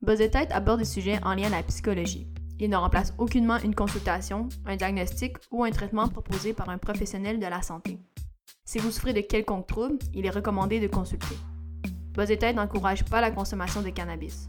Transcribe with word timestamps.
Buzz 0.00 0.20
et 0.20 0.30
Tête 0.30 0.52
aborde 0.52 0.78
des 0.78 0.84
sujets 0.84 1.18
en 1.24 1.34
lien 1.34 1.48
à 1.48 1.56
la 1.56 1.62
psychologie. 1.64 2.28
Il 2.60 2.70
ne 2.70 2.76
remplace 2.76 3.12
aucunement 3.18 3.58
une 3.58 3.74
consultation, 3.74 4.48
un 4.64 4.76
diagnostic 4.76 5.36
ou 5.50 5.64
un 5.64 5.72
traitement 5.72 6.06
proposé 6.06 6.52
par 6.52 6.68
un 6.68 6.78
professionnel 6.78 7.40
de 7.40 7.46
la 7.46 7.62
santé. 7.62 7.98
Si 8.64 8.78
vous 8.78 8.92
souffrez 8.92 9.12
de 9.12 9.22
quelconque 9.22 9.66
trouble, 9.66 9.98
il 10.14 10.24
est 10.24 10.30
recommandé 10.30 10.78
de 10.78 10.86
consulter. 10.86 11.34
Buzz 12.14 12.30
et 12.30 12.38
Tête 12.38 12.54
n'encourage 12.54 13.04
pas 13.06 13.20
la 13.20 13.32
consommation 13.32 13.82
de 13.82 13.90
cannabis. 13.90 14.48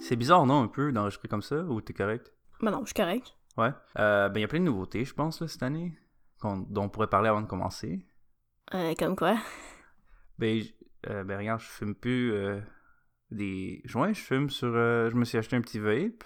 C'est 0.00 0.16
bizarre, 0.16 0.46
non, 0.46 0.62
un 0.62 0.68
peu, 0.68 0.92
d'enregistrer 0.92 1.28
comme 1.28 1.42
ça, 1.42 1.56
ou 1.56 1.82
t'es 1.82 1.92
correct? 1.92 2.32
Ben 2.62 2.70
non, 2.70 2.80
je 2.80 2.86
suis 2.86 2.94
correct. 2.94 3.34
Ouais. 3.58 3.70
Euh, 3.98 4.30
ben, 4.30 4.38
il 4.38 4.42
y 4.42 4.44
a 4.44 4.48
plein 4.48 4.60
de 4.60 4.64
nouveautés, 4.64 5.04
je 5.04 5.12
pense, 5.12 5.42
là, 5.42 5.48
cette 5.48 5.62
année, 5.62 5.92
dont 6.42 6.82
on 6.82 6.88
pourrait 6.88 7.08
parler 7.08 7.28
avant 7.28 7.42
de 7.42 7.46
commencer. 7.46 8.06
Euh, 8.74 8.94
comme 8.98 9.16
quoi? 9.16 9.38
Ben, 10.38 10.62
euh, 11.08 11.24
ben 11.24 11.38
regarde, 11.38 11.60
je 11.60 11.66
fume 11.66 11.94
plus 11.94 12.32
euh, 12.32 12.60
des 13.30 13.80
joints, 13.84 14.12
je 14.12 14.20
fume 14.20 14.50
sur... 14.50 14.72
je 14.72 15.14
me 15.14 15.24
suis 15.24 15.38
acheté 15.38 15.56
un 15.56 15.60
petit 15.60 15.78
vape 15.78 16.24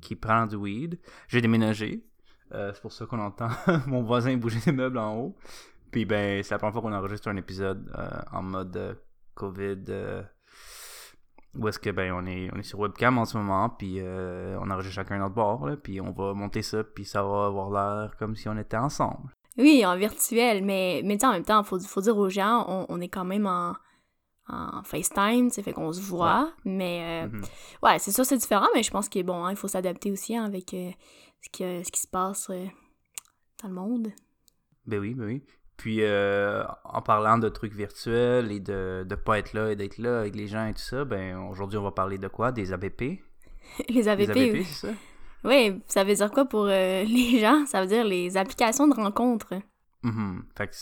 qui 0.00 0.16
prend 0.16 0.46
du 0.46 0.56
weed. 0.56 1.00
J'ai 1.28 1.40
déménagé. 1.40 2.06
c'est 2.50 2.80
pour 2.80 2.92
ça 2.92 3.06
qu'on 3.06 3.18
entend 3.18 3.48
mon 3.86 4.02
voisin 4.02 4.36
bouger 4.36 4.60
des 4.64 4.72
meubles 4.72 4.98
en 4.98 5.16
haut. 5.16 5.36
Puis 5.90 6.04
ben, 6.04 6.42
c'est 6.42 6.54
la 6.54 6.58
première 6.58 6.72
fois 6.72 6.82
qu'on 6.82 6.92
enregistre 6.92 7.28
un 7.28 7.36
épisode 7.36 7.90
en 8.32 8.42
mode 8.42 9.00
COVID 9.34 10.24
où 11.58 11.68
est-ce 11.68 11.78
que 11.78 11.90
ben 11.90 12.12
on 12.12 12.26
est 12.26 12.50
on 12.54 12.58
est 12.58 12.62
sur 12.62 12.78
webcam 12.78 13.18
en 13.18 13.24
ce 13.24 13.36
moment 13.36 13.68
puis 13.68 13.96
euh, 13.98 14.58
on 14.60 14.70
enregistre 14.70 14.96
chacun 14.96 15.18
notre 15.18 15.34
bord 15.34 15.66
là, 15.66 15.76
puis 15.76 16.00
on 16.00 16.12
va 16.12 16.34
monter 16.34 16.62
ça 16.62 16.84
puis 16.84 17.04
ça 17.04 17.22
va 17.22 17.46
avoir 17.46 17.70
l'air 17.70 18.16
comme 18.16 18.36
si 18.36 18.48
on 18.48 18.56
était 18.56 18.76
ensemble. 18.76 19.32
Oui, 19.58 19.84
en 19.86 19.96
virtuel, 19.96 20.62
mais 20.64 21.00
mais 21.04 21.22
en 21.24 21.32
même 21.32 21.44
temps, 21.44 21.62
faut 21.64 21.78
faut 21.80 22.00
dire 22.02 22.16
aux 22.16 22.28
gens, 22.28 22.86
on, 22.88 23.00
est 23.00 23.08
quand 23.08 23.24
même 23.24 23.46
en 23.46 23.74
en 24.48 24.82
FaceTime, 24.84 25.50
ça 25.50 25.62
fait 25.62 25.72
qu'on 25.72 25.92
se 25.92 26.00
voit, 26.00 26.52
mais 26.64 27.24
euh, 27.24 27.28
mm-hmm. 27.28 27.44
ouais, 27.82 27.98
c'est 27.98 28.12
ça, 28.12 28.22
c'est 28.22 28.36
différent, 28.36 28.68
mais 28.74 28.82
je 28.82 28.90
pense 28.90 29.08
qu'il 29.08 29.24
bon, 29.24 29.44
hein, 29.44 29.50
il 29.50 29.56
faut 29.56 29.66
s'adapter 29.66 30.12
aussi 30.12 30.36
hein, 30.36 30.44
avec 30.44 30.72
euh, 30.74 30.90
ce, 31.40 31.48
qui, 31.50 31.62
ce 31.62 31.90
qui 31.90 32.00
se 32.00 32.06
passe 32.06 32.48
dans 33.62 33.68
le 33.68 33.74
monde. 33.74 34.12
Ben 34.84 35.00
oui, 35.00 35.14
ben 35.14 35.24
oui. 35.24 35.42
Puis 35.76 35.98
euh, 36.00 36.64
en 36.84 37.02
parlant 37.02 37.38
de 37.38 37.48
trucs 37.48 37.74
virtuels 37.74 38.50
et 38.50 38.60
de 38.60 39.06
ne 39.08 39.14
pas 39.14 39.38
être 39.38 39.52
là 39.52 39.70
et 39.70 39.76
d'être 39.76 39.98
là 39.98 40.20
avec 40.20 40.34
les 40.34 40.46
gens 40.46 40.66
et 40.66 40.72
tout 40.72 40.80
ça, 40.80 41.04
ben 41.04 41.36
aujourd'hui 41.50 41.78
on 41.78 41.82
va 41.82 41.90
parler 41.92 42.18
de 42.18 42.28
quoi? 42.28 42.50
Des 42.52 42.72
ABP 42.72 43.20
Les 43.88 44.08
ABP, 44.08 44.34
oui. 44.34 44.64
ça? 44.64 44.88
Oui, 45.44 45.80
ça 45.86 46.02
veut 46.04 46.14
dire 46.14 46.30
quoi 46.30 46.44
pour 46.46 46.64
euh, 46.64 47.04
les 47.08 47.38
gens? 47.40 47.66
Ça 47.66 47.80
veut 47.82 47.86
dire 47.86 48.04
les 48.04 48.36
applications 48.36 48.88
de 48.88 48.94
rencontres. 48.94 49.54
Mm 50.02 50.40
Fait 50.56 50.68
que 50.68 50.74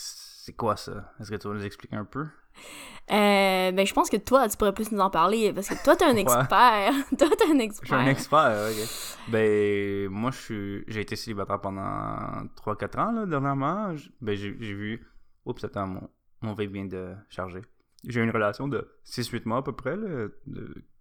c'est 0.45 0.53
quoi 0.53 0.77
ça? 0.77 1.11
Est-ce 1.19 1.31
que 1.31 1.37
tu 1.37 1.47
vas 1.47 1.55
nous 1.55 1.65
expliquer 1.65 1.95
un 1.95 2.05
peu? 2.05 2.21
Euh, 2.21 3.71
ben, 3.71 3.83
je 3.83 3.93
pense 3.95 4.11
que 4.11 4.17
toi, 4.17 4.47
tu 4.47 4.55
pourrais 4.57 4.75
plus 4.75 4.91
nous 4.91 4.99
en 4.99 5.09
parler 5.09 5.51
parce 5.51 5.69
que 5.69 5.83
toi, 5.83 5.95
t'es 5.95 6.05
un 6.05 6.15
expert. 6.17 6.47
toi, 7.17 7.29
t'es 7.35 7.51
un 7.51 7.57
expert. 7.57 7.81
Je 7.81 7.95
suis 7.95 7.95
un 7.95 8.05
expert, 8.05 8.69
ok. 8.69 9.31
Ben, 9.31 10.07
moi, 10.09 10.29
j'ai 10.29 11.01
été 11.01 11.15
célibataire 11.15 11.59
pendant 11.61 12.45
3-4 12.63 12.99
ans, 12.99 13.11
là, 13.11 13.25
dernièrement. 13.25 13.95
Ben, 14.21 14.35
j'ai 14.35 14.51
vu. 14.51 15.07
Oups, 15.47 15.63
attends, 15.63 15.87
mon, 15.87 16.09
mon 16.43 16.53
vape 16.53 16.69
vient 16.69 16.85
de 16.85 17.15
charger. 17.27 17.61
J'ai 18.07 18.19
eu 18.19 18.23
une 18.23 18.29
relation 18.29 18.67
de 18.67 18.87
6-8 19.03 19.47
mois 19.47 19.57
à 19.57 19.63
peu 19.63 19.73
près, 19.73 19.97
là, 19.97 20.27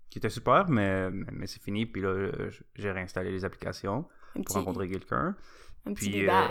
qui 0.08 0.16
était 0.16 0.30
super, 0.30 0.70
mais, 0.70 1.10
mais 1.10 1.46
c'est 1.46 1.62
fini. 1.62 1.84
Puis 1.84 2.00
là, 2.00 2.30
j'ai 2.76 2.90
réinstallé 2.90 3.30
les 3.30 3.44
applications 3.44 4.06
pour 4.46 4.54
rencontrer 4.56 4.88
quelqu'un. 4.88 5.36
Puis, 5.94 6.28
euh, 6.28 6.46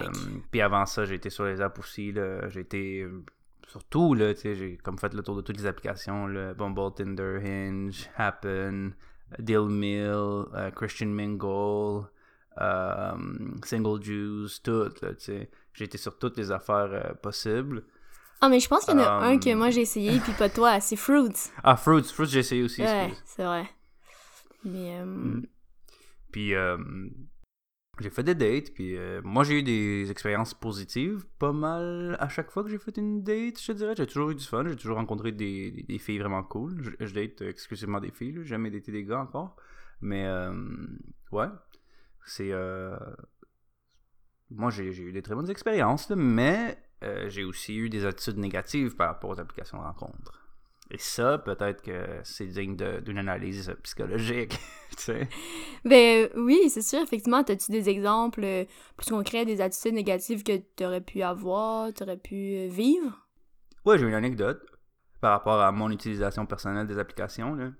puis 0.51 0.61
avant 0.61 0.85
ça, 0.85 1.05
j'ai 1.05 1.15
été 1.15 1.29
sur 1.29 1.45
les 1.45 1.59
apps 1.59 1.79
aussi. 1.79 2.13
J'ai 2.49 2.59
été 2.59 3.07
surtout, 3.73 4.13
là, 4.13 4.33
tu 4.35 4.41
sais, 4.41 4.55
j'ai 4.55 4.77
comme 4.77 4.99
fait 4.99 5.13
le 5.13 5.23
tour 5.23 5.35
de 5.35 5.41
toutes 5.41 5.57
les 5.57 5.65
applications, 5.65 6.27
là, 6.27 6.53
Bumble, 6.53 6.93
Tinder, 6.95 7.39
Hinge, 7.43 8.07
Happen, 8.15 8.93
Deal 9.39 9.67
Mill, 9.67 10.45
euh, 10.53 10.69
Christian 10.75 11.07
Mingle, 11.07 12.07
euh, 12.61 13.11
Single 13.63 14.03
Juice, 14.03 14.61
tout, 14.61 14.89
là, 15.01 15.13
tu 15.13 15.25
sais. 15.25 15.49
J'ai 15.73 15.85
été 15.85 15.97
sur 15.97 16.19
toutes 16.19 16.37
les 16.37 16.51
affaires 16.51 16.91
euh, 16.91 17.13
possibles. 17.15 17.83
Ah, 18.41 18.49
mais 18.49 18.59
je 18.59 18.67
pense 18.67 18.85
qu'il 18.85 18.93
y 18.93 18.97
en 18.97 19.03
a 19.03 19.25
un 19.25 19.39
que 19.39 19.53
moi 19.55 19.71
j'ai 19.71 19.81
essayé, 19.81 20.19
puis 20.23 20.33
pas 20.33 20.49
toi, 20.49 20.79
c'est 20.79 20.95
Fruits. 20.95 21.49
Ah, 21.63 21.75
Fruits, 21.75 22.03
Fruits 22.03 22.27
j'ai 22.27 22.39
essayé 22.39 22.61
aussi. 22.61 22.83
Ouais, 22.83 23.11
c'est 23.25 23.43
vrai. 23.43 23.67
Mais. 24.63 25.03
Mm. 25.03 25.47
Puis, 26.31 26.53
j'ai 27.99 28.09
fait 28.09 28.23
des 28.23 28.33
dates, 28.33 28.73
puis 28.73 28.97
euh, 28.97 29.21
moi 29.23 29.43
j'ai 29.43 29.59
eu 29.59 29.63
des 29.63 30.09
expériences 30.09 30.55
positives 30.55 31.25
pas 31.37 31.51
mal 31.51 32.17
à 32.19 32.27
chaque 32.27 32.49
fois 32.49 32.63
que 32.63 32.69
j'ai 32.69 32.79
fait 32.79 32.97
une 32.97 33.23
date, 33.23 33.61
je 33.61 33.67
te 33.67 33.71
dirais. 33.73 33.93
J'ai 33.95 34.07
toujours 34.07 34.31
eu 34.31 34.35
du 34.35 34.43
fun, 34.43 34.67
j'ai 34.67 34.75
toujours 34.75 34.97
rencontré 34.97 35.31
des, 35.31 35.85
filles 35.99 36.17
vraiment 36.17 36.43
cool. 36.43 36.95
Je, 36.99 37.13
date 37.13 37.41
exclusivement 37.41 37.99
des 37.99 38.11
filles, 38.11 38.33
j'ai 38.37 38.45
jamais 38.45 38.71
daté 38.71 38.91
des 38.91 39.03
gars 39.03 39.19
encore. 39.19 39.55
Mais 40.01 40.25
euh, 40.25 40.53
ouais, 41.31 41.47
c'est. 42.25 42.51
Euh, 42.51 42.97
moi 44.49 44.71
j'ai 44.71 44.85
eu 44.85 45.11
des 45.11 45.21
très 45.21 45.35
bonnes 45.35 45.49
expériences, 45.49 46.09
mais 46.09 46.77
j'ai 47.27 47.43
aussi 47.43 47.75
eu 47.75 47.89
des 47.89 48.05
attitudes 48.05 48.37
négatives 48.37 48.95
par 48.95 49.09
rapport 49.09 49.31
aux 49.31 49.39
applications 49.39 49.77
de 49.77 49.83
rencontre. 49.83 50.42
Et 50.93 50.99
ça, 50.99 51.39
peut-être 51.39 51.81
que 51.81 52.05
c'est 52.23 52.45
digne 52.45 52.75
d'une 52.75 53.17
analyse 53.17 53.75
psychologique. 53.83 54.57
Ben 55.85 56.29
oui, 56.35 56.69
c'est 56.69 56.83
sûr, 56.83 57.01
effectivement. 57.01 57.41
As-tu 57.41 57.71
des 57.71 57.89
exemples 57.89 58.43
euh, 58.43 58.63
plus 58.95 59.09
concrets 59.09 59.43
des 59.43 59.59
attitudes 59.59 59.95
négatives 59.95 60.43
que 60.43 60.61
tu 60.77 60.85
aurais 60.85 61.01
pu 61.01 61.23
avoir, 61.23 61.91
tu 61.91 62.03
aurais 62.03 62.17
pu 62.17 62.35
euh, 62.35 62.67
vivre? 62.69 63.27
Ouais, 63.85 63.97
j'ai 63.97 64.05
une 64.05 64.13
anecdote 64.13 64.63
par 65.19 65.31
rapport 65.31 65.59
à 65.59 65.71
mon 65.71 65.89
utilisation 65.89 66.45
personnelle 66.45 66.85
des 66.85 66.99
applications. 66.99 67.55
Là. 67.55 67.71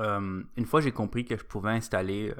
Euh, 0.00 0.42
une 0.56 0.66
fois, 0.66 0.80
j'ai 0.80 0.90
compris 0.90 1.24
que 1.24 1.36
je 1.36 1.44
pouvais 1.44 1.70
installer, 1.70 2.34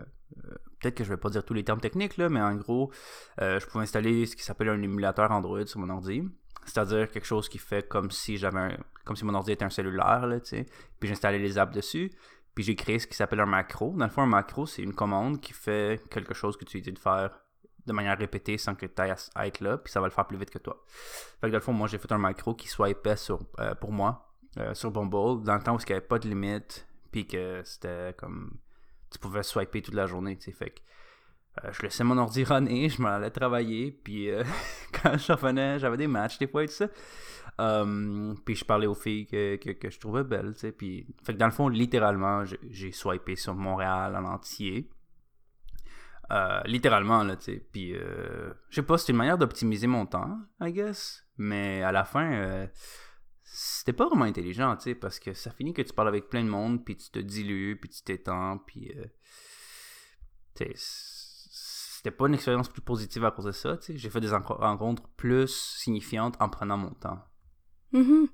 peut-être 0.80 0.96
que 0.96 1.04
je 1.04 1.10
vais 1.10 1.16
pas 1.16 1.30
dire 1.30 1.44
tous 1.44 1.54
les 1.54 1.62
termes 1.62 1.80
techniques, 1.80 2.16
là, 2.16 2.28
mais 2.28 2.40
en 2.40 2.56
gros, 2.56 2.90
je 3.38 3.64
pouvais 3.66 3.84
installer 3.84 4.26
ce 4.26 4.34
qui 4.34 4.42
s'appelle 4.42 4.68
un 4.68 4.82
émulateur 4.82 5.30
Android 5.30 5.64
sur 5.64 5.78
mon 5.78 5.90
ordi. 5.90 6.24
C'est-à-dire 6.64 7.08
quelque 7.08 7.26
chose 7.26 7.48
qui 7.48 7.58
fait 7.58 7.86
comme 7.86 8.10
si 8.10 8.36
j'avais 8.36 8.76
comme 9.06 9.16
si 9.16 9.24
mon 9.24 9.34
ordi 9.34 9.52
était 9.52 9.64
un 9.64 9.70
cellulaire, 9.70 10.26
là, 10.26 10.40
tu 10.40 10.48
sais. 10.48 10.66
Puis 10.98 11.08
j'installais 11.08 11.38
les 11.38 11.56
apps 11.56 11.72
dessus. 11.72 12.12
Puis 12.54 12.64
j'ai 12.64 12.74
créé 12.74 12.98
ce 12.98 13.06
qui 13.06 13.14
s'appelle 13.16 13.40
un 13.40 13.46
macro. 13.46 13.94
Dans 13.96 14.04
le 14.04 14.10
fond, 14.10 14.22
un 14.22 14.26
macro, 14.26 14.66
c'est 14.66 14.82
une 14.82 14.94
commande 14.94 15.40
qui 15.40 15.52
fait 15.52 16.02
quelque 16.10 16.34
chose 16.34 16.56
que 16.56 16.64
tu 16.64 16.80
dis 16.80 16.92
de 16.92 16.98
faire 16.98 17.38
de 17.86 17.92
manière 17.92 18.18
répétée 18.18 18.58
sans 18.58 18.74
que 18.74 18.84
tu 18.84 19.00
ailles 19.00 19.14
être 19.36 19.60
là, 19.60 19.78
puis 19.78 19.92
ça 19.92 20.00
va 20.00 20.08
le 20.08 20.12
faire 20.12 20.26
plus 20.26 20.36
vite 20.36 20.50
que 20.50 20.58
toi. 20.58 20.82
Fait 21.40 21.46
que 21.46 21.52
dans 21.52 21.58
le 21.58 21.60
fond, 21.60 21.72
moi, 21.72 21.86
j'ai 21.86 21.98
fait 21.98 22.10
un 22.10 22.18
macro 22.18 22.54
qui 22.54 22.66
soit 22.66 22.90
épais 22.90 23.16
sur, 23.16 23.40
euh, 23.60 23.74
pour 23.76 23.92
moi, 23.92 24.34
euh, 24.58 24.74
sur 24.74 24.90
Bumble, 24.90 25.44
dans 25.44 25.54
le 25.54 25.62
temps 25.62 25.76
où 25.76 25.78
il 25.78 25.86
n'y 25.86 25.92
avait 25.92 26.00
pas 26.00 26.18
de 26.18 26.28
limite, 26.28 26.86
puis 27.12 27.26
que 27.26 27.62
c'était 27.64 28.12
comme... 28.18 28.58
Tu 29.10 29.20
pouvais 29.20 29.44
swiper 29.44 29.82
toute 29.82 29.94
la 29.94 30.06
journée, 30.06 30.36
tu 30.36 30.46
sais. 30.46 30.52
Fait 30.52 30.70
que 30.70 30.80
euh, 31.64 31.72
je 31.72 31.82
laissais 31.82 32.04
mon 32.04 32.18
ordi 32.18 32.44
runner, 32.44 32.88
je 32.90 33.00
m'en 33.00 33.08
allais 33.08 33.30
travailler, 33.30 33.90
puis 33.90 34.30
euh, 34.30 34.44
quand 35.02 35.16
je 35.16 35.32
revenais, 35.32 35.78
j'avais 35.78 35.96
des 35.96 36.06
matchs 36.06 36.38
des 36.38 36.46
fois 36.46 36.64
et 36.64 36.66
tout 36.66 36.74
ça. 36.74 36.88
Euh, 37.58 38.34
puis 38.44 38.54
je 38.54 38.64
parlais 38.64 38.86
aux 38.86 38.94
filles 38.94 39.26
que, 39.26 39.56
que, 39.56 39.90
je 39.90 39.98
trouvais 39.98 40.24
belles, 40.24 40.52
tu 40.54 40.60
sais. 40.60 40.72
Puis, 40.72 41.06
fait 41.24 41.32
que 41.32 41.38
dans 41.38 41.46
le 41.46 41.52
fond, 41.52 41.68
littéralement, 41.68 42.44
j'ai 42.44 42.92
swipé 42.92 43.34
sur 43.34 43.54
Montréal 43.54 44.14
en 44.14 44.24
entier. 44.24 44.90
littéralement, 46.66 47.22
là, 47.22 47.36
tu 47.36 47.44
sais. 47.44 47.66
Puis, 47.72 47.94
je 47.94 48.74
sais 48.74 48.82
pas, 48.82 48.98
c'était 48.98 49.12
une 49.12 49.18
manière 49.18 49.38
d'optimiser 49.38 49.86
mon 49.86 50.04
temps, 50.04 50.38
I 50.60 50.70
guess. 50.70 51.24
Mais 51.38 51.82
à 51.82 51.92
la 51.92 52.04
fin, 52.04 52.68
c'était 53.42 53.94
pas 53.94 54.06
vraiment 54.06 54.26
intelligent, 54.26 54.76
tu 54.76 54.82
sais, 54.82 54.94
parce 54.94 55.18
que 55.18 55.32
ça 55.32 55.50
finit 55.50 55.72
que 55.72 55.80
tu 55.80 55.94
parles 55.94 56.08
avec 56.08 56.28
plein 56.28 56.44
de 56.44 56.50
monde, 56.50 56.84
puis 56.84 56.98
tu 56.98 57.08
te 57.08 57.20
dilues, 57.20 57.78
puis 57.80 57.88
tu 57.88 58.02
t'étends, 58.02 58.58
puis. 58.58 58.92
tu 60.54 60.64
c'était 62.06 62.16
pas 62.16 62.28
une 62.28 62.34
expérience 62.34 62.68
plus 62.68 62.82
positive 62.82 63.24
à 63.24 63.32
cause 63.32 63.46
de 63.46 63.52
ça. 63.52 63.78
J'ai 63.88 64.10
fait 64.10 64.20
des 64.20 64.30
rencontres 64.30 65.02
plus 65.16 65.48
signifiantes 65.48 66.36
en 66.38 66.48
prenant 66.48 66.76
mon 66.76 66.90
temps. 66.90 67.18
Mm 67.90 68.26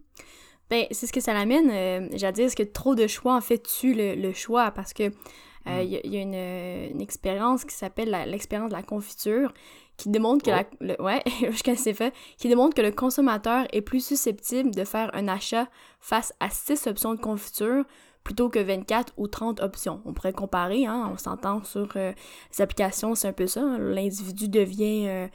Ben, 0.69 0.85
c'est 0.91 1.07
ce 1.07 1.13
que 1.13 1.21
ça 1.23 1.33
l'amène. 1.33 1.71
Euh, 1.71 2.09
J'allais 2.13 2.33
dire, 2.35 2.55
que 2.55 2.65
trop 2.65 2.95
de 2.95 3.07
choix, 3.07 3.35
en 3.35 3.41
fait, 3.41 3.63
tue 3.63 3.95
le, 3.95 4.33
choix? 4.35 4.73
Parce 4.73 4.93
que 4.93 5.05
euh, 5.05 5.83
il 5.83 5.91
y, 5.91 6.19
a 6.19 6.21
une, 6.21 7.01
expérience 7.01 7.65
qui 7.65 7.75
s'appelle 7.75 8.11
l'expérience 8.27 8.69
de 8.69 8.77
la 8.77 8.83
confiture 8.83 9.55
qui 9.97 10.11
démontre 10.11 10.45
que 10.45 10.51
la, 10.51 10.65
oh. 10.71 10.77
le, 10.81 11.03
ouais, 11.03 11.23
je 11.27 11.63
connaissais 11.63 11.95
pas, 11.95 12.11
qui 12.37 12.49
démontre 12.49 12.75
que 12.75 12.83
le 12.83 12.93
consommateur 12.93 13.67
est 13.73 13.81
plus 13.81 14.05
susceptible 14.05 14.75
de 14.75 14.85
faire 14.85 15.11
un 15.15 15.29
achat 15.29 15.67
face 15.99 16.35
à 16.41 16.51
six 16.51 16.87
options 16.87 17.15
de 17.15 17.21
confiture 17.21 17.87
plutôt 18.25 18.49
que 18.49 18.59
24 18.59 19.13
ou 19.17 19.29
30 19.29 19.61
options. 19.61 20.01
On 20.05 20.13
pourrait 20.13 20.33
comparer, 20.33 20.87
hein, 20.87 21.11
on 21.13 21.17
s'entend 21.17 21.63
sur 21.65 21.89
euh, 21.97 22.13
les 22.53 22.63
applications, 22.63 23.15
c'est 23.15 23.29
un 23.29 23.33
peu 23.33 23.47
ça. 23.47 23.63
Hein. 23.63 23.79
L'individu 23.79 24.49
devient 24.49 25.09
euh, 25.09 25.27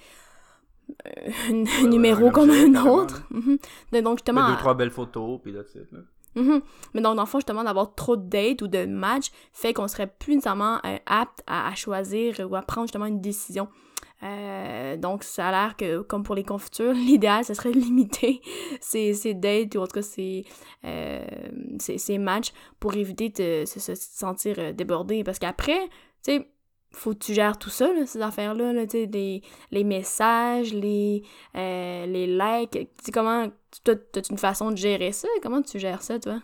un 1.49 1.87
numéro 1.87 2.31
comme 2.31 2.49
un 2.49 2.85
autre. 2.85 3.23
Mhm. 3.31 3.57
Donc 4.03 4.19
justement... 4.19 4.49
Deux, 4.49 4.57
trois 4.57 4.73
belles 4.73 4.91
photos, 4.91 5.39
puis 5.41 5.51
là, 5.51 5.61
Mhm. 6.35 6.61
Mais 6.93 7.01
donc, 7.01 7.15
dans 7.15 7.23
le 7.23 7.27
fond, 7.27 7.39
justement, 7.39 7.63
d'avoir 7.63 7.95
trop 7.95 8.15
de 8.15 8.29
dates 8.29 8.61
ou 8.61 8.67
de 8.67 8.85
matchs 8.85 9.31
fait 9.51 9.73
qu'on 9.73 9.87
serait 9.87 10.07
plus 10.07 10.35
nécessairement 10.35 10.79
euh, 10.85 10.97
apte 11.07 11.41
à, 11.47 11.73
choisir 11.75 12.35
ou 12.47 12.55
à 12.55 12.61
prendre 12.61 12.87
justement 12.87 13.07
une 13.07 13.21
décision. 13.21 13.67
Euh, 14.23 14.97
donc, 14.97 15.23
ça 15.23 15.49
a 15.49 15.51
l'air 15.51 15.75
que, 15.75 16.01
comme 16.01 16.23
pour 16.23 16.35
les 16.35 16.43
confitures, 16.43 16.93
l'idéal, 16.93 17.45
ce 17.45 17.53
serait 17.53 17.71
de 17.71 17.79
limiter 17.79 18.41
ces, 18.81 19.13
ces, 19.13 19.33
dates 19.33 19.75
ou 19.75 19.79
en 19.79 19.87
tout 19.87 19.93
cas 19.93 20.01
ces, 20.01 20.45
euh, 20.85 21.25
ces, 21.79 22.17
matchs 22.17 22.51
pour 22.79 22.95
éviter 22.95 23.29
de 23.29 23.65
se, 23.65 23.95
sentir 23.95 24.73
débordé. 24.73 25.23
Parce 25.23 25.39
qu'après, 25.39 25.87
tu 26.23 26.33
sais, 26.33 26.51
faut 26.91 27.13
que 27.13 27.19
tu 27.19 27.33
gères 27.33 27.59
tout 27.59 27.69
ça, 27.69 27.89
ces 28.05 28.21
affaires-là, 28.21 28.73
là, 28.73 28.83
les, 28.93 29.41
les 29.71 29.83
messages, 29.83 30.73
les, 30.73 31.23
les 31.53 32.27
likes. 32.27 32.89
comment, 33.13 33.47
toi, 33.83 33.95
as 34.15 34.31
une 34.31 34.37
façon 34.37 34.71
de 34.71 34.77
gérer 34.77 35.11
ça? 35.11 35.27
Comment 35.43 35.61
tu 35.61 35.79
gères 35.79 36.01
ça, 36.01 36.19
toi? 36.19 36.41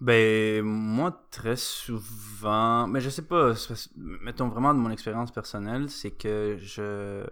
Ben, 0.00 0.62
moi, 0.62 1.26
très 1.30 1.56
souvent, 1.56 2.86
mais 2.86 3.00
je 3.00 3.08
sais 3.08 3.22
pas, 3.22 3.54
mettons 3.96 4.48
vraiment 4.48 4.74
de 4.74 4.78
mon 4.78 4.90
expérience 4.90 5.32
personnelle, 5.32 5.88
c'est 5.88 6.10
que 6.10 6.58
je, 6.58 7.26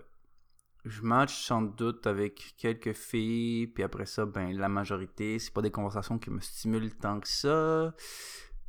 je 0.86 1.02
match 1.02 1.44
sans 1.46 1.60
doute 1.60 2.06
avec 2.06 2.54
quelques 2.56 2.94
filles, 2.94 3.66
puis 3.66 3.82
après 3.82 4.06
ça, 4.06 4.24
ben, 4.24 4.56
la 4.56 4.70
majorité, 4.70 5.38
c'est 5.38 5.52
pas 5.52 5.60
des 5.60 5.70
conversations 5.70 6.18
qui 6.18 6.30
me 6.30 6.40
stimulent 6.40 6.94
tant 6.96 7.20
que 7.20 7.28
ça. 7.28 7.94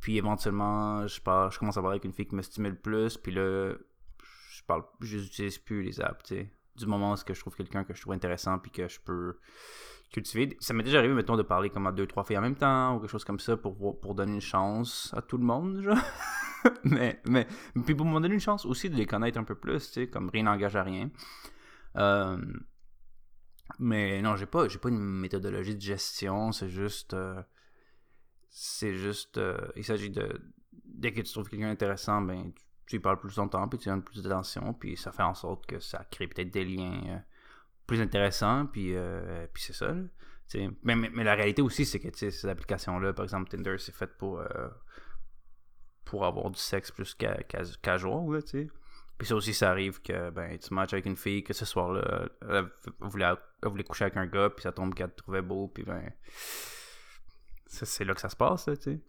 Puis 0.00 0.18
éventuellement, 0.18 1.06
je, 1.06 1.20
parle, 1.20 1.50
je 1.50 1.58
commence 1.58 1.78
à 1.78 1.80
parler 1.80 1.94
avec 1.94 2.04
une 2.04 2.12
fille 2.12 2.28
qui 2.28 2.34
me 2.34 2.42
stimule 2.42 2.78
plus, 2.78 3.16
puis 3.16 3.32
là, 3.32 3.72
je 4.50 4.62
parle, 4.66 4.84
je 5.00 5.16
n'utilise 5.16 5.56
plus 5.58 5.82
les 5.82 6.00
apps, 6.02 6.22
tu 6.22 6.34
sais. 6.34 6.50
Du 6.76 6.86
moment 6.86 7.12
où 7.12 7.16
je 7.16 7.40
trouve 7.40 7.54
quelqu'un 7.54 7.84
que 7.84 7.94
je 7.94 8.00
trouve 8.00 8.12
intéressant, 8.12 8.58
puis 8.58 8.70
que 8.70 8.88
je 8.88 9.00
peux 9.00 9.38
cultiver. 10.12 10.56
Ça 10.60 10.74
m'est 10.74 10.82
déjà 10.82 10.98
arrivé, 10.98 11.14
mettons, 11.14 11.36
de 11.36 11.42
parler 11.42 11.70
comme 11.70 11.86
à 11.86 11.92
deux, 11.92 12.06
trois 12.06 12.24
filles 12.24 12.38
en 12.38 12.42
même 12.42 12.56
temps 12.56 12.96
ou 12.96 13.00
quelque 13.00 13.10
chose 13.10 13.24
comme 13.24 13.40
ça 13.40 13.56
pour, 13.56 14.00
pour 14.00 14.14
donner 14.14 14.34
une 14.34 14.40
chance 14.40 15.12
à 15.16 15.22
tout 15.22 15.36
le 15.36 15.44
monde, 15.44 15.82
mais, 16.84 17.20
mais, 17.26 17.46
puis 17.84 17.94
pour 17.94 18.06
me 18.06 18.20
donner 18.20 18.34
une 18.34 18.40
chance 18.40 18.64
aussi 18.64 18.88
de 18.90 18.96
les 18.96 19.06
connaître 19.06 19.38
un 19.38 19.44
peu 19.44 19.54
plus, 19.54 19.86
tu 19.88 19.92
sais, 19.92 20.08
comme 20.08 20.30
rien 20.30 20.44
n'engage 20.44 20.76
à 20.76 20.82
rien. 20.82 21.10
Euh, 21.96 22.38
mais 23.78 24.22
non, 24.22 24.36
j'ai 24.36 24.46
pas, 24.46 24.68
j'ai 24.68 24.78
pas 24.78 24.88
une 24.88 24.98
méthodologie 24.98 25.74
de 25.74 25.80
gestion, 25.80 26.52
c'est 26.52 26.68
juste. 26.68 27.14
Euh, 27.14 27.42
c'est 28.48 28.94
juste. 28.94 29.38
Euh, 29.38 29.58
il 29.76 29.84
s'agit 29.84 30.10
de. 30.10 30.40
Dès 30.84 31.12
que 31.12 31.20
tu 31.20 31.32
trouves 31.32 31.48
quelqu'un 31.48 31.70
intéressant, 31.70 32.22
ben, 32.22 32.52
tu, 32.52 32.65
y 32.92 32.98
parles 32.98 33.18
plus 33.18 33.36
longtemps, 33.36 33.66
puis 33.68 33.78
tu 33.78 33.88
donnes 33.88 34.02
plus 34.02 34.22
d'attention, 34.22 34.72
puis 34.72 34.96
ça 34.96 35.12
fait 35.12 35.22
en 35.22 35.34
sorte 35.34 35.66
que 35.66 35.80
ça 35.80 36.04
crée 36.10 36.28
peut-être 36.28 36.52
des 36.52 36.64
liens 36.64 37.22
plus 37.86 38.00
intéressant, 38.00 38.66
puis, 38.66 38.94
euh, 38.94 39.46
puis 39.52 39.62
c'est 39.62 39.72
ça. 39.72 39.94
mais, 40.82 40.94
mais, 40.94 41.24
la 41.24 41.34
réalité 41.34 41.62
aussi, 41.62 41.84
c'est 41.86 42.00
que 42.00 42.08
ces 42.16 42.46
applications-là, 42.46 43.12
par 43.12 43.24
exemple 43.24 43.50
Tinder, 43.50 43.76
c'est 43.78 43.94
fait 43.94 44.16
pour, 44.16 44.40
euh, 44.40 44.68
pour 46.04 46.24
avoir 46.24 46.50
du 46.50 46.58
sexe 46.58 46.90
plus 46.90 47.16
casual, 47.82 48.44
tu 48.44 48.70
Puis 49.18 49.26
ça 49.28 49.34
aussi, 49.34 49.54
ça 49.54 49.70
arrive 49.70 50.00
que 50.02 50.30
ben, 50.30 50.58
tu 50.58 50.74
matches 50.74 50.92
avec 50.92 51.06
une 51.06 51.16
fille, 51.16 51.42
que 51.42 51.52
ce 51.52 51.64
soir-là, 51.64 52.28
elle, 52.42 52.70
voulait, 53.00 53.32
voulait, 53.62 53.84
coucher 53.84 54.04
avec 54.04 54.16
un 54.16 54.26
gars, 54.26 54.50
puis 54.50 54.62
ça 54.62 54.72
tombe 54.72 54.94
qu'elle 54.94 55.10
te 55.10 55.16
trouvait 55.16 55.42
beau, 55.42 55.68
puis 55.68 55.84
ben. 55.84 56.12
C'est 57.68 58.04
là 58.04 58.14
que 58.14 58.20
ça 58.20 58.28
se 58.28 58.36
passe, 58.36 58.64
tu 58.66 58.76
sais. 58.76 59.00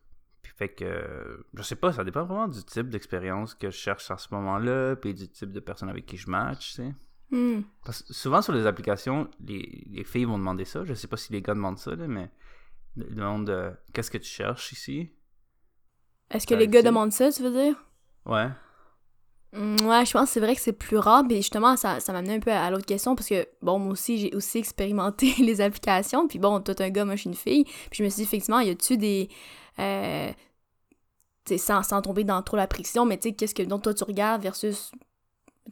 Puis 0.42 0.54
fait 0.56 0.70
que. 0.70 1.46
Je 1.54 1.62
sais 1.64 1.76
pas, 1.76 1.92
ça 1.92 2.04
dépend 2.04 2.24
vraiment 2.26 2.48
du 2.48 2.64
type 2.64 2.90
d'expérience 2.90 3.54
que 3.54 3.70
je 3.70 3.78
cherche 3.78 4.10
à 4.12 4.18
ce 4.18 4.34
moment-là, 4.34 4.96
puis 4.96 5.14
du 5.14 5.28
type 5.28 5.52
de 5.52 5.60
personne 5.60 5.90
avec 5.90 6.06
qui 6.06 6.18
je 6.18 6.30
match, 6.30 6.76
tu 6.76 6.84
sais. 6.84 6.96
Hmm. 7.30 7.62
Parce 7.84 8.04
que 8.04 8.14
souvent 8.14 8.42
sur 8.42 8.54
les 8.54 8.66
applications, 8.66 9.30
les, 9.46 9.86
les, 9.90 10.04
filles 10.06 10.26
vont 10.26 10.38
demander 10.38 10.64
ça. 10.64 10.86
Je 10.86 10.94
sais 10.94 11.08
pas 11.08 11.18
si 11.18 11.34
les 11.34 11.42
gars 11.42 11.54
demandent 11.54 11.78
ça, 11.78 11.94
mais 11.96 12.30
ils 12.96 13.16
demandent 13.16 13.50
euh, 13.50 13.72
qu'est-ce 13.94 14.10
que 14.10 14.18
tu 14.18 14.30
cherches 14.30 14.72
ici? 14.72 15.12
Est-ce 16.30 16.48
que 16.48 16.56
les 16.56 16.68
gars 16.68 16.82
demandent 16.82 17.12
ça, 17.12 17.32
tu 17.32 17.44
veux 17.44 17.52
dire? 17.52 17.76
Ouais. 18.26 18.48
Hmm, 19.54 19.76
ouais, 19.88 20.06
je 20.06 20.12
pense 20.12 20.26
que 20.26 20.30
c'est 20.34 20.40
vrai 20.40 20.56
que 20.56 20.62
c'est 20.62 20.74
plus 20.74 20.98
rare, 20.98 21.24
mais 21.24 21.38
justement, 21.38 21.76
ça, 21.78 22.00
ça 22.00 22.14
m'amenait 22.14 22.36
un 22.36 22.40
peu 22.40 22.52
à, 22.52 22.70
l'autre 22.70 22.86
question, 22.86 23.16
parce 23.16 23.30
que, 23.30 23.48
bon, 23.62 23.80
moi 23.80 23.94
aussi, 23.94 24.18
j'ai 24.18 24.36
aussi 24.36 24.58
expérimenté 24.58 25.34
les 25.40 25.62
applications, 25.62 26.28
puis 26.28 26.40
bon, 26.40 26.60
toi, 26.60 26.76
t'es 26.76 26.84
un 26.84 26.90
gars, 26.90 27.06
moi, 27.06 27.16
je 27.16 27.22
suis 27.22 27.30
une 27.30 27.36
fille, 27.36 27.64
puis 27.64 28.00
je 28.00 28.04
me 28.04 28.10
suis 28.10 28.18
dit, 28.18 28.24
effectivement, 28.24 28.60
y 28.60 28.70
a-tu 28.70 28.98
des... 28.98 29.30
Euh, 29.80 30.32
sans, 31.56 31.82
sans 31.82 32.02
tomber 32.02 32.26
dans 32.26 32.42
trop 32.42 32.58
la 32.58 32.68
pression, 32.68 33.06
mais 33.06 33.18
tu 33.18 33.30
sais, 33.30 33.36
qu'est-ce 33.36 33.56
que 33.56 33.64
donc 33.64 33.82
toi 33.82 33.94
tu 33.94 34.04
regardes 34.04 34.42
versus 34.42 34.92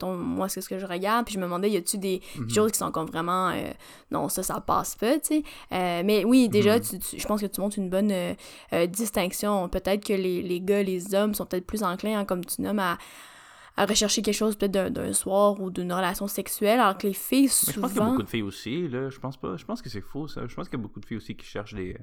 moi, 0.04 0.50
c'est 0.50 0.62
ce 0.62 0.70
que 0.70 0.80
je 0.80 0.86
regarde, 0.86 1.26
puis 1.26 1.36
je 1.36 1.40
me 1.40 1.46
demandais, 1.46 1.70
y 1.70 1.78
a-tu 1.78 1.98
des 1.98 2.22
mhm. 2.38 2.50
choses 2.50 2.72
qui 2.72 2.78
sont 2.78 2.92
comme 2.92 3.08
vraiment, 3.08 3.50
euh, 3.50 3.72
non, 4.12 4.30
ça, 4.30 4.44
ça 4.44 4.60
passe 4.60 4.96
pas, 4.96 5.20
tu 5.20 5.28
sais. 5.28 5.44
Euh, 5.72 6.02
mais 6.04 6.26
oui, 6.26 6.50
déjà, 6.50 6.78
mhm. 6.78 7.00
je 7.18 7.26
pense 7.26 7.42
que 7.42 7.46
tu 7.46 7.62
montres 7.62 7.78
une 7.78 7.90
bonne 7.90 8.12
euh, 8.12 8.88
distinction. 8.88 9.70
Peut-être 9.70 10.06
que 10.06 10.14
les, 10.14 10.42
les, 10.42 10.62
gars, 10.62 10.84
les 10.84 11.16
hommes 11.16 11.34
sont 11.34 11.46
peut-être 11.46 11.66
plus 11.66 11.84
enclins, 11.84 12.20
hein, 12.20 12.26
comme 12.26 12.44
tu 12.44 12.62
nommes, 12.62 12.80
à, 12.80 12.98
à 13.78 13.86
rechercher 13.86 14.22
quelque 14.22 14.36
chose 14.36 14.56
peut-être 14.56 14.90
d'un 14.90 15.14
soir 15.14 15.60
ou 15.60 15.70
d'une 15.70 15.92
relation 15.92 16.28
sexuelle, 16.28 16.80
alors 16.80 16.98
que 16.98 17.08
les 17.08 17.14
filles, 17.14 17.50
souvent... 17.50 17.74
je 17.74 17.80
pense 17.82 17.92
qu'il 17.92 18.00
y 18.00 18.04
a 18.04 18.10
beaucoup 18.10 18.24
de 18.24 18.30
filles 18.30 18.42
aussi, 18.42 18.88
là, 18.88 19.10
je 19.10 19.20
pense 19.20 19.38
pas, 19.38 19.58
je 19.58 19.66
pense 19.66 19.82
que 19.82 19.90
c'est 19.90 20.02
faux, 20.02 20.28
ça. 20.28 20.48
Je 20.48 20.56
pense 20.56 20.70
qu'il 20.70 20.80
y 20.80 20.82
a 20.82 20.84
beaucoup 20.84 21.00
de 21.00 21.06
filles 21.06 21.18
aussi 21.18 21.36
qui 21.36 21.46
cherchent 21.46 21.74
des 21.74 21.98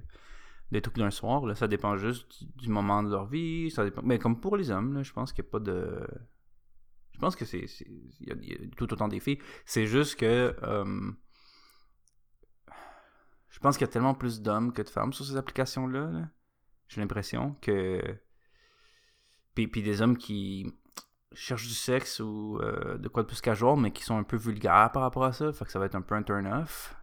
des 0.70 0.80
trucs 0.80 0.96
d'un 0.96 1.10
soir, 1.10 1.44
là, 1.44 1.54
ça 1.54 1.68
dépend 1.68 1.98
juste 1.98 2.44
du 2.56 2.70
moment 2.70 3.02
de 3.02 3.10
leur 3.10 3.26
vie, 3.26 3.70
ça 3.70 3.84
dépend... 3.84 4.00
Mais 4.02 4.18
comme 4.18 4.40
pour 4.40 4.56
les 4.56 4.70
hommes, 4.70 4.94
là, 4.94 5.02
je 5.02 5.12
pense 5.12 5.34
qu'il 5.34 5.44
n'y 5.44 5.48
a 5.48 5.50
pas 5.50 5.60
de... 5.60 6.06
Je 7.12 7.18
pense 7.18 7.36
que 7.36 7.44
c'est. 7.44 7.66
Il 8.20 8.28
y, 8.28 8.54
a 8.54 8.56
tout 8.76 8.92
autant 8.92 9.06
des 9.06 9.20
filles. 9.20 9.38
C'est 9.64 9.86
juste 9.86 10.16
que. 10.16 10.56
Euh, 10.62 11.12
je 13.48 13.58
pense 13.60 13.76
qu'il 13.76 13.86
y 13.86 13.90
a 13.90 13.92
tellement 13.92 14.14
plus 14.14 14.40
d'hommes 14.40 14.72
que 14.72 14.82
de 14.82 14.88
femmes 14.88 15.12
sur 15.12 15.24
ces 15.24 15.36
applications-là. 15.36 16.28
J'ai 16.88 17.00
l'impression 17.00 17.54
que. 17.60 18.00
Puis, 19.54 19.68
puis, 19.68 19.82
des 19.82 20.00
hommes 20.00 20.16
qui 20.16 20.74
cherchent 21.34 21.68
du 21.68 21.74
sexe 21.74 22.20
ou 22.20 22.58
euh, 22.60 22.96
de 22.98 23.08
quoi 23.08 23.22
de 23.22 23.28
plus 23.28 23.40
casual, 23.40 23.78
mais 23.78 23.90
qui 23.90 24.02
sont 24.02 24.16
un 24.16 24.22
peu 24.22 24.36
vulgaires 24.36 24.90
par 24.92 25.02
rapport 25.02 25.24
à 25.24 25.32
ça. 25.32 25.52
Fait 25.52 25.64
que 25.64 25.72
ça 25.72 25.78
va 25.78 25.86
être 25.86 25.94
un 25.94 26.02
peu 26.02 26.14
un 26.14 26.22
turn-off. 26.22 26.94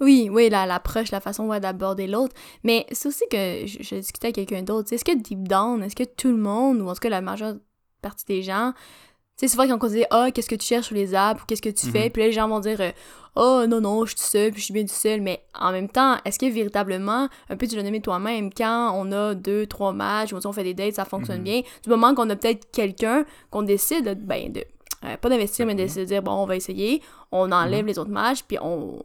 Oui, 0.00 0.28
oui, 0.30 0.48
l'approche, 0.48 1.10
la, 1.10 1.20
façon 1.20 1.48
d'aborder 1.58 2.06
l'autre. 2.06 2.34
Mais 2.62 2.86
c'est 2.92 3.08
aussi 3.08 3.24
que 3.30 3.66
je, 3.66 3.82
je 3.82 3.96
discutais 3.96 4.28
avec 4.28 4.36
quelqu'un 4.36 4.62
d'autre. 4.62 4.92
Est-ce 4.92 5.04
que 5.04 5.16
deep 5.16 5.48
down, 5.48 5.82
est-ce 5.82 5.96
que 5.96 6.04
tout 6.04 6.28
le 6.28 6.36
monde, 6.36 6.80
ou 6.80 6.88
en 6.88 6.94
tout 6.94 7.00
cas 7.00 7.08
la 7.08 7.20
majeure 7.20 7.56
partie 8.00 8.24
des 8.26 8.42
gens, 8.42 8.72
sais, 9.38 9.48
souvent 9.48 9.66
quand 9.66 9.86
on 9.86 9.90
dit 9.90 10.04
Ah, 10.10 10.30
qu'est-ce 10.32 10.48
que 10.48 10.54
tu 10.54 10.66
cherches 10.66 10.86
sur 10.86 10.94
les 10.94 11.14
apps 11.14 11.42
ou 11.42 11.46
qu'est-ce 11.46 11.62
que 11.62 11.68
tu 11.68 11.86
fais, 11.86 12.06
mhm. 12.06 12.10
puis 12.10 12.22
là, 12.22 12.28
les 12.28 12.32
gens 12.32 12.48
vont 12.48 12.60
dire 12.60 12.80
euh, 12.80 12.90
Oh, 13.36 13.66
non, 13.68 13.80
non, 13.80 14.04
je 14.04 14.10
suis 14.10 14.16
tout 14.16 14.30
seul, 14.30 14.50
puis 14.50 14.60
je 14.60 14.64
suis 14.64 14.74
bien 14.74 14.84
tout 14.84 14.94
seul. 14.94 15.20
Mais 15.20 15.42
en 15.58 15.70
même 15.70 15.88
temps, 15.88 16.16
est-ce 16.24 16.38
que 16.38 16.46
véritablement, 16.46 17.28
un 17.48 17.56
peu 17.56 17.66
tu 17.66 17.76
l'as 17.76 17.84
nommé 17.84 18.00
toi-même, 18.00 18.52
quand 18.52 18.92
on 18.96 19.12
a 19.12 19.34
deux, 19.34 19.66
trois 19.66 19.92
matchs, 19.92 20.32
on 20.32 20.52
fait 20.52 20.64
des 20.64 20.74
dates, 20.74 20.94
ça 20.94 21.04
fonctionne 21.04 21.38
mhm. 21.38 21.44
bien, 21.44 21.60
du 21.82 21.88
moment 21.88 22.14
qu'on 22.14 22.28
a 22.30 22.36
peut-être 22.36 22.70
quelqu'un 22.72 23.24
qu'on 23.50 23.62
décide, 23.62 24.18
ben, 24.24 24.52
de 24.52 24.64
euh, 25.04 25.16
pas 25.16 25.28
d'investir, 25.28 25.64
mais 25.64 25.76
de 25.76 25.86
se 25.86 26.00
dire, 26.00 26.22
bon, 26.22 26.32
on 26.32 26.46
va 26.46 26.56
essayer, 26.56 27.02
on 27.30 27.52
enlève 27.52 27.82
mhm. 27.82 27.86
les 27.86 27.98
autres 27.98 28.10
matchs, 28.10 28.42
puis 28.42 28.58
on, 28.60 28.98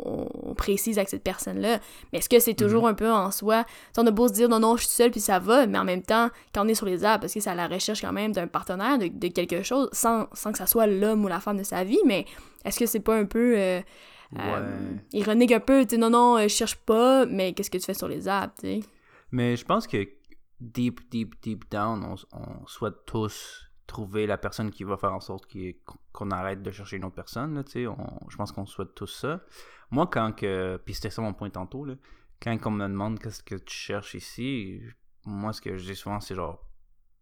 précise 0.58 0.98
avec 0.98 1.10
cette 1.10 1.24
personne-là. 1.24 1.80
Mais 2.12 2.20
est-ce 2.20 2.30
que 2.30 2.40
c'est 2.40 2.54
toujours 2.54 2.84
mhm. 2.84 2.90
un 2.90 2.94
peu 2.94 3.12
en 3.12 3.32
soi? 3.32 3.66
on 3.98 4.08
a 4.08 4.12
beau 4.12 4.28
se 4.28 4.34
dire, 4.34 4.50
non, 4.50 4.60
non, 4.60 4.76
je 4.76 4.86
suis 4.86 4.96
seul, 4.96 5.12
puis 5.12 5.20
ça 5.20 5.40
va, 5.40 5.68
mais 5.68 5.78
en 5.78 5.84
même 5.84 6.02
temps, 6.02 6.30
quand 6.54 6.66
on 6.66 6.68
est 6.68 6.76
sur 6.76 6.86
les 6.86 7.06
apps, 7.06 7.22
parce 7.22 7.34
que 7.34 7.40
c'est 7.40 7.50
à 7.50 7.56
la 7.56 7.68
recherche 7.68 8.02
quand 8.02 8.14
même 8.14 8.32
d'un 8.32 8.48
partenaire, 8.48 8.98
de, 8.98 9.28
quelque 9.28 9.62
chose, 9.62 9.90
sans, 9.92 10.26
que 10.26 10.58
ça 10.58 10.66
soit 10.66 10.88
l'homme 10.88 11.24
ou 11.26 11.28
la 11.28 11.40
femme 11.40 11.58
de 11.58 11.64
sa 11.64 11.84
vie, 11.84 12.02
mais 12.06 12.26
est-ce 12.66 12.80
que 12.80 12.86
c'est 12.86 13.00
pas 13.00 13.16
un 13.16 13.26
peu... 13.26 13.56
Euh, 13.58 13.82
euh, 14.40 14.96
ironique 15.12 15.52
un 15.52 15.60
peu, 15.60 15.86
tu 15.86 16.00
non, 16.00 16.10
non, 16.10 16.40
je 16.42 16.48
cherche 16.48 16.76
pas, 16.76 17.28
mais 17.28 17.54
qu'est-ce 17.54 17.70
que 17.70 17.78
tu 17.78 17.86
fais 17.86 17.94
sur 17.94 18.08
les 18.08 18.28
apps, 18.28 18.56
tu 18.60 18.68
sais? 18.68 18.80
Mais 19.32 19.56
je 19.56 19.64
pense 19.64 19.86
que 19.86 20.08
deep, 20.60 21.02
deep, 21.12 21.36
deep 21.44 21.70
down, 21.70 22.04
on, 22.04 22.16
on 22.36 22.66
souhaite 22.66 23.06
tous 23.06 23.70
trouver 23.88 24.28
la 24.28 24.38
personne 24.38 24.72
qui 24.72 24.84
va 24.84 24.98
faire 24.98 25.14
en 25.14 25.20
sorte 25.20 25.48
qu'on 26.12 26.32
arrête 26.32 26.62
de 26.62 26.72
chercher 26.72 26.98
une 26.98 27.06
autre 27.06 27.16
personne. 27.16 27.56
Là, 27.56 27.64
on, 27.90 28.30
je 28.30 28.38
pense 28.38 28.52
qu'on 28.52 28.66
souhaite 28.66 28.96
tous 28.96 29.08
ça. 29.08 29.42
Moi, 29.92 30.08
quand 30.08 30.34
que. 30.34 30.82
Puis 30.86 30.96
c'était 30.96 31.10
ça 31.10 31.22
mon 31.22 31.34
point 31.34 31.50
tantôt. 31.50 31.86
Là, 31.86 31.96
quand 32.42 32.58
on 32.66 32.72
me 32.72 32.88
demande 32.88 33.20
qu'est-ce 33.20 33.44
que 33.44 33.56
tu 33.56 33.76
cherches 33.76 34.16
ici, 34.16 34.82
moi, 35.26 35.54
ce 35.54 35.62
que 35.62 35.78
je 35.78 35.86
dis 35.86 35.96
souvent, 35.96 36.20
c'est 36.20 36.36
genre. 36.36 36.70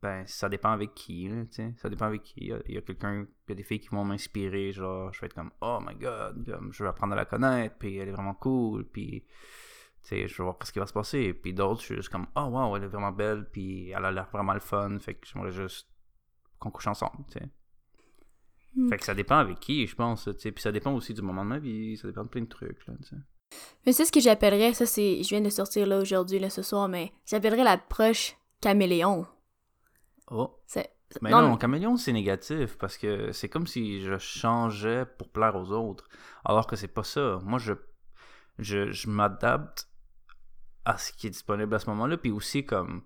Ben, 0.02 0.26
ça 0.26 0.50
dépend 0.50 0.72
avec 0.72 0.96
qui, 0.96 1.30
là, 1.30 1.44
Ça 1.78 1.88
dépend 1.88 2.06
avec 2.06 2.24
qui. 2.24 2.52
Il 2.68 2.74
y 2.74 2.78
a, 2.78 2.82
quelqu'un, 2.82 3.28
il 3.48 3.50
y 3.50 3.52
a 3.52 3.56
des 3.56 3.64
filles 3.64 3.80
qui 3.80 3.90
vont 3.90 4.04
m'inspirer, 4.04 4.72
genre, 4.72 5.14
je 5.14 5.22
vais 5.22 5.28
être 5.28 5.36
comme, 5.36 5.52
oh 5.62 5.78
my 5.80 5.94
god, 5.94 6.44
je 6.72 6.84
vais 6.84 6.90
apprendre 6.90 7.14
à 7.14 7.18
la 7.18 7.26
connaître, 7.26 7.76
puis 7.78 7.98
elle 7.98 8.10
est 8.10 8.12
vraiment 8.12 8.34
cool, 8.34 8.84
puis, 8.86 9.24
tu 10.02 10.10
sais, 10.10 10.28
je 10.28 10.38
vais 10.38 10.44
voir 10.44 10.58
ce 10.64 10.72
qui 10.72 10.80
va 10.80 10.88
se 10.88 10.94
passer. 10.94 11.36
Puis 11.36 11.54
d'autres, 11.54 11.82
je 11.82 11.86
suis 11.86 11.96
juste 11.98 12.10
comme, 12.10 12.26
oh 12.36 12.46
wow, 12.46 12.76
elle 12.78 12.86
est 12.86 12.88
vraiment 12.88 13.12
belle, 13.12 13.48
puis 13.52 13.92
elle 13.92 14.04
a 14.04 14.12
l'air 14.12 14.28
vraiment 14.34 14.56
le 14.56 14.60
fun, 14.60 14.98
fait 14.98 15.14
que 15.14 15.28
j'aimerais 15.28 15.52
juste 15.52 15.91
qu'on 16.62 16.72
couche 16.72 16.88
ensemble, 16.88 17.26
tu 17.32 17.40
sais. 17.40 17.50
Hmm. 18.76 18.88
Fait 18.88 18.98
que 18.98 19.04
ça 19.04 19.14
dépend 19.14 19.36
avec 19.36 19.60
qui, 19.60 19.86
je 19.86 19.96
pense, 19.96 20.24
tu 20.24 20.40
sais. 20.40 20.52
Puis 20.54 20.62
ça 20.62 20.72
dépend 20.72 20.94
aussi 20.94 21.14
du 21.14 21.22
moment 21.22 21.44
de 21.44 21.50
ma 21.50 21.60
vie, 21.60 21.98
ça 21.98 22.08
dépend 22.08 22.24
de 22.24 22.30
plein 22.30 22.42
de 22.42 22.48
trucs, 22.48 22.88
là, 22.88 22.94
tu 23.02 23.10
sais. 23.10 23.22
Mais 23.86 23.92
c'est 23.92 24.06
ce 24.06 24.14
que 24.14 24.22
j'appellerais, 24.22 24.74
ça 24.74 24.86
c'est, 24.86 25.24
je 25.24 25.30
viens 25.30 25.42
de 25.42 25.50
sortir 25.50 25.86
là 25.86 26.00
aujourd'hui, 26.00 26.40
là, 26.40 26.50
ce 26.50 26.62
soir, 26.62 26.88
mais 26.88 27.12
j'appellerais 27.26 27.66
l'approche 27.66 28.38
caméléon. 28.62 29.28
Oh. 30.30 30.58
Mais 31.22 31.32
non, 31.32 31.58
caméléon, 31.58 31.98
c'est 31.98 32.14
négatif 32.14 32.78
parce 32.78 32.98
que 32.98 33.34
c'est 33.34 33.50
comme 33.50 33.68
si 33.68 34.02
je 34.02 34.18
changeais 34.18 35.06
pour 35.06 35.30
plaire 35.30 35.56
aux 35.56 35.72
autres. 35.72 36.08
Alors 36.46 36.68
que 36.68 36.78
c'est 36.78 36.88
pas 36.88 37.04
ça. 37.04 37.40
Moi, 37.44 37.60
je, 37.60 37.74
je, 38.60 38.92
je 38.92 39.10
m'adapte 39.10 39.90
à 40.86 40.98
ce 40.98 41.12
qui 41.12 41.28
est 41.28 41.32
disponible 41.32 41.76
à 41.76 41.80
ce 41.80 41.90
moment-là. 41.90 42.18
Puis 42.18 42.32
aussi, 42.32 42.66
comme. 42.66 43.04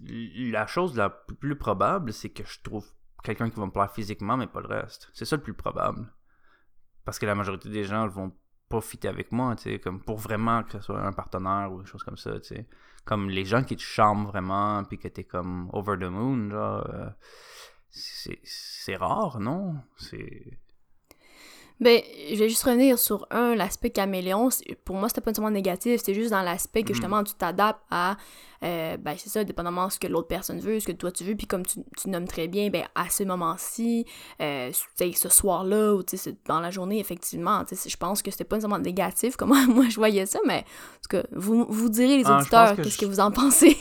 La 0.00 0.66
chose 0.66 0.96
la 0.96 1.10
plus 1.10 1.56
probable, 1.56 2.12
c'est 2.12 2.30
que 2.30 2.44
je 2.44 2.60
trouve 2.62 2.86
quelqu'un 3.22 3.50
qui 3.50 3.58
va 3.58 3.66
me 3.66 3.70
plaire 3.70 3.90
physiquement, 3.90 4.36
mais 4.36 4.46
pas 4.46 4.60
le 4.60 4.66
reste. 4.66 5.10
C'est 5.14 5.24
ça 5.24 5.36
le 5.36 5.42
plus 5.42 5.54
probable. 5.54 6.12
Parce 7.04 7.18
que 7.18 7.26
la 7.26 7.34
majorité 7.34 7.68
des 7.68 7.84
gens 7.84 8.06
vont 8.08 8.32
pas 8.68 8.80
fitter 8.80 9.08
avec 9.08 9.32
moi, 9.32 9.54
tu 9.56 9.64
sais, 9.64 9.78
comme 9.78 10.02
pour 10.02 10.18
vraiment 10.18 10.62
que 10.62 10.72
ce 10.72 10.80
soit 10.80 11.00
un 11.00 11.12
partenaire 11.12 11.72
ou 11.72 11.82
des 11.82 11.86
choses 11.86 12.02
comme 12.02 12.16
ça, 12.16 12.38
tu 12.40 12.54
sais. 12.54 12.68
Comme 13.04 13.28
les 13.28 13.44
gens 13.44 13.64
qui 13.64 13.76
te 13.76 13.82
charment 13.82 14.26
vraiment, 14.26 14.84
puis 14.84 14.98
que 14.98 15.08
t'es 15.08 15.24
comme 15.24 15.68
over 15.72 15.96
the 15.98 16.04
moon, 16.04 16.50
genre, 16.50 16.86
euh, 16.88 17.10
c'est 17.90 18.96
rare, 18.96 19.40
non? 19.40 19.76
C'est... 19.96 20.58
Ben, 21.82 22.00
je 22.32 22.36
vais 22.36 22.48
juste 22.48 22.62
revenir 22.62 22.96
sur 22.96 23.26
un, 23.32 23.56
l'aspect 23.56 23.90
caméléon. 23.90 24.50
Pour 24.84 24.94
moi, 24.94 25.08
c'était 25.08 25.20
pas 25.20 25.32
nécessairement 25.32 25.50
négatif, 25.50 26.00
c'est 26.04 26.14
juste 26.14 26.30
dans 26.30 26.42
l'aspect 26.42 26.84
que 26.84 26.92
mm. 26.92 26.94
justement 26.94 27.24
tu 27.24 27.34
t'adaptes 27.34 27.82
à, 27.90 28.16
euh, 28.62 28.96
ben 28.96 29.16
c'est 29.18 29.30
ça, 29.30 29.42
dépendamment 29.42 29.88
de 29.88 29.92
ce 29.92 29.98
que 29.98 30.06
l'autre 30.06 30.28
personne 30.28 30.60
veut, 30.60 30.78
ce 30.78 30.86
que 30.86 30.92
toi 30.92 31.10
tu 31.10 31.24
veux, 31.24 31.34
puis 31.34 31.48
comme 31.48 31.66
tu, 31.66 31.80
tu 31.98 32.08
nommes 32.08 32.28
très 32.28 32.46
bien, 32.46 32.70
ben 32.70 32.84
à 32.94 33.10
ce 33.10 33.24
moment-ci, 33.24 34.06
euh, 34.40 34.70
ce 34.72 35.28
soir-là, 35.28 35.94
ou 35.94 36.04
dans 36.46 36.60
la 36.60 36.70
journée, 36.70 37.00
effectivement, 37.00 37.64
je 37.68 37.96
pense 37.96 38.22
que 38.22 38.30
c'était 38.30 38.44
pas 38.44 38.56
nécessairement 38.56 38.78
négatif, 38.78 39.34
comment 39.36 39.66
moi 39.66 39.86
je 39.88 39.96
voyais 39.96 40.26
ça, 40.26 40.38
mais 40.46 40.58
en 40.60 41.02
tout 41.02 41.16
cas, 41.16 41.24
vous, 41.32 41.66
vous 41.68 41.88
direz 41.88 42.16
les 42.16 42.26
ah, 42.26 42.38
auditeurs 42.38 42.76
qu'est-ce 42.76 42.98
que 42.98 43.06
vous 43.06 43.18
en 43.18 43.32
pensez? 43.32 43.76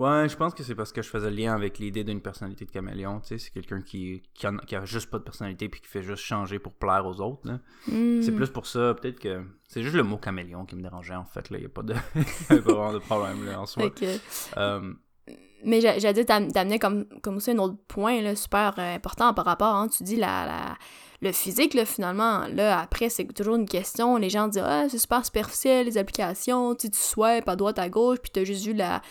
Ouais, 0.00 0.30
je 0.30 0.34
pense 0.34 0.54
que 0.54 0.62
c'est 0.62 0.74
parce 0.74 0.92
que 0.92 1.02
je 1.02 1.10
faisais 1.10 1.28
le 1.28 1.36
lien 1.36 1.54
avec 1.54 1.78
l'idée 1.78 2.04
d'une 2.04 2.22
personnalité 2.22 2.64
de 2.64 2.70
caméléon. 2.70 3.20
Tu 3.20 3.28
sais, 3.28 3.38
c'est 3.38 3.50
quelqu'un 3.50 3.82
qui, 3.82 4.22
qui, 4.32 4.46
a, 4.46 4.84
juste 4.86 5.10
pas 5.10 5.18
de 5.18 5.24
personnalité 5.24 5.68
puis 5.68 5.82
qui 5.82 5.88
fait 5.88 6.02
juste 6.02 6.24
changer 6.24 6.58
pour 6.58 6.72
plaire 6.72 7.04
aux 7.04 7.20
autres. 7.20 7.46
Hmm. 7.86 8.22
C'est 8.22 8.32
plus 8.32 8.48
pour 8.48 8.66
ça, 8.66 8.94
peut-être 8.94 9.20
que. 9.20 9.42
C'est 9.68 9.82
juste 9.82 9.94
le 9.94 10.02
mot 10.02 10.16
caméléon 10.16 10.64
qui 10.64 10.74
me 10.74 10.80
dérangeait 10.80 11.14
en 11.14 11.26
fait. 11.26 11.46
Il 11.50 11.58
n'y 11.58 11.66
a 11.66 11.68
pas 11.68 11.82
de... 11.82 11.92
vraiment 12.48 12.94
de 12.94 12.98
problème 12.98 13.44
là, 13.44 13.60
en 13.60 13.66
soi. 13.66 13.92
Euh, 14.56 14.94
mais 15.64 15.82
j'ai 15.82 16.12
dit 16.14 16.24
d'amener 16.24 16.78
comme, 16.78 17.04
comme 17.20 17.36
aussi 17.36 17.50
un 17.50 17.58
autre 17.58 17.76
point 17.86 18.22
là, 18.22 18.34
super 18.34 18.76
euh, 18.78 18.94
important 18.94 19.34
par 19.34 19.44
rapport, 19.44 19.74
hein, 19.74 19.88
tu 19.88 20.02
dis 20.02 20.16
la, 20.16 20.46
la 20.46 20.78
le 21.22 21.32
physique, 21.32 21.74
là, 21.74 21.84
finalement, 21.84 22.46
là, 22.48 22.80
après, 22.80 23.10
c'est 23.10 23.26
toujours 23.26 23.56
une 23.56 23.68
question. 23.68 24.16
Les 24.16 24.30
gens 24.30 24.48
disent 24.48 24.62
Ah, 24.64 24.88
c'est 24.88 24.98
super 24.98 25.22
superficiel, 25.22 25.84
les 25.84 25.98
applications, 25.98 26.74
tu, 26.74 26.90
tu 26.90 26.98
swipes 26.98 27.46
à 27.46 27.56
droite, 27.56 27.78
à 27.78 27.90
gauche, 27.90 28.20
puis 28.22 28.30
t'as 28.30 28.44
juste 28.44 28.64
vu 28.64 28.72
la, 28.72 29.02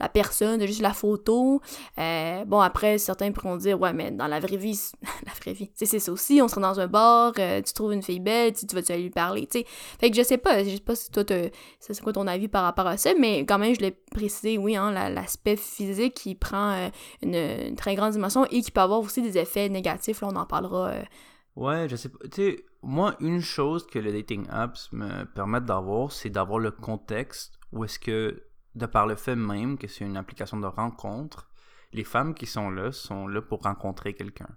la 0.00 0.08
personne, 0.08 0.64
juste 0.66 0.80
la 0.80 0.92
photo. 0.92 1.60
Euh, 1.98 2.44
bon, 2.44 2.60
après, 2.60 2.98
certains 2.98 3.32
pourront 3.32 3.56
dire 3.56 3.80
Ouais, 3.80 3.92
mais 3.92 4.10
dans 4.10 4.26
la 4.26 4.40
vraie 4.40 4.56
vie, 4.56 4.78
la 5.26 5.32
vraie 5.32 5.52
vie, 5.52 5.70
c'est 5.74 5.86
ça 5.86 6.12
aussi. 6.12 6.40
On 6.42 6.48
sera 6.48 6.60
dans 6.60 6.80
un 6.80 6.86
bar, 6.86 7.32
euh, 7.38 7.62
tu 7.62 7.72
trouves 7.72 7.92
une 7.92 8.02
fille 8.02 8.20
belle, 8.20 8.52
tu 8.52 8.66
vas-tu 8.74 8.92
aller 8.92 9.04
lui 9.04 9.10
parler, 9.10 9.46
tu 9.46 9.60
sais. 9.60 9.66
Fait 10.00 10.10
que 10.10 10.16
je 10.16 10.22
sais 10.22 10.38
pas, 10.38 10.64
je 10.64 10.70
sais 10.70 10.80
pas 10.80 10.94
si 10.94 11.10
toi, 11.10 11.24
c'est 11.80 12.00
quoi 12.00 12.12
ton 12.12 12.26
avis 12.26 12.48
par 12.48 12.64
rapport 12.64 12.86
à 12.86 12.96
ça, 12.96 13.10
mais 13.18 13.40
quand 13.40 13.58
même, 13.58 13.74
je 13.74 13.80
l'ai 13.80 13.92
précisé, 13.92 14.58
oui, 14.58 14.76
hein, 14.76 14.90
l'aspect 15.10 15.56
physique 15.56 16.14
qui 16.14 16.34
prend 16.34 16.72
euh, 16.72 16.88
une, 17.22 17.76
très 17.76 17.94
grande 17.94 18.12
dimension 18.12 18.44
et 18.46 18.62
qui 18.62 18.70
peut 18.70 18.80
avoir 18.80 19.00
aussi 19.00 19.22
des 19.22 19.38
effets 19.38 19.68
négatifs. 19.68 20.20
Là, 20.20 20.28
on 20.32 20.36
en 20.36 20.46
parlera 20.46 20.92
Ouais, 21.56 21.88
je 21.88 21.96
sais 21.96 22.08
pas. 22.08 22.18
Tu 22.24 22.30
sais, 22.30 22.64
moi, 22.82 23.14
une 23.20 23.40
chose 23.40 23.86
que 23.86 23.98
les 23.98 24.12
dating 24.12 24.46
apps 24.50 24.92
me 24.92 25.24
permettent 25.24 25.66
d'avoir, 25.66 26.12
c'est 26.12 26.30
d'avoir 26.30 26.58
le 26.58 26.70
contexte 26.70 27.58
où 27.72 27.84
est-ce 27.84 27.98
que, 27.98 28.42
de 28.74 28.86
par 28.86 29.06
le 29.06 29.14
fait 29.14 29.36
même 29.36 29.78
que 29.78 29.86
c'est 29.86 30.04
une 30.04 30.16
application 30.16 30.58
de 30.58 30.66
rencontre, 30.66 31.48
les 31.92 32.04
femmes 32.04 32.34
qui 32.34 32.46
sont 32.46 32.70
là 32.70 32.92
sont 32.92 33.26
là 33.28 33.40
pour 33.40 33.62
rencontrer 33.62 34.14
quelqu'un. 34.14 34.48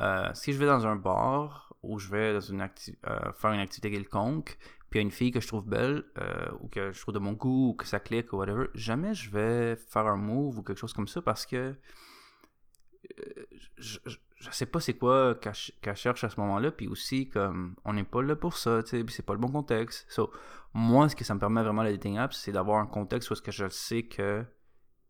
Euh, 0.00 0.30
si 0.34 0.52
je 0.52 0.58
vais 0.58 0.66
dans 0.66 0.86
un 0.86 0.96
bar 0.96 1.74
ou 1.82 1.98
je 1.98 2.08
vais 2.08 2.32
dans 2.32 2.40
une 2.40 2.62
euh, 2.62 3.32
faire 3.32 3.52
une 3.52 3.60
activité 3.60 3.90
quelconque, 3.90 4.56
puis 4.88 4.98
il 4.98 5.02
y 5.02 5.04
a 5.04 5.06
une 5.06 5.10
fille 5.10 5.30
que 5.30 5.40
je 5.40 5.46
trouve 5.46 5.66
belle 5.66 6.04
euh, 6.18 6.50
ou 6.60 6.68
que 6.68 6.92
je 6.92 7.00
trouve 7.00 7.14
de 7.14 7.18
mon 7.18 7.32
goût 7.32 7.70
ou 7.70 7.74
que 7.74 7.86
ça 7.86 8.00
clique 8.00 8.32
ou 8.32 8.38
whatever, 8.38 8.68
jamais 8.74 9.14
je 9.14 9.30
vais 9.30 9.76
faire 9.76 10.06
un 10.06 10.16
move 10.16 10.58
ou 10.58 10.62
quelque 10.62 10.78
chose 10.78 10.92
comme 10.92 11.08
ça 11.08 11.20
parce 11.20 11.46
que 11.46 11.76
je 13.76 13.98
sais 14.50 14.66
pas 14.66 14.80
c'est 14.80 14.94
quoi 14.94 15.34
qu'elle 15.34 15.96
cherche 15.96 16.24
à 16.24 16.30
ce 16.30 16.40
moment-là, 16.40 16.70
puis 16.70 16.88
aussi, 16.88 17.28
comme, 17.28 17.74
on 17.84 17.92
n'est 17.92 18.04
pas 18.04 18.22
là 18.22 18.36
pour 18.36 18.56
ça, 18.56 18.82
tu 18.82 18.90
sais, 18.90 19.04
puis 19.04 19.14
c'est 19.14 19.24
pas 19.24 19.34
le 19.34 19.38
bon 19.38 19.48
contexte. 19.50 20.06
So, 20.10 20.30
moi, 20.72 21.08
ce 21.08 21.16
que 21.16 21.24
ça 21.24 21.34
me 21.34 21.40
permet 21.40 21.62
vraiment, 21.62 21.82
la 21.82 21.92
dating 21.92 22.18
app, 22.18 22.32
c'est 22.32 22.52
d'avoir 22.52 22.78
un 22.78 22.86
contexte 22.86 23.30
où 23.30 23.34
est-ce 23.34 23.42
que 23.42 23.52
je 23.52 23.68
sais 23.68 24.04
que 24.04 24.44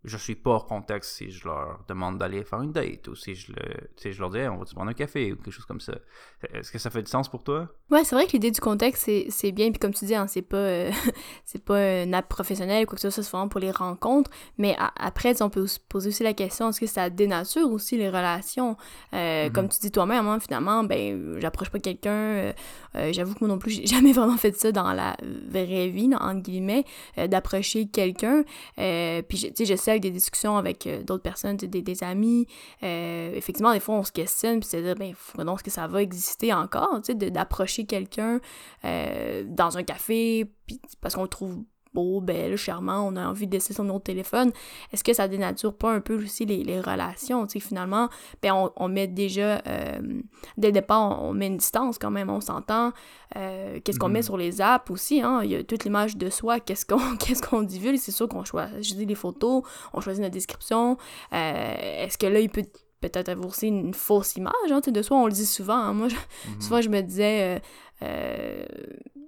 je 0.04 0.16
suis 0.16 0.34
pas 0.34 0.50
hors 0.50 0.66
contexte 0.66 1.16
si 1.16 1.30
je 1.30 1.46
leur 1.46 1.80
demande 1.86 2.16
d'aller 2.16 2.42
faire 2.44 2.62
une 2.62 2.72
date 2.72 3.08
ou 3.08 3.14
si 3.14 3.34
je, 3.34 3.52
le, 3.52 4.10
je 4.10 4.18
leur 4.18 4.30
dis 4.30 4.38
on 4.38 4.56
va 4.56 4.64
te 4.64 4.74
prendre 4.74 4.90
un 4.90 4.94
café 4.94 5.32
ou 5.32 5.36
quelque 5.36 5.50
chose 5.50 5.66
comme 5.66 5.80
ça. 5.80 5.94
Est-ce 6.54 6.72
que 6.72 6.78
ça 6.78 6.88
fait 6.88 7.02
du 7.02 7.10
sens 7.10 7.28
pour 7.28 7.44
toi? 7.44 7.68
Ouais, 7.90 8.04
c'est 8.04 8.14
vrai 8.14 8.26
que 8.26 8.32
l'idée 8.32 8.50
du 8.50 8.60
contexte, 8.60 9.10
c'est 9.28 9.52
bien. 9.52 9.70
Puis 9.70 9.78
comme 9.78 9.92
tu 9.92 10.06
dis, 10.06 10.14
hein, 10.14 10.26
c'est 10.26 10.42
pas, 10.42 10.56
euh, 10.56 10.90
c'est 11.44 11.62
pas 11.62 12.02
une 12.02 12.14
app 12.14 12.28
professionnelle 12.28 12.84
ou 12.84 12.86
quoi 12.86 12.96
que 12.96 13.02
ce 13.02 13.10
soit, 13.10 13.22
c'est 13.22 13.30
vraiment 13.30 13.48
pour 13.48 13.60
les 13.60 13.72
rencontres. 13.72 14.30
Mais 14.56 14.74
après, 14.96 15.42
on 15.42 15.50
peut 15.50 15.66
se 15.66 15.78
poser 15.78 16.08
aussi 16.08 16.22
la 16.22 16.32
question 16.32 16.70
est-ce 16.70 16.80
que 16.80 16.86
ça 16.86 17.10
dénature 17.10 17.70
aussi 17.70 17.98
les 17.98 18.08
relations? 18.08 18.76
Euh, 19.12 19.48
mm-hmm. 19.48 19.52
Comme 19.52 19.68
tu 19.68 19.80
dis 19.80 19.90
toi-même, 19.90 20.26
hein, 20.28 20.38
finalement, 20.40 20.82
ben, 20.82 21.38
j'approche 21.40 21.68
pas 21.68 21.78
quelqu'un. 21.78 22.10
Euh, 22.94 23.12
j'avoue 23.12 23.34
que 23.34 23.40
moi 23.40 23.48
non 23.48 23.58
plus, 23.58 23.72
j'ai 23.72 23.86
jamais 24.00 24.12
vraiment 24.12 24.38
fait 24.38 24.56
ça 24.56 24.72
dans 24.72 24.92
la 24.92 25.16
vraie 25.50 25.88
vie, 25.88 26.10
entre 26.14 26.40
guillemets, 26.40 26.84
d'approcher 27.28 27.86
quelqu'un. 27.86 28.44
puis, 28.76 29.38
tu 29.38 29.52
sais, 29.54 29.64
j'essaie 29.66 29.89
avec 29.90 30.02
des 30.02 30.10
discussions 30.10 30.56
avec 30.56 30.86
euh, 30.86 31.02
d'autres 31.02 31.22
personnes, 31.22 31.56
des, 31.56 31.82
des 31.82 32.04
amis. 32.04 32.46
Euh, 32.82 33.32
effectivement, 33.34 33.72
des 33.72 33.80
fois, 33.80 33.96
on 33.96 34.04
se 34.04 34.12
questionne, 34.12 34.60
puis 34.60 34.68
c'est 34.68 34.82
dire, 34.82 34.94
ben, 34.94 35.14
donc, 35.44 35.58
est-ce 35.58 35.64
que 35.64 35.70
ça 35.70 35.86
va 35.86 36.02
exister 36.02 36.52
encore, 36.52 37.00
tu 37.02 37.12
sais, 37.12 37.30
d'approcher 37.30 37.84
quelqu'un 37.84 38.40
euh, 38.84 39.44
dans 39.46 39.76
un 39.76 39.82
café, 39.82 40.50
puis 40.66 40.80
parce 41.00 41.14
qu'on 41.14 41.22
le 41.22 41.28
trouve 41.28 41.58
beau, 41.94 42.20
belle, 42.20 42.56
charmant, 42.56 43.06
on 43.06 43.16
a 43.16 43.26
envie 43.26 43.46
de 43.46 43.52
laisser 43.52 43.72
son 43.72 43.88
autre 43.88 44.04
téléphone, 44.04 44.52
est-ce 44.92 45.02
que 45.02 45.12
ça 45.12 45.28
dénature 45.28 45.74
pas 45.74 45.92
un 45.92 46.00
peu 46.00 46.22
aussi 46.22 46.46
les, 46.46 46.62
les 46.62 46.80
relations, 46.80 47.46
tu 47.46 47.58
sais, 47.58 47.66
finalement, 47.66 48.08
ben 48.42 48.52
on, 48.54 48.70
on 48.76 48.88
met 48.88 49.06
déjà, 49.06 49.62
euh, 49.66 50.00
dès 50.56 50.68
le 50.68 50.72
départ, 50.72 51.22
on, 51.22 51.32
met 51.32 51.48
une 51.48 51.56
distance 51.56 51.98
quand 51.98 52.10
même, 52.10 52.30
on 52.30 52.40
s'entend, 52.40 52.92
euh, 53.36 53.80
qu'est-ce 53.84 53.98
qu'on 53.98 54.08
met 54.08 54.20
mm-hmm. 54.20 54.24
sur 54.24 54.36
les 54.36 54.60
apps 54.60 54.90
aussi, 54.90 55.20
hein, 55.20 55.40
il 55.42 55.50
y 55.50 55.54
a 55.54 55.64
toute 55.64 55.84
l'image 55.84 56.16
de 56.16 56.30
soi, 56.30 56.60
qu'est-ce 56.60 56.86
qu'on 56.86 57.16
qu'est-ce 57.18 57.42
qu'on 57.42 57.62
divulgue, 57.62 57.98
c'est 57.98 58.12
sûr 58.12 58.28
qu'on 58.28 58.44
choisit 58.44 59.08
les 59.08 59.14
photos, 59.14 59.62
on 59.92 60.00
choisit 60.00 60.22
notre 60.22 60.34
description, 60.34 60.96
euh, 61.32 62.04
est-ce 62.04 62.18
que 62.18 62.26
là, 62.26 62.40
il 62.40 62.50
peut 62.50 62.64
peut-être 63.00 63.30
avoir 63.30 63.48
aussi 63.48 63.68
une 63.68 63.94
fausse 63.94 64.36
image 64.36 64.52
hein, 64.70 64.80
de 64.86 65.02
soi, 65.02 65.16
on 65.16 65.26
le 65.26 65.32
dit 65.32 65.46
souvent, 65.46 65.74
hein? 65.74 65.92
moi, 65.94 66.08
mm-hmm. 66.08 66.60
souvent, 66.60 66.80
je 66.80 66.88
me 66.88 67.00
disais 67.00 67.60
euh, 68.02 68.64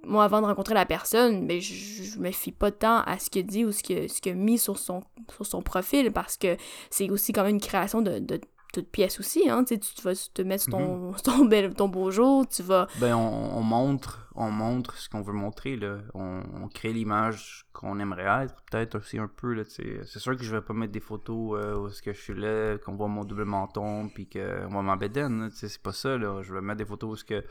moi, 0.05 0.23
avant 0.23 0.41
de 0.41 0.45
rencontrer 0.47 0.73
la 0.73 0.85
personne, 0.85 1.45
mais 1.45 1.61
je, 1.61 2.03
je, 2.03 2.19
me 2.19 2.31
fie 2.31 2.51
pas 2.51 2.71
tant 2.71 3.01
à 3.01 3.19
ce 3.19 3.29
qu'il 3.29 3.45
dit 3.45 3.65
ou 3.65 3.71
ce 3.71 3.83
qu'il 3.83 4.09
ce 4.09 4.29
a 4.29 4.33
mis 4.33 4.57
sur 4.57 4.77
son, 4.77 5.03
sur 5.31 5.45
son 5.45 5.61
profil 5.61 6.11
parce 6.11 6.37
que 6.37 6.57
c'est 6.89 7.09
aussi 7.09 7.31
quand 7.31 7.43
même 7.43 7.55
une 7.55 7.61
création 7.61 8.01
de, 8.01 8.19
de 8.19 8.39
toute 8.73 8.89
pièce 8.89 9.19
aussi, 9.19 9.47
hein, 9.49 9.63
tu, 9.63 9.79
tu 9.79 10.01
vas 10.01 10.13
te 10.33 10.41
mettre 10.41 10.69
ton, 10.69 11.11
mhm. 11.11 11.15
ton, 11.23 11.45
bel, 11.45 11.73
ton 11.73 11.87
beau 11.87 12.11
jour, 12.11 12.45
tu 12.47 12.63
vas... 12.63 12.87
Ben, 12.99 13.15
on, 13.15 13.61
montre, 13.61 14.27
on 14.35 14.49
montre 14.49 14.97
ce 14.97 15.07
qu'on 15.07 15.21
veut 15.21 15.31
montrer, 15.31 15.75
là. 15.75 15.99
On, 16.15 16.67
crée 16.73 16.91
l'image 16.91 17.67
qu'on 17.71 17.99
aimerait 17.99 18.45
être, 18.45 18.55
peut-être 18.71 18.97
aussi 18.97 19.19
un 19.19 19.27
peu, 19.27 19.53
là, 19.53 19.63
C'est 19.65 20.19
sûr 20.19 20.35
que 20.35 20.43
je 20.43 20.55
vais 20.55 20.61
pas 20.61 20.73
mettre 20.73 20.91
des 20.91 20.99
photos 20.99 21.59
euh, 21.61 21.77
où 21.77 21.87
est-ce 21.87 22.01
que 22.01 22.13
je 22.13 22.19
suis 22.19 22.33
là, 22.33 22.77
qu'on 22.79 22.95
voit 22.95 23.07
mon 23.07 23.23
double 23.23 23.45
menton, 23.45 24.09
puis 24.09 24.27
qu'on 24.27 24.69
voit 24.69 24.81
ma 24.81 24.95
bédaine, 24.95 25.51
c'est 25.53 25.81
pas 25.81 25.93
ça, 25.93 26.17
là. 26.17 26.41
Je 26.41 26.51
vais 26.51 26.61
mettre 26.61 26.79
des 26.79 26.85
photos 26.85 27.11
où 27.11 27.13
est-ce 27.13 27.25
que 27.25 27.43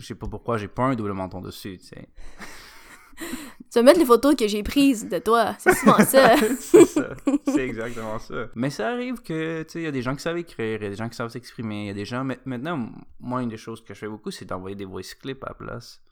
je 0.00 0.06
sais 0.06 0.14
pas 0.14 0.26
pourquoi 0.26 0.58
j'ai 0.58 0.68
pas 0.68 0.84
un 0.84 0.94
double 0.94 1.12
menton 1.12 1.40
dessus, 1.40 1.78
tu 1.78 1.86
sais. 1.86 2.08
tu 3.18 3.74
vas 3.74 3.82
mettre 3.82 3.98
les 3.98 4.06
photos 4.06 4.34
que 4.34 4.48
j'ai 4.48 4.62
prises 4.62 5.08
de 5.08 5.18
toi, 5.18 5.54
c'est 5.58 5.74
souvent 5.74 5.98
ça. 6.04 6.36
c'est 6.58 6.86
ça, 6.86 7.14
c'est 7.44 7.66
exactement 7.66 8.18
ça. 8.18 8.48
Mais 8.54 8.70
ça 8.70 8.88
arrive 8.88 9.22
que, 9.22 9.62
tu 9.62 9.72
sais, 9.72 9.80
il 9.80 9.84
y 9.84 9.88
a 9.88 9.92
des 9.92 10.02
gens 10.02 10.16
qui 10.16 10.22
savent 10.22 10.38
écrire, 10.38 10.80
il 10.80 10.82
y 10.82 10.86
a 10.86 10.90
des 10.90 10.96
gens 10.96 11.08
qui 11.08 11.16
savent 11.16 11.30
s'exprimer, 11.30 11.84
il 11.84 11.86
y 11.86 11.90
a 11.90 11.94
des 11.94 12.04
gens... 12.04 12.24
Maintenant, 12.44 12.90
moi, 13.18 13.42
une 13.42 13.48
des 13.48 13.56
choses 13.56 13.84
que 13.84 13.94
je 13.94 13.98
fais 13.98 14.08
beaucoup, 14.08 14.30
c'est 14.30 14.44
d'envoyer 14.44 14.76
des 14.76 14.84
voice 14.84 15.14
clips 15.20 15.44
à 15.44 15.48
la 15.48 15.54
place. 15.54 16.02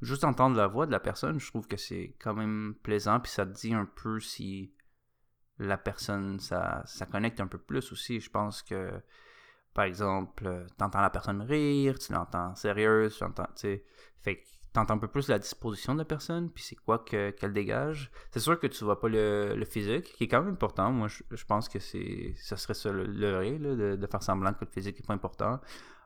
Juste 0.00 0.24
entendre 0.24 0.56
la 0.56 0.68
voix 0.68 0.86
de 0.86 0.92
la 0.92 1.00
personne, 1.00 1.40
je 1.40 1.48
trouve 1.48 1.66
que 1.66 1.76
c'est 1.76 2.14
quand 2.20 2.34
même 2.34 2.76
plaisant, 2.82 3.18
puis 3.20 3.32
ça 3.32 3.44
te 3.44 3.52
dit 3.52 3.74
un 3.74 3.84
peu 3.84 4.20
si 4.20 4.72
la 5.58 5.76
personne, 5.76 6.38
ça, 6.38 6.82
ça 6.86 7.04
connecte 7.04 7.40
un 7.40 7.48
peu 7.48 7.58
plus 7.58 7.90
aussi. 7.92 8.20
Je 8.20 8.30
pense 8.30 8.62
que 8.62 8.92
par 9.78 9.84
exemple, 9.84 10.44
euh, 10.44 10.66
t'entends 10.76 11.00
la 11.00 11.08
personne 11.08 11.40
rire, 11.40 12.00
tu 12.00 12.12
l'entends 12.12 12.52
sérieuse, 12.56 13.16
tu 13.16 13.22
l'entends, 13.22 13.46
tu 13.54 13.80
sais. 14.24 14.42
T'entends 14.72 14.94
un 14.94 14.98
peu 14.98 15.06
plus 15.06 15.28
la 15.28 15.38
disposition 15.38 15.94
de 15.94 16.00
la 16.00 16.04
personne, 16.04 16.50
puis 16.50 16.64
c'est 16.64 16.74
quoi 16.74 17.04
qu'elle 17.04 17.52
dégage. 17.52 18.10
C'est 18.32 18.40
sûr 18.40 18.58
que 18.58 18.66
tu 18.66 18.82
vois 18.82 18.98
pas 18.98 19.08
le, 19.08 19.64
physique, 19.64 20.12
qui 20.14 20.24
est 20.24 20.26
quand 20.26 20.42
même 20.42 20.54
important. 20.54 20.90
Moi, 20.90 21.06
je, 21.06 21.44
pense 21.44 21.68
que 21.68 21.78
c'est 21.78 22.34
ça 22.38 22.56
serait 22.56 22.74
ça 22.74 22.90
le, 22.90 23.04
le 23.04 23.96
de, 23.96 24.06
faire 24.08 24.20
semblant 24.20 24.52
que 24.52 24.64
le 24.64 24.70
physique 24.72 24.98
est 24.98 25.06
pas 25.06 25.14
important. 25.14 25.60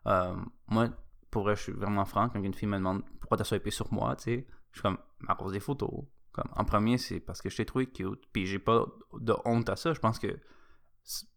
Euh, 0.07 0.35
moi, 0.69 0.91
pour 1.31 1.49
je 1.49 1.55
suis 1.55 1.73
vraiment 1.73 2.05
franc, 2.05 2.29
quand 2.29 2.43
une 2.43 2.53
fille 2.53 2.69
me 2.69 2.77
demande 2.77 3.03
pourquoi 3.21 3.39
t'as 3.39 3.45
swipé 3.45 3.71
sur 3.71 3.91
moi, 3.91 4.17
tu 4.17 4.25
sais, 4.25 4.47
je 4.73 4.81
suis 4.81 4.83
comme, 4.83 4.99
à 5.27 5.35
cause 5.35 5.53
des 5.53 5.61
photos. 5.61 6.05
Comme, 6.33 6.51
en 6.57 6.67
premier, 6.67 6.99
c'est 6.99 7.21
parce 7.21 7.41
que 7.41 7.49
je 7.49 7.57
t'ai 7.57 7.65
trouvé 7.65 7.87
cute, 7.87 8.21
puis 8.35 8.45
j'ai 8.45 8.59
pas 8.59 8.85
de 9.19 9.35
honte 9.47 9.71
à 9.71 9.77
ça. 9.77 9.95
Je 9.95 9.99
pense 9.99 10.19
que, 10.19 10.39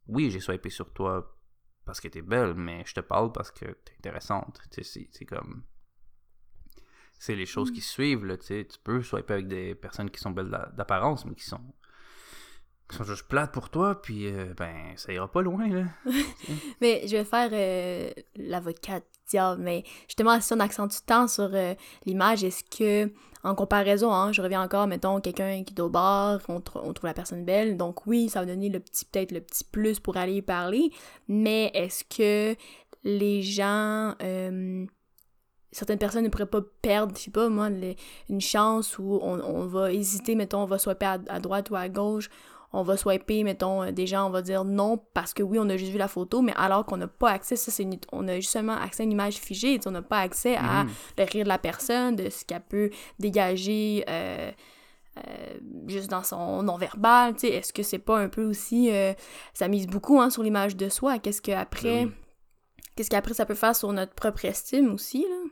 oui, 0.10 0.32
j'ai 0.32 0.42
swipé 0.42 0.70
sur 0.70 0.92
toi 0.92 1.35
parce 1.86 2.02
que 2.02 2.08
t'es 2.08 2.22
belle, 2.22 2.54
mais 2.56 2.84
je 2.86 2.94
te 2.94 3.00
parle 3.00 3.32
parce 3.32 3.52
que 3.52 3.66
t'es 3.66 3.94
intéressante. 4.00 4.62
C'est 4.82 5.26
comme. 5.26 5.64
c'est 7.20 7.36
les 7.36 7.46
choses 7.46 7.72
qui 7.72 7.82
suivent, 7.82 8.26
là, 8.26 8.38
tu 8.38 8.46
sais. 8.46 8.68
Tu 8.70 8.80
peux 8.80 9.02
swiper 9.02 9.34
avec 9.34 9.48
des 9.48 9.76
personnes 9.76 10.10
qui 10.10 10.20
sont 10.20 10.32
belles 10.32 10.50
d'apparence, 10.76 11.26
mais 11.26 11.36
qui 11.36 11.46
sont 11.46 11.74
qui 12.90 12.98
sont 12.98 13.04
juste 13.04 13.24
plates 13.24 13.52
pour 13.52 13.70
toi, 13.70 14.02
puis 14.02 14.28
euh, 14.28 14.54
ben, 14.56 14.76
ça 14.96 15.12
ira 15.12 15.28
pas 15.28 15.42
loin, 15.42 15.68
là. 15.68 15.84
mais 16.82 17.02
je 17.08 17.18
vais 17.18 17.24
faire 17.24 17.50
euh, 17.52 18.12
l'avocat 18.36 19.02
diable, 19.28 19.62
mais 19.64 19.84
justement, 20.08 20.40
si 20.40 20.54
on 20.54 20.60
accentue 20.60 21.00
tant 21.06 21.28
sur 21.28 21.50
euh, 21.54 21.74
l'image, 22.06 22.44
est-ce 22.44 22.64
que, 22.64 23.12
en 23.44 23.56
comparaison, 23.56 24.12
hein, 24.12 24.32
je 24.32 24.42
reviens 24.42 24.62
encore, 24.62 24.86
mettons, 24.86 25.20
quelqu'un 25.20 25.64
qui 25.64 25.74
est 25.74 25.82
au 25.82 25.90
bar, 25.90 26.40
on, 26.48 26.62
on, 26.76 26.94
trouve 26.94 27.08
la 27.08 27.16
personne 27.16 27.44
belle, 27.44 27.76
donc 27.76 28.06
oui, 28.06 28.30
ça 28.30 28.42
va 28.42 28.46
donner 28.46 28.70
le 28.70 28.80
petit, 28.80 29.06
peut-être 29.06 29.32
le 29.32 29.42
petit 29.42 29.64
plus 29.64 30.00
pour 30.00 30.18
aller 30.18 30.36
y 30.36 30.42
parler, 30.44 30.92
mais 31.28 31.72
est-ce 31.74 32.04
que 32.04 32.56
les 33.04 33.42
gens 33.42 34.16
certaines 35.76 36.00
personnes 36.00 36.24
ne 36.24 36.30
pourraient 36.30 36.46
pas 36.46 36.62
perdre, 36.82 37.14
je 37.18 37.24
sais 37.24 37.32
pas 37.32 37.50
moi, 37.50 37.70
une 38.30 38.42
chance 38.42 38.98
où 38.98 39.20
on, 39.22 39.66
va 39.66 39.92
hésiter, 39.92 40.36
mettons, 40.36 40.64
on 40.64 40.66
va 40.66 40.78
swiper 40.80 41.18
à, 41.28 41.40
droite 41.40 41.70
ou 41.70 41.76
à 41.76 41.90
gauche, 41.90 42.30
on 42.76 42.84
va 42.84 42.98
swiper, 42.98 43.44
mettons, 43.44 43.84
euh, 43.84 43.92
des 43.92 44.06
gens, 44.06 44.28
on 44.28 44.30
va 44.30 44.42
dire 44.42 44.66
non 44.66 45.02
parce 45.14 45.34
que 45.34 45.42
oui, 45.42 45.58
on 45.60 45.70
a 45.70 45.78
juste 45.78 45.92
vu 45.92 45.98
la 45.98 46.10
photo, 46.10 46.42
mais 46.42 46.54
alors 46.58 46.86
qu'on 46.86 46.98
n'a 46.98 47.08
pas 47.08 47.32
accès, 47.32 47.56
ça 47.56 47.72
c'est 47.72 47.88
on 48.12 48.28
a 48.28 48.36
justement 48.36 48.74
accès 48.74 49.04
à 49.04 49.06
une 49.06 49.14
image 49.14 49.36
figée, 49.36 49.80
on 49.86 49.92
n'a 49.92 50.02
pas 50.02 50.20
accès 50.20 50.56
à 50.58 50.84
mhm. 50.84 50.90
le 51.18 51.24
rire 51.24 51.44
de 51.46 51.50
la 51.50 51.58
personne, 51.58 52.16
de 52.16 52.30
ce 52.30 52.44
qu'elle 52.44 52.62
peut 52.62 52.90
dégager 53.18 54.04
euh, 54.10 54.52
euh, 55.18 55.58
juste 55.88 56.10
dans 56.10 56.24
son 56.24 56.64
non-verbal, 56.64 57.36
tu 57.36 57.48
sais, 57.48 57.50
est-ce 57.50 57.72
que 57.72 57.82
c'est 57.82 58.00
pas 58.00 58.20
un 58.20 58.28
peu 58.28 58.44
aussi, 58.44 58.92
ça 59.54 59.70
mise 59.70 59.88
beaucoup 59.88 60.20
hein, 60.20 60.30
sur 60.30 60.44
l'image 60.44 60.76
de 60.76 60.90
soi, 60.90 61.20
qu'est-ce 61.20 61.42
qu'après, 61.42 62.06
ben 62.06 62.12
qu'est-ce 62.96 63.10
qu'après 63.10 63.34
ça 63.34 63.46
peut 63.46 63.56
faire 63.56 63.76
sur 63.76 63.94
notre 63.94 64.14
propre 64.14 64.44
estime 64.44 64.94
aussi, 64.94 65.22
là? 65.22 65.50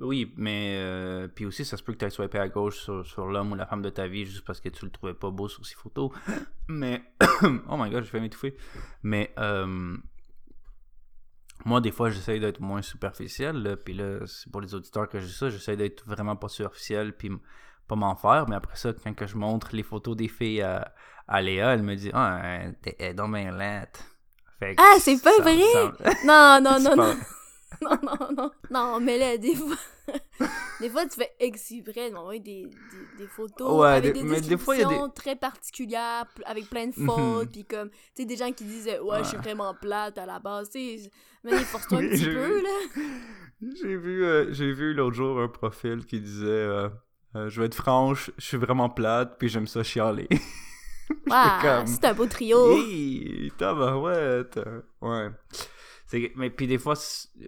Oui, 0.00 0.32
mais 0.36 0.76
euh, 0.78 1.28
puis 1.28 1.44
aussi, 1.44 1.64
ça 1.64 1.76
se 1.76 1.82
peut 1.82 1.92
que 1.92 1.98
tu 1.98 2.04
aies 2.06 2.10
swipé 2.10 2.38
à 2.38 2.48
gauche 2.48 2.78
sur, 3.04 3.26
l'homme 3.26 3.52
ou 3.52 3.54
la 3.54 3.66
femme 3.66 3.82
de 3.82 3.90
ta 3.90 4.06
vie 4.06 4.24
juste 4.24 4.44
parce 4.44 4.60
que 4.60 4.68
tu 4.68 4.84
le 4.84 4.90
trouvais 4.90 5.14
pas 5.14 5.30
beau 5.30 5.48
sur 5.48 5.64
ses 5.64 5.74
photos. 5.74 6.10
Mais, 6.68 7.02
oh 7.68 7.76
my 7.76 7.90
god, 7.90 8.04
je 8.04 8.12
vais 8.12 8.20
m'étouffer. 8.20 8.56
Mais, 9.02 9.32
euh, 9.38 9.96
moi, 11.64 11.80
des 11.80 11.92
fois, 11.92 12.10
j'essaye 12.10 12.40
d'être 12.40 12.60
moins 12.60 12.82
superficiel. 12.82 13.76
Puis 13.84 13.94
là, 13.94 14.20
c'est 14.26 14.50
pour 14.50 14.60
les 14.60 14.74
auditeurs 14.74 15.08
que 15.08 15.18
dis 15.18 15.32
ça, 15.32 15.50
j'essaie 15.50 15.76
d'être 15.76 16.06
vraiment 16.06 16.36
pas 16.36 16.48
superficiel 16.48 17.14
puis 17.14 17.30
pas 17.86 17.96
m'en 17.96 18.16
faire. 18.16 18.46
Mais 18.48 18.56
après 18.56 18.76
ça, 18.76 18.92
quand 18.92 19.14
que 19.14 19.26
je 19.26 19.36
montre 19.36 19.74
les 19.76 19.82
photos 19.82 20.16
des 20.16 20.28
filles 20.28 20.62
à, 20.62 20.94
à 21.28 21.42
Léa, 21.42 21.74
elle 21.74 21.82
me 21.82 21.94
dit 21.96 22.10
Ah, 22.14 22.60
t'es 22.82 23.12
dans 23.12 23.28
ma 23.28 23.50
lettre. 23.50 24.00
Ah, 24.76 24.96
c'est 24.98 25.22
pas 25.22 25.38
vrai! 25.40 25.56
Non, 26.24 26.60
non, 26.62 26.78
non, 26.80 26.96
non. 26.96 27.16
non, 27.82 27.98
non, 28.02 28.32
non. 28.36 28.50
Non, 28.70 29.00
mais 29.00 29.18
là, 29.18 29.36
des 29.36 29.54
fois. 29.54 29.76
des 30.80 30.90
fois, 30.90 31.04
tu 31.06 31.16
fais 31.16 31.32
exprès 31.38 32.10
de 32.10 32.14
m'envoyer 32.14 32.40
des, 32.40 32.70
des, 33.18 33.26
photos 33.26 33.84
avec 33.86 34.14
des 34.14 34.22
descriptions 34.22 35.08
très 35.10 35.36
particulières, 35.36 36.26
avec 36.44 36.68
plein 36.68 36.88
de 36.88 36.94
fautes, 36.94 37.46
mhm. 37.46 37.50
puis 37.52 37.64
comme, 37.64 37.90
tu 37.90 37.96
sais, 38.14 38.24
des 38.24 38.36
gens 38.36 38.52
qui 38.52 38.64
disent 38.64 38.90
«Ouais, 39.02 39.18
je 39.20 39.28
suis 39.28 39.36
vraiment 39.36 39.74
plate 39.74 40.18
à 40.18 40.26
la 40.26 40.38
base», 40.38 40.70
tu 40.72 40.98
sais, 40.98 41.10
mais 41.44 41.56
force-toi 41.58 41.98
un 41.98 42.08
petit 42.08 42.24
peu, 42.24 42.62
là. 42.62 43.02
J'ai 43.80 43.96
vu, 43.96 44.24
euh, 44.24 44.52
j'ai 44.52 44.72
vu 44.72 44.94
l'autre 44.94 45.16
jour 45.16 45.40
un 45.40 45.48
profil 45.48 46.06
qui 46.06 46.20
disait 46.20 46.48
euh, 46.48 46.88
euh, 47.36 47.48
Je 47.50 47.60
vais 47.60 47.66
être 47.66 47.74
franche, 47.74 48.30
je 48.38 48.44
suis 48.44 48.56
vraiment 48.56 48.88
plate, 48.88 49.36
puis 49.38 49.48
j'aime 49.48 49.66
ça 49.66 49.82
chialer.» 49.82 50.28
Ah, 51.30 51.84
c'est 51.86 52.04
un 52.04 52.14
beau 52.14 52.26
trio. 52.26 52.76
Hey, 52.76 53.52
tabarouette. 53.58 54.60
Ouais 55.00 55.30
mais 56.36 56.50
puis 56.50 56.66
des 56.66 56.78
fois, 56.78 56.94
euh, 56.94 57.46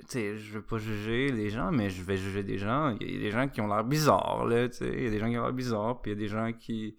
tu 0.00 0.06
sais, 0.08 0.36
je 0.36 0.52
veux 0.52 0.62
pas 0.62 0.78
juger 0.78 1.28
les 1.32 1.50
gens, 1.50 1.70
mais 1.70 1.90
je 1.90 2.02
vais 2.02 2.16
juger 2.16 2.42
des 2.42 2.58
gens. 2.58 2.96
Il 3.00 3.14
y 3.14 3.16
a 3.16 3.20
des 3.20 3.30
gens 3.30 3.48
qui 3.48 3.60
ont 3.60 3.68
l'air 3.68 3.84
bizarres, 3.84 4.44
là, 4.46 4.68
tu 4.68 4.78
sais. 4.78 4.92
Il 4.92 5.04
y 5.04 5.06
a 5.06 5.10
des 5.10 5.18
gens 5.18 5.30
qui 5.30 5.38
ont 5.38 5.42
l'air 5.42 5.52
bizarres, 5.52 6.00
puis 6.00 6.10
il 6.10 6.14
y 6.14 6.18
a 6.18 6.20
des 6.20 6.28
gens 6.28 6.52
qui 6.52 6.96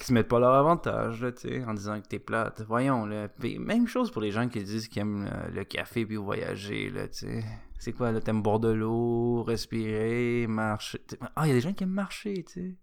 qui 0.00 0.06
se 0.06 0.12
mettent 0.14 0.28
pas 0.28 0.38
leur 0.38 0.54
avantage, 0.54 1.20
là, 1.20 1.30
tu 1.30 1.48
sais, 1.48 1.64
en 1.64 1.74
disant 1.74 2.00
que 2.00 2.06
t'es 2.06 2.18
plate. 2.18 2.62
Voyons, 2.62 3.04
là. 3.04 3.28
même 3.58 3.86
chose 3.86 4.10
pour 4.10 4.22
les 4.22 4.30
gens 4.30 4.48
qui 4.48 4.62
disent 4.62 4.88
qu'ils 4.88 5.02
aiment 5.02 5.28
euh, 5.30 5.48
le, 5.52 5.64
café 5.64 6.06
puis 6.06 6.16
voyager, 6.16 6.88
là, 6.90 7.06
tu 7.06 7.26
sais. 7.26 7.44
C'est 7.78 7.92
quoi, 7.92 8.10
là, 8.10 8.20
t'aimes 8.20 8.42
boire 8.42 8.60
de 8.60 8.70
l'eau, 8.70 9.42
respirer, 9.42 10.46
marcher? 10.48 11.00
Ah, 11.36 11.46
il 11.46 11.48
y 11.48 11.50
a 11.52 11.54
des 11.54 11.60
gens 11.60 11.72
qui 11.72 11.84
aiment 11.84 11.90
marcher, 11.90 12.44
tu 12.44 12.52
sais. 12.52 12.76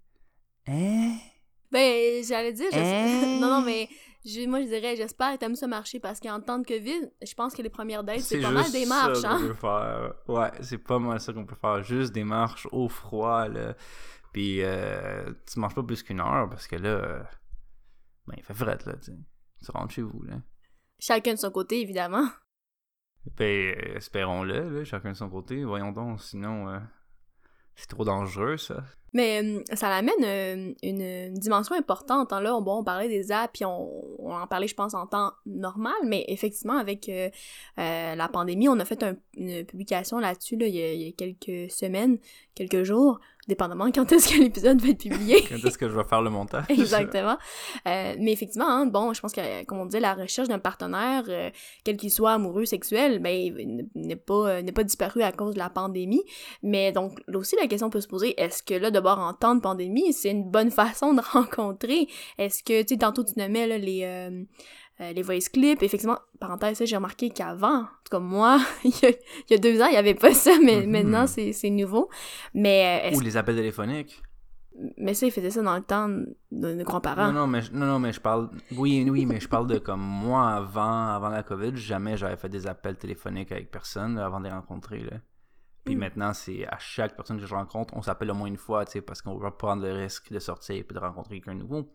Hein? 0.68 1.18
Ben, 1.72 2.24
j'allais 2.24 2.54
dire, 2.54 2.70
hein? 2.74 3.40
non, 3.42 3.60
non, 3.60 3.62
mais 3.62 3.90
moi, 4.48 4.62
je 4.62 4.68
dirais, 4.68 4.96
j'espère 4.96 5.34
que 5.34 5.38
t'aimes 5.40 5.56
ça 5.56 5.68
marcher 5.68 6.00
parce 6.00 6.20
qu'en 6.20 6.40
temps 6.42 6.60
de 6.60 6.66
COVID, 6.66 7.10
je 7.26 7.34
pense 7.34 7.54
que 7.54 7.62
les 7.62 7.70
premières 7.70 8.04
dates, 8.04 8.20
c'est 8.20 8.42
pas 8.42 8.52
mal 8.52 8.72
des 8.72 8.86
marches, 8.86 9.20
ça 9.20 9.32
hein? 9.32 9.40
Peut 9.40 9.54
faire. 9.54 10.14
Ouais, 10.28 10.52
c'est 10.62 10.78
pas 10.78 11.00
mal 11.00 11.20
ça 11.20 11.34
qu'on 11.34 11.46
peut 11.46 11.56
faire. 11.56 11.84
Juste 11.84 12.14
des 12.14 12.24
marches 12.24 12.68
au 12.72 12.90
froid, 12.90 13.48
là. 13.48 13.76
Puis, 14.34 14.62
euh, 14.62 15.32
tu 15.52 15.60
marches 15.60 15.76
pas 15.76 15.84
plus 15.84 16.04
qu'une 16.04 16.20
heure 16.20 16.50
parce 16.50 16.68
que 16.68 16.76
là, 16.76 16.90
euh, 16.90 17.24
ben, 18.28 18.36
il 18.38 18.44
fait 18.44 18.54
fret, 18.54 18.78
là, 18.86 18.94
tu 18.98 19.12
Tu 19.64 19.72
rentres 19.72 19.94
chez 19.94 20.02
vous, 20.02 20.22
là. 20.24 20.36
Chacun 21.00 21.34
de 21.34 21.40
son 21.40 21.52
côté, 21.52 21.82
évidemment. 21.82 22.28
Ben, 23.38 23.76
espérons-le, 23.96 24.70
là, 24.70 24.84
chacun 24.84 25.12
de 25.12 25.18
son 25.18 25.30
côté. 25.30 25.64
Voyons 25.64 25.92
donc, 25.92 26.22
sinon, 26.22 26.70
euh, 26.70 26.80
c'est 27.78 27.88
trop 27.88 28.04
dangereux, 28.04 28.58
ça. 28.58 28.84
Mais 29.14 29.42
euh, 29.42 29.64
ça 29.74 29.90
l'amène 29.90 30.24
euh, 30.24 30.74
une, 30.84 31.34
dimension 31.36 31.76
importante. 31.76 32.34
Hein. 32.34 32.42
Là, 32.42 32.60
bon, 32.60 32.80
on 32.80 32.84
parlait 32.84 33.08
des 33.08 33.32
apps, 33.32 33.52
puis 33.54 33.66
on, 33.66 34.30
en 34.30 34.48
parlait, 34.48 34.68
je 34.68 34.76
pense, 34.76 34.94
en 34.94 35.08
temps 35.08 35.32
normal, 35.46 35.96
mais 36.06 36.26
effectivement, 36.28 36.78
avec 36.78 37.08
euh, 37.08 37.30
la 37.78 38.28
pandémie, 38.28 38.68
on 38.68 38.80
a 38.80 38.86
fait 38.86 39.06
une 39.36 39.64
publication 39.64 40.20
là-dessus 40.20 40.58
il, 40.60 40.68
il, 40.68 41.02
y 41.02 41.08
a 41.08 41.12
quelques 41.14 41.72
semaines, 41.72 42.18
quelques 42.54 42.84
jours, 42.84 43.20
dépendamment 43.48 43.92
quand 43.92 44.12
est-ce 44.12 44.30
que 44.30 44.42
l'épisode 44.42 44.82
va 44.82 44.90
être 44.90 45.00
publié. 45.00 45.44
quand 45.48 45.56
est-ce 45.56 45.78
que 45.78 45.88
je 45.88 45.96
vais 45.96 46.04
faire 46.04 46.22
le 46.22 46.30
montage. 46.30 46.66
Exactement. 46.70 47.38
Euh, 47.88 48.16
mais 48.20 48.32
effectivement, 48.32 48.68
hein, 48.70 48.86
bon, 48.86 49.14
je 49.14 49.22
pense 49.22 49.32
que, 49.32 49.64
comme 49.66 49.80
on 49.80 49.86
disait, 49.86 50.00
la 50.00 50.14
recherche 50.14 50.48
d'un 50.48 50.60
partenaire, 50.60 51.24
euh, 51.30 51.50
quel 51.84 51.98
qu'il 51.98 52.12
soit 52.12 52.34
amoureux, 52.34 52.66
sexuel, 52.66 53.20
ben, 53.20 53.88
n'est 53.96 54.16
pas, 54.16 54.50
euh, 54.50 54.62
n'est 54.62 54.72
pas 54.72 54.84
disparu 54.84 55.22
à 55.22 55.32
cause 55.32 55.54
de 55.54 55.60
la 55.60 55.70
pandémie. 55.70 56.24
Mais 56.64 56.92
donc, 56.92 57.20
là 57.28 57.40
aussi, 57.40 57.56
la 57.60 57.68
question 57.68 57.90
peut 57.90 58.02
se 58.02 58.08
poser, 58.08 58.40
est-ce 58.40 58.64
que 58.64 58.74
là, 58.74 58.92
d'abord, 58.92 59.20
en 59.20 59.34
temps 59.34 59.56
de 59.56 59.62
pandémie, 59.62 60.14
c'est 60.14 60.32
une 60.32 60.50
bonne 60.50 60.72
façon 60.72 61.14
de 61.14 61.22
rencontrer? 61.22 62.08
Est-ce 62.38 62.64
que, 62.64 62.82
tu 62.82 62.90
sais, 62.90 62.98
tantôt, 62.98 63.24
tu 63.24 63.40
nommais, 63.40 63.68
là, 63.68 63.78
les 63.78 64.30
euh, 65.02 65.14
les 65.14 65.22
voice 65.22 65.50
clips. 65.52 65.84
Effectivement, 65.84 66.20
parenthèse, 66.40 66.84
j'ai 66.84 66.96
remarqué 66.96 67.30
qu'avant, 67.30 67.82
en 67.82 67.84
tout 68.04 68.12
cas 68.12 68.20
moi, 68.20 68.60
il, 68.84 68.92
y 69.50 69.54
a, 69.54 69.58
deux 69.58 69.82
ans, 69.82 69.88
il 69.88 69.92
n'y 69.92 69.98
avait 69.98 70.16
pas 70.16 70.34
ça, 70.34 70.52
mais 70.64 70.82
mm-hmm. 70.82 70.90
maintenant, 70.90 71.28
c'est 71.28 71.70
nouveau. 71.70 72.10
Mais, 72.54 73.12
euh, 73.12 73.16
Ou 73.16 73.22
les 73.22 73.38
appels 73.38 73.56
téléphoniques. 73.56 74.22
Mais 74.98 75.16
ça, 75.16 75.26
ils 75.26 75.32
faisaient 75.32 75.50
ça 75.50 75.64
dans 75.64 75.76
le 75.76 75.82
temps 75.82 76.08
de 76.08 76.74
nos 76.74 76.84
grands-parents. 76.84 77.32
Non, 77.32 77.42
non, 77.42 77.48
mais, 77.48 77.62
non, 77.74 77.88
non, 77.88 78.00
mais 78.00 78.14
je 78.14 78.22
parle... 78.22 78.50
Oui, 78.76 79.08
oui, 79.10 79.26
mais 79.26 79.40
je 79.40 79.48
parle 79.48 79.66
de 79.66 79.80
comme 79.80 80.02
moi, 80.02 80.50
avant, 80.50 81.08
avant 81.08 81.30
la 81.30 81.42
COVID, 81.42 81.76
jamais 81.76 82.16
j'avais 82.16 82.38
fait 82.38 82.50
des 82.50 82.68
appels 82.68 82.96
téléphoniques 82.96 83.52
avec 83.52 83.72
personne 83.72 84.20
avant 84.20 84.40
de 84.40 84.46
les 84.46 84.52
rencontrer, 84.52 85.00
là. 85.00 85.18
Puis 85.88 85.96
mm. 85.96 86.00
maintenant, 86.00 86.34
c'est 86.34 86.68
à 86.68 86.78
chaque 86.80 87.16
personne 87.16 87.40
que 87.40 87.46
je 87.46 87.56
rencontre, 87.56 87.96
on 87.96 88.02
s'appelle 88.02 88.30
au 88.30 88.36
moins 88.36 88.48
une 88.48 88.58
fois, 88.58 88.86
tu 88.86 88.94
sais, 88.94 89.02
parce 89.02 89.22
qu'on 89.22 89.38
va 89.38 89.52
prendre 89.52 89.84
le 89.84 89.94
risque 89.94 90.32
de 90.32 90.40
sortir 90.40 90.76
et 90.76 90.84
de 90.84 91.00
rencontrer 91.00 91.36
quelqu'un 91.36 91.56
de 91.56 91.62
nouveau. 91.62 91.90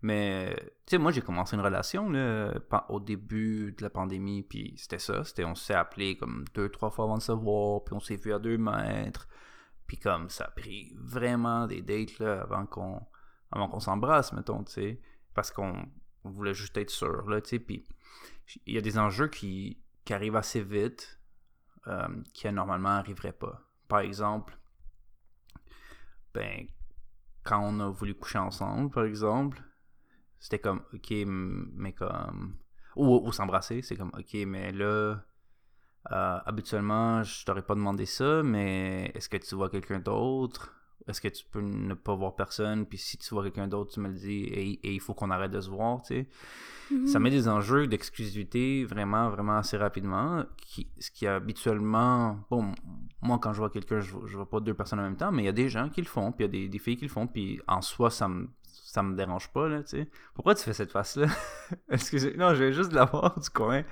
Mais, 0.00 0.54
tu 0.86 0.90
sais, 0.90 0.98
moi, 0.98 1.10
j'ai 1.10 1.22
commencé 1.22 1.56
une 1.56 1.62
relation 1.62 2.08
là, 2.08 2.54
au 2.88 3.00
début 3.00 3.74
de 3.76 3.82
la 3.82 3.90
pandémie, 3.90 4.42
puis 4.42 4.74
c'était 4.76 5.00
ça. 5.00 5.24
C'était, 5.24 5.44
on 5.44 5.54
s'est 5.54 5.74
appelé 5.74 6.16
comme 6.16 6.44
deux, 6.54 6.68
trois 6.68 6.90
fois 6.90 7.06
avant 7.06 7.18
de 7.18 7.22
se 7.22 7.32
voir, 7.32 7.82
puis 7.84 7.94
on 7.94 8.00
s'est 8.00 8.16
vu 8.16 8.32
à 8.32 8.38
deux 8.38 8.58
mètres. 8.58 9.28
Puis 9.86 9.98
comme 9.98 10.28
ça 10.28 10.44
a 10.44 10.50
pris 10.50 10.94
vraiment 10.96 11.66
des 11.66 11.82
dates 11.82 12.18
là, 12.18 12.42
avant 12.42 12.66
qu'on 12.66 13.00
avant 13.50 13.68
qu'on 13.68 13.80
s'embrasse, 13.80 14.32
mettons, 14.32 14.62
tu 14.64 14.72
sais. 14.72 15.00
Parce 15.34 15.50
qu'on 15.50 15.88
voulait 16.24 16.54
juste 16.54 16.76
être 16.76 16.90
sûr, 16.90 17.28
là, 17.28 17.40
tu 17.40 17.50
sais. 17.50 17.58
Puis 17.58 17.84
il 18.66 18.74
y 18.74 18.78
a 18.78 18.80
des 18.80 18.98
enjeux 18.98 19.28
qui, 19.28 19.82
qui 20.04 20.12
arrivent 20.12 20.36
assez 20.36 20.62
vite, 20.62 21.18
euh, 21.86 22.08
qui 22.34 22.50
normalement 22.52 22.90
n'arriveraient 22.90 23.32
pas. 23.32 23.62
Par 23.88 24.00
exemple, 24.00 24.58
ben, 26.34 26.66
quand 27.48 27.60
on 27.62 27.80
a 27.80 27.88
voulu 27.88 28.14
coucher 28.14 28.38
ensemble, 28.38 28.90
par 28.90 29.04
exemple, 29.04 29.62
c'était 30.38 30.58
comme, 30.58 30.82
ok, 30.92 31.12
mais 31.26 31.92
comme. 31.92 32.58
Ou, 32.94 33.32
s'embrasser, 33.32 33.80
c'est 33.80 33.96
comme, 33.96 34.12
ok, 34.16 34.34
mais 34.46 34.72
là, 34.72 34.84
euh, 36.12 36.38
habituellement, 36.44 37.22
je 37.22 37.44
t'aurais 37.44 37.62
pas 37.62 37.74
demandé 37.74 38.06
ça, 38.06 38.42
mais 38.42 39.10
est-ce 39.14 39.28
que 39.28 39.36
tu 39.38 39.54
vois 39.54 39.70
quelqu'un 39.70 40.00
d'autre? 40.00 40.74
Est-ce 41.06 41.20
que 41.20 41.28
tu 41.28 41.44
peux 41.50 41.60
ne 41.60 41.94
pas 41.94 42.14
voir 42.14 42.34
personne? 42.34 42.86
Puis 42.86 42.98
si 42.98 43.16
tu 43.16 43.28
vois 43.30 43.42
quelqu'un 43.44 43.68
d'autre, 43.68 43.92
tu 43.92 44.00
me 44.00 44.08
le 44.08 44.14
dis, 44.14 44.44
et, 44.44 44.94
il 44.94 45.00
faut 45.00 45.14
qu'on 45.14 45.30
arrête 45.30 45.50
de 45.50 45.60
se 45.60 45.70
voir, 45.70 46.02
tu 46.02 46.14
sais. 46.14 46.26
Ça 46.88 46.94
mm-hmm. 46.94 47.18
met 47.18 47.30
des 47.30 47.48
enjeux 47.48 47.86
d'exclusivité 47.86 48.84
vraiment, 48.84 49.28
vraiment 49.28 49.58
assez 49.58 49.76
rapidement. 49.76 50.44
Qui, 50.56 50.88
ce 50.98 51.10
qui 51.10 51.26
habituellement. 51.26 52.38
Bon, 52.50 52.72
moi, 53.20 53.38
quand 53.38 53.52
je 53.52 53.58
vois 53.58 53.70
quelqu'un, 53.70 54.00
je, 54.00 54.16
je 54.24 54.36
vois 54.36 54.48
pas 54.48 54.60
deux 54.60 54.74
personnes 54.74 55.00
en 55.00 55.02
même 55.02 55.16
temps, 55.16 55.30
mais 55.30 55.42
il 55.42 55.46
y 55.46 55.50
a 55.50 55.52
des 55.52 55.68
gens 55.68 55.88
qui 55.90 56.00
le 56.00 56.06
font, 56.06 56.32
puis 56.32 56.44
il 56.44 56.46
y 56.46 56.48
a 56.48 56.62
des, 56.62 56.68
des 56.68 56.78
filles 56.78 56.96
qui 56.96 57.04
le 57.04 57.10
font, 57.10 57.26
puis 57.26 57.60
en 57.68 57.82
soi, 57.82 58.10
ça 58.10 58.26
me 58.28 58.48
ça 58.88 59.02
me 59.02 59.14
dérange 59.14 59.52
pas, 59.52 59.68
là, 59.68 59.82
tu 59.82 59.98
sais. 59.98 60.08
Pourquoi 60.34 60.54
tu 60.54 60.62
fais 60.62 60.72
cette 60.72 60.90
face-là? 60.90 61.26
Excusez, 61.90 62.34
non, 62.38 62.54
je 62.54 62.64
vais 62.64 62.72
juste 62.72 62.92
la 62.92 63.04
voir 63.04 63.38
du 63.38 63.50
coin 63.50 63.82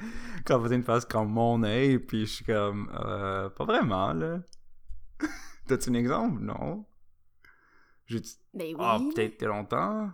quand 0.46 0.58
vous 0.58 0.64
faites 0.64 0.72
une 0.72 0.82
face 0.82 1.04
comme 1.04 1.28
mon 1.28 1.62
œil, 1.64 1.98
puis 1.98 2.20
je 2.20 2.32
suis 2.36 2.44
comme, 2.46 2.90
euh, 2.94 3.50
pas 3.50 3.64
vraiment, 3.64 4.14
là. 4.14 4.40
T'as-tu 5.66 5.90
un 5.90 5.94
exemple? 5.94 6.40
Non. 6.40 6.86
J'ai 8.06 8.20
dit. 8.20 8.36
Ben 8.54 8.68
oui. 8.68 8.76
Ah, 8.78 8.98
peut-être 9.14 9.44
longtemps. 9.44 10.10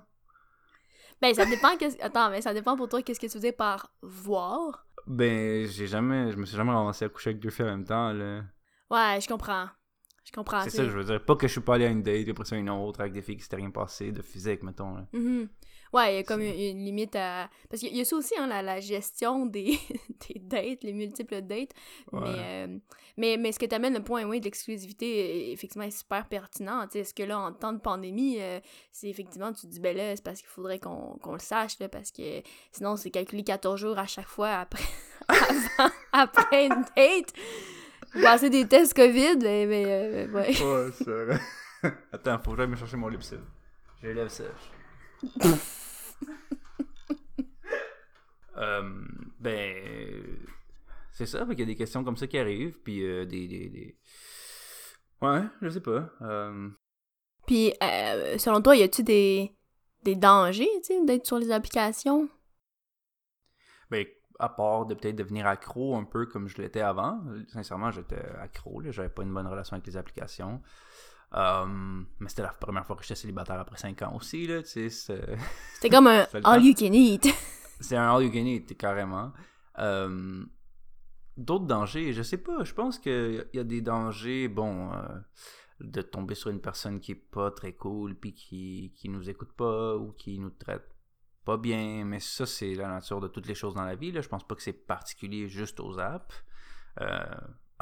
Ben, 1.20 1.34
ça 1.34 1.46
dépend. 1.46 1.76
Attends, 2.00 2.30
mais 2.30 2.40
ça 2.40 2.52
dépend 2.52 2.76
pour 2.76 2.88
toi, 2.88 3.02
qu'est-ce 3.02 3.20
que 3.20 3.26
tu 3.26 3.34
veux 3.34 3.40
dire 3.40 3.56
par 3.56 3.94
voir? 4.02 4.86
Ben, 5.06 5.66
j'ai 5.66 5.86
jamais. 5.86 6.32
Je 6.32 6.36
me 6.36 6.44
suis 6.46 6.56
jamais 6.56 6.72
ramassé 6.72 7.04
à 7.04 7.08
coucher 7.08 7.30
avec 7.30 7.40
deux 7.40 7.50
filles 7.50 7.66
en 7.66 7.76
même 7.76 7.84
temps, 7.84 8.12
là. 8.12 8.42
Ouais, 8.90 9.20
je 9.20 9.28
comprends. 9.28 9.68
Je 10.24 10.32
comprends. 10.32 10.62
c'est 10.62 10.70
ça 10.70 10.84
que 10.84 10.90
je 10.90 10.96
veux 10.96 11.04
dire. 11.04 11.24
Pas 11.24 11.36
que 11.36 11.46
je 11.46 11.52
suis 11.52 11.60
pas 11.60 11.74
allé 11.74 11.86
à 11.86 11.90
une 11.90 12.02
date, 12.02 12.28
après 12.28 12.44
ça 12.44 12.56
une 12.56 12.70
autre, 12.70 13.00
avec 13.00 13.12
des 13.12 13.22
filles 13.22 13.36
qui 13.36 13.42
s'étaient 13.42 13.56
rien 13.56 13.70
passé 13.70 14.12
de 14.12 14.22
physique, 14.22 14.62
mettons, 14.62 14.94
là. 14.94 15.06
Mhm. 15.12 15.48
Ouais, 15.92 16.14
il 16.14 16.16
y 16.16 16.18
a 16.20 16.22
comme 16.22 16.40
une, 16.40 16.58
une 16.58 16.84
limite 16.84 17.14
à. 17.16 17.50
Parce 17.68 17.80
qu'il 17.80 17.94
y 17.94 18.00
a- 18.00 18.04
ça 18.04 18.16
aussi, 18.16 18.34
hein, 18.38 18.46
la, 18.46 18.62
la 18.62 18.80
gestion 18.80 19.44
des, 19.46 19.78
des 20.28 20.38
dates, 20.40 20.82
les 20.84 20.92
multiples 20.94 21.42
dates. 21.42 21.72
Ouais. 22.12 22.20
Mais, 22.22 22.38
euh, 22.38 22.78
mais, 23.18 23.36
mais 23.36 23.52
ce 23.52 23.58
que 23.58 23.66
tu 23.66 23.74
amènes, 23.74 23.92
le 23.94 24.02
point 24.02 24.24
oui, 24.24 24.40
de 24.40 24.44
l'exclusivité, 24.46 25.52
effectivement, 25.52 25.84
est 25.84 25.90
super 25.90 26.26
pertinent. 26.28 26.88
Est-ce 26.94 27.12
que 27.12 27.22
là, 27.22 27.38
en 27.38 27.52
temps 27.52 27.72
de 27.74 27.78
pandémie, 27.80 28.36
euh, 28.40 28.58
c'est 28.90 29.08
effectivement, 29.08 29.52
tu 29.52 29.62
te 29.62 29.66
dis, 29.66 29.80
ben 29.80 29.94
là, 29.96 30.16
c'est 30.16 30.24
parce 30.24 30.38
qu'il 30.40 30.48
faudrait 30.48 30.78
qu'on 30.78 31.18
qu'on 31.22 31.34
le 31.34 31.38
sache, 31.40 31.78
là, 31.78 31.88
parce 31.90 32.10
que 32.10 32.40
sinon, 32.72 32.96
c'est 32.96 33.10
calculé 33.10 33.44
14 33.44 33.78
jours 33.78 33.98
à 33.98 34.06
chaque 34.06 34.28
fois 34.28 34.50
après, 34.60 34.82
avant- 35.28 35.90
après 36.12 36.66
une 36.66 36.84
date. 36.96 37.34
Passer 38.22 38.50
des 38.50 38.66
tests 38.66 38.94
COVID, 38.94 39.36
mais, 39.42 39.66
mais 39.66 39.84
euh, 39.86 40.26
ouais. 40.32 40.48
Ouais, 40.62 40.90
c'est 40.92 41.04
vrai. 41.04 41.40
Attends, 42.12 42.38
faut 42.38 42.50
que 42.52 42.56
j'aille 42.58 42.68
me 42.68 42.76
chercher 42.76 42.96
mon 42.96 43.08
lipstick. 43.08 43.38
J'ai 44.00 44.08
les 44.08 44.14
lèvres 44.14 44.30
sèches. 44.30 44.48
Euh, 48.56 48.82
ben, 49.40 50.38
c'est 51.12 51.26
ça, 51.26 51.46
qu'il 51.46 51.58
y 51.60 51.62
a 51.62 51.66
des 51.66 51.74
questions 51.76 52.04
comme 52.04 52.16
ça 52.16 52.26
qui 52.26 52.38
arrivent, 52.38 52.78
puis 52.82 53.02
euh, 53.04 53.24
des, 53.24 53.48
des, 53.48 53.68
des- 53.70 53.98
Ouais, 55.22 55.42
je 55.62 55.68
sais 55.70 55.80
pas. 55.80 56.10
Euh, 56.20 56.68
Puis, 57.46 57.72
selon 58.38 58.60
toi, 58.60 58.76
y 58.76 58.82
a-tu 58.82 59.02
des, 59.02 59.56
des 60.02 60.16
dangers, 60.16 60.68
d'être 61.06 61.26
sur 61.26 61.38
les 61.38 61.50
applications? 61.50 62.28
ben, 63.90 64.06
à 64.38 64.48
part 64.48 64.86
de 64.86 64.94
peut-être 64.94 65.16
devenir 65.16 65.46
accro 65.46 65.94
un 65.96 66.04
peu 66.04 66.26
comme 66.26 66.48
je 66.48 66.60
l'étais 66.60 66.80
avant. 66.80 67.20
Sincèrement, 67.48 67.90
j'étais 67.90 68.22
accro, 68.40 68.82
j'avais 68.90 69.08
pas 69.10 69.22
une 69.22 69.32
bonne 69.32 69.46
relation 69.46 69.74
avec 69.74 69.86
les 69.86 69.96
applications. 69.96 70.62
Euh, 71.34 71.66
mais 72.20 72.28
c'était 72.28 72.42
la 72.42 72.52
première 72.52 72.84
fois 72.86 72.94
que 72.96 73.02
j'étais 73.02 73.14
célibataire 73.14 73.58
après 73.58 73.78
5 73.78 74.02
ans 74.02 74.14
aussi, 74.16 74.46
là, 74.46 74.62
tu 74.62 74.68
sais, 74.68 74.90
c'est- 74.90 75.36
C'était 75.74 75.88
comme 75.90 76.06
un 76.06 76.26
all 76.44 76.62
you 76.62 76.74
can 76.74 76.92
eat. 76.92 77.26
C'est 77.80 77.96
un 77.96 78.14
all 78.14 78.22
you 78.24 78.30
can 78.30 78.46
eat, 78.46 78.76
carrément. 78.76 79.32
Euh, 79.78 80.44
D'autres 81.36 81.64
dangers, 81.64 82.12
je 82.12 82.22
sais 82.22 82.36
pas. 82.36 82.62
Je 82.62 82.74
pense 82.74 82.98
qu'il 82.98 83.46
y 83.54 83.58
a 83.58 83.64
des 83.64 83.80
dangers, 83.80 84.48
bon, 84.48 84.92
euh, 84.92 84.98
de 85.80 86.02
tomber 86.02 86.34
sur 86.34 86.50
une 86.50 86.60
personne 86.60 87.00
qui 87.00 87.12
est 87.12 87.14
pas 87.30 87.50
très 87.50 87.72
cool, 87.72 88.14
puis 88.14 88.34
qui, 88.34 88.92
qui 88.94 89.08
nous 89.08 89.30
écoute 89.30 89.52
pas, 89.54 89.96
ou 89.96 90.12
qui 90.12 90.38
nous 90.38 90.50
traite 90.50 90.86
pas 91.46 91.56
bien. 91.56 92.04
Mais 92.04 92.20
ça, 92.20 92.44
c'est 92.44 92.74
la 92.74 92.86
nature 92.88 93.18
de 93.20 93.28
toutes 93.28 93.46
les 93.46 93.54
choses 93.54 93.74
dans 93.74 93.84
la 93.84 93.94
vie. 93.96 94.12
Là. 94.12 94.20
Je 94.20 94.28
pense 94.28 94.46
pas 94.46 94.54
que 94.54 94.62
c'est 94.62 94.74
particulier 94.74 95.48
juste 95.48 95.80
aux 95.80 95.98
apps. 95.98 96.34
Euh, 97.00 97.24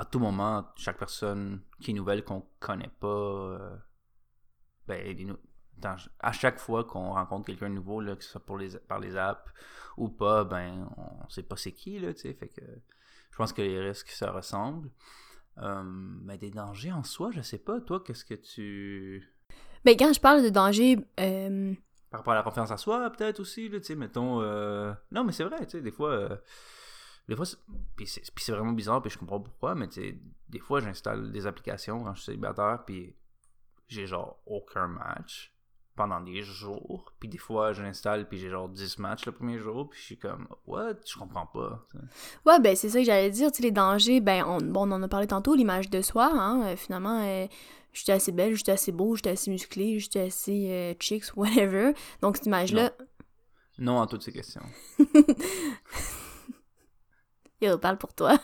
à 0.01 0.07
tout 0.07 0.19
moment, 0.19 0.67
chaque 0.77 0.97
personne 0.97 1.61
qui 1.79 1.91
est 1.91 1.95
nouvelle 1.95 2.25
qu'on 2.25 2.43
connaît 2.59 2.91
pas, 3.01 3.07
euh, 3.07 3.77
ben, 4.89 5.37
dans- 5.77 5.97
à 6.21 6.33
chaque 6.33 6.59
fois 6.59 6.85
qu'on 6.85 7.13
rencontre 7.13 7.45
quelqu'un 7.45 7.69
de 7.69 7.75
nouveau, 7.75 8.01
là, 8.01 8.17
que 8.17 8.25
ce 8.25 8.31
soit 8.31 8.41
pour 8.41 8.57
les, 8.57 8.79
par 8.79 8.99
les 8.99 9.15
apps 9.19 9.53
ou 9.99 10.09
pas, 10.09 10.45
ben, 10.45 10.89
on 10.97 11.29
sait 11.29 11.43
pas 11.43 11.57
c'est 11.57 11.73
qui, 11.73 11.99
là, 11.99 12.15
tu 12.15 12.21
sais, 12.21 12.33
fait 12.33 12.49
que 12.49 12.63
je 13.31 13.37
pense 13.37 13.53
que 13.53 13.61
les 13.61 13.79
risques 13.79 14.09
se 14.09 14.25
ressemblent. 14.25 14.91
Euh, 15.59 15.83
mais 15.85 16.39
des 16.39 16.51
dangers 16.51 16.93
en 16.93 17.05
soi, 17.05 17.31
je 17.33 17.43
sais 17.43 17.59
pas, 17.59 17.79
toi, 17.83 18.03
qu'est-ce 18.03 18.25
que 18.25 18.35
tu... 18.35 19.31
Ben, 19.85 19.97
quand 19.99 20.15
je 20.15 20.21
parle 20.21 20.43
de 20.43 20.49
danger, 20.49 20.97
euh, 21.21 21.75
Par 22.11 22.21
rapport 22.21 22.33
à 22.33 22.37
la 22.37 22.43
confiance 22.43 22.71
en 22.71 22.79
soi, 22.79 23.11
peut-être 23.11 23.41
aussi, 23.41 23.69
là, 23.69 23.81
tu 23.81 23.87
sais, 23.89 23.97
mettons... 23.97 24.41
Non, 25.13 25.25
mais 25.25 25.33
c'est 25.33 25.45
vrai, 25.45 25.59
tu 25.67 25.73
sais, 25.73 25.83
des 25.83 25.93
fois... 25.93 26.41
Des 27.31 27.37
fois, 27.37 27.47
c'est- 27.47 27.57
puis 27.97 28.45
c'est 28.45 28.51
vraiment 28.51 28.73
bizarre, 28.73 29.01
puis 29.01 29.09
je 29.11 29.17
comprends 29.17 29.39
pourquoi, 29.41 29.77
mais 29.77 29.87
des 30.49 30.59
fois, 30.59 30.81
j'installe 30.81 31.31
des 31.31 31.47
applications 31.47 32.03
quand 32.03 32.13
je 32.15 32.23
suis 32.23 32.27
célibataire, 32.33 32.83
puis 32.85 33.15
j'ai 33.87 34.05
genre 34.09 34.41
aucun 34.47 34.89
match 34.89 35.55
pendant 35.95 36.21
des 36.21 36.43
jours. 36.43 37.13
Puis 37.21 37.29
des 37.29 37.39
fois, 37.39 37.73
je 37.73 37.83
l'installe, 37.85 38.27
puis 38.29 38.39
j'ai 38.39 38.51
genre 38.51 38.69
10 38.69 38.99
matchs 38.99 39.27
le 39.27 39.33
premier 39.33 39.59
jour, 39.59 39.89
puis 39.89 40.01
je 40.01 40.05
suis 40.07 40.19
comme, 40.19 40.49
what? 40.67 40.95
Je 41.07 41.17
comprends 41.17 41.47
pas. 41.47 41.87
ouais, 42.47 42.59
ben, 42.59 42.75
c'est 42.75 42.89
ça 42.89 42.99
que 42.99 43.05
j'allais 43.05 43.31
dire, 43.31 43.53
tu 43.53 43.59
sais, 43.59 43.63
les 43.63 43.71
dangers, 43.71 44.21
ben, 44.21 44.43
on, 44.45 44.59
bon, 44.61 44.89
on 44.89 44.93
en 44.93 45.03
a 45.05 45.09
parlé 45.09 45.29
tantôt, 45.29 45.55
l'image 45.55 45.89
de 45.89 46.03
soi, 46.03 46.31
hein, 46.33 46.63
euh, 46.65 46.77
finalement, 46.77 47.23
euh, 47.25 47.47
j'étais 47.93 48.13
assez 48.13 48.33
belle, 48.33 48.57
j'étais 48.57 48.73
assez 48.73 48.91
beau, 48.91 49.15
j'étais 49.15 49.31
assez 49.31 49.53
musclé, 49.53 50.01
j'étais 50.01 50.21
assez 50.23 50.69
euh, 50.73 50.95
chicks, 50.99 51.27
whatever. 51.37 51.93
Donc, 52.23 52.39
cette 52.39 52.47
image-là, 52.47 52.91
Non 53.79 54.01
à 54.03 54.09
toutes 54.09 54.23
ces 54.23 54.33
questions. 54.33 54.65
il 57.61 57.77
parle 57.79 57.99
pour 57.99 58.15
toi. 58.15 58.39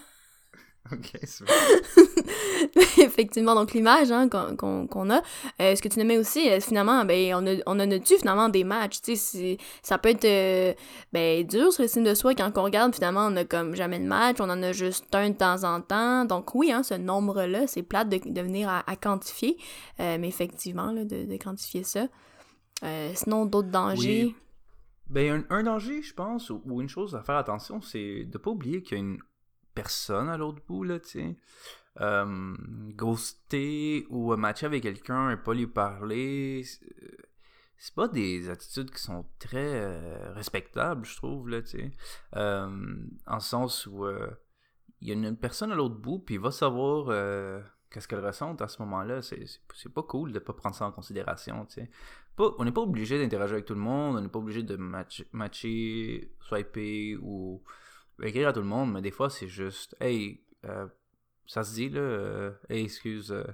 ok, 0.93 1.19
c'est 1.25 1.45
Effectivement, 3.03 3.55
donc 3.55 3.73
l'image 3.73 4.11
hein, 4.11 4.29
qu'on 4.29 5.11
a. 5.11 5.23
Euh, 5.61 5.75
ce 5.75 5.83
que 5.83 5.89
tu 5.89 5.99
nommais 5.99 6.19
aussi, 6.19 6.49
euh, 6.51 6.61
finalement, 6.61 7.05
ben, 7.05 7.35
on 7.35 7.47
a, 7.47 7.57
on 7.67 7.81
en 7.81 7.91
a-tu 7.91 8.17
finalement 8.19 8.49
des 8.49 8.65
matchs? 8.65 9.01
Tu 9.03 9.17
sais, 9.17 9.59
ça 9.83 9.99
peut 9.99 10.11
être 10.11 10.25
euh, 10.25 10.75
ben, 11.13 11.45
dur 11.47 11.73
sur 11.73 11.83
l'estime 11.83 12.05
de 12.05 12.15
soi 12.15 12.35
quand 12.35 12.51
on 12.57 12.63
regarde, 12.63 12.95
finalement, 12.95 13.27
on 13.31 13.37
a 13.37 13.45
comme 13.45 13.75
jamais 13.75 13.99
de 13.99 14.07
match, 14.07 14.37
on 14.41 14.51
en 14.51 14.63
a 14.63 14.73
juste 14.73 15.15
un 15.15 15.31
de 15.31 15.37
temps 15.37 15.65
en 15.65 15.81
temps. 15.81 16.25
Donc 16.25 16.55
oui, 16.55 16.73
hein, 16.73 16.83
ce 16.83 16.95
nombre-là, 16.95 17.67
c'est 17.67 17.83
plate 17.83 18.09
de, 18.09 18.21
de 18.25 18.41
venir 18.41 18.69
à, 18.69 18.89
à 18.91 18.97
quantifier, 18.97 19.57
mais 19.99 20.29
effectivement, 20.29 20.93
là, 20.93 21.05
de, 21.05 21.25
de 21.25 21.37
quantifier 21.37 21.83
ça. 21.85 22.07
Sinon, 23.15 23.47
d'autres 23.47 23.71
dangers? 23.71 24.27
Oui. 24.27 24.46
Ben, 25.09 25.45
un, 25.51 25.57
un 25.59 25.63
danger, 25.63 26.03
je 26.03 26.15
pense, 26.15 26.51
ou, 26.51 26.81
une 26.81 26.89
chose 26.89 27.15
à 27.15 27.23
faire 27.23 27.37
attention, 27.37 27.81
c'est 27.81 28.25
de 28.25 28.39
pas 28.39 28.51
oublier 28.51 28.83
qu'il 28.83 28.99
y 28.99 29.01
a 29.01 29.05
une 29.05 29.19
personne 29.75 30.29
à 30.29 30.37
l'autre 30.37 30.63
bout, 30.67 30.85
là, 30.85 30.99
tu 30.99 31.09
sais. 31.09 31.37
Euh, 32.01 32.55
ghoster 32.95 34.07
ou 34.11 34.35
matcher 34.37 34.67
avec 34.67 34.83
quelqu'un 34.83 35.31
et 35.31 35.37
pas 35.37 35.55
lui 35.55 35.67
parler, 35.67 36.63
c'est- 36.65 36.85
c'est 37.79 37.95
pas 37.95 38.09
des 38.09 38.49
attitudes 38.51 38.91
qui 38.91 39.01
sont 39.01 39.27
très 39.39 39.59
euh, 39.83 40.33
respectables, 40.35 41.05
je 41.07 41.17
trouve, 41.17 41.49
là, 41.49 41.63
tu 41.63 41.69
sais. 41.79 41.91
Euh, 42.37 42.97
en 43.27 43.41
sens 43.41 43.87
où 43.87 44.05
euh, 44.07 44.29
il 45.01 45.09
y 45.09 45.11
a 45.13 45.15
une 45.15 45.37
personne 45.37 45.73
à 45.73 45.75
l'autre 45.75 45.97
bout, 45.97 46.19
puis 46.19 46.35
il 46.37 46.41
va 46.41 46.51
savoir 46.51 47.07
euh, 47.11 47.63
qu'est-ce 47.91 48.09
qu'elle 48.09 48.25
ressent 48.25 48.55
à 48.57 48.69
ce 48.69 48.81
moment-là. 48.83 49.21
C'est 49.23 49.93
pas 49.95 50.03
cool 50.03 50.33
de 50.33 50.39
pas 50.39 50.53
prendre 50.53 50.75
ça 50.75 50.87
en 50.87 50.93
considération, 50.93 51.65
tu 51.67 51.75
sais. 51.75 51.91
Pas- 52.37 52.55
on 52.59 52.65
n'est 52.65 52.73
pas 52.73 52.83
obligé 52.83 53.19
d'interagir 53.19 53.55
avec 53.55 53.65
tout 53.65 53.75
le 53.75 53.81
monde, 53.81 54.17
on 54.17 54.21
n'est 54.21 54.29
pas 54.29 54.39
obligé 54.39 54.63
de 54.63 54.77
match- 54.77 55.25
matcher, 55.33 56.31
swiper 56.41 57.17
ou 57.23 57.63
écrire 58.23 58.49
à 58.49 58.53
tout 58.53 58.61
le 58.61 58.67
monde, 58.67 58.93
mais 58.93 59.03
des 59.03 59.11
fois 59.11 59.31
c'est 59.31 59.49
juste 59.49 59.97
Hey, 60.01 60.43
euh, 60.65 60.87
ça 61.47 61.63
se 61.65 61.75
dit 61.75 61.89
là, 61.89 62.01
euh, 62.01 62.51
hey, 62.69 62.85
excuse, 62.85 63.33
euh, 63.33 63.45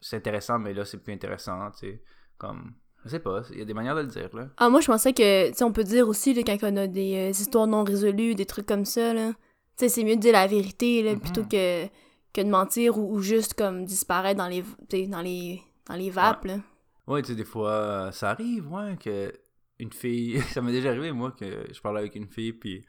c'est- 0.00 0.16
intéressant, 0.16 0.58
mais 0.58 0.74
là 0.74 0.84
c'est 0.84 0.98
plus 1.02 1.12
intéressant, 1.12 1.70
tu 1.72 1.78
sais. 1.78 2.02
Comme, 2.38 2.74
je 3.04 3.10
sais 3.10 3.18
pas, 3.18 3.42
il 3.50 3.58
y 3.58 3.62
a 3.62 3.64
des 3.64 3.74
manières 3.74 3.96
de 3.96 4.02
le 4.02 4.08
dire 4.08 4.28
là. 4.36 4.48
Ah, 4.58 4.68
moi, 4.68 4.80
je 4.80 4.86
pensais 4.88 5.12
que, 5.14 5.48
tu 5.48 5.54
sais, 5.54 5.64
on 5.64 5.72
peut 5.72 5.84
dire 5.84 6.06
aussi, 6.06 6.34
là, 6.34 6.42
quand 6.44 6.58
on 6.62 6.76
a 6.76 6.86
des 6.86 7.30
histoires 7.30 7.66
non 7.66 7.82
résolues, 7.82 8.34
des 8.34 8.44
trucs 8.46 8.66
comme 8.66 8.84
ça, 8.84 9.14
là, 9.14 9.32
tu 9.32 9.36
sais, 9.78 9.88
c'est 9.88 10.04
mieux 10.04 10.16
de 10.16 10.20
dire 10.20 10.32
la 10.34 10.46
vérité, 10.46 11.02
là, 11.02 11.14
Mhm. 11.14 11.20
plutôt 11.20 11.44
que, 11.44 11.86
que 12.34 12.42
de 12.42 12.48
mentir 12.50 12.98
ou, 12.98 13.14
ou 13.16 13.20
juste, 13.20 13.54
comme, 13.54 13.84
disparaître 13.86 14.36
dans 14.38 14.48
les, 14.48 14.62
dans 15.08 15.22
les, 15.22 15.62
dans 15.88 15.94
les 15.96 16.10
vapes, 16.10 16.44
là. 16.44 16.58
Ouais, 17.06 17.22
tu 17.22 17.28
sais, 17.28 17.34
des 17.34 17.44
fois, 17.44 17.70
euh, 17.70 18.10
ça 18.12 18.30
arrive, 18.30 18.70
ouais, 18.72 18.96
que 18.96 19.32
une 19.78 19.92
fille. 19.92 20.40
ça 20.52 20.62
m'est 20.62 20.72
déjà 20.72 20.90
arrivé, 20.90 21.12
moi, 21.12 21.32
que 21.32 21.66
je 21.72 21.80
parlais 21.80 22.00
avec 22.00 22.14
une 22.14 22.28
fille, 22.28 22.52
puis 22.52 22.84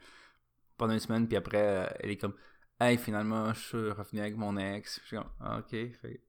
pendant 0.76 0.94
une 0.94 1.00
semaine, 1.00 1.26
puis 1.28 1.36
après, 1.36 1.84
euh, 1.84 1.86
elle 2.00 2.10
est 2.10 2.16
comme, 2.16 2.34
hey, 2.80 2.96
finalement, 2.98 3.52
je 3.52 3.60
suis 3.60 3.90
revenu 3.90 4.20
avec 4.20 4.36
mon 4.36 4.56
ex. 4.56 5.00
Je 5.02 5.06
suis 5.06 5.16
comme, 5.16 5.30
ah, 5.40 5.58
ok, 5.58 5.70
fait. 5.70 6.22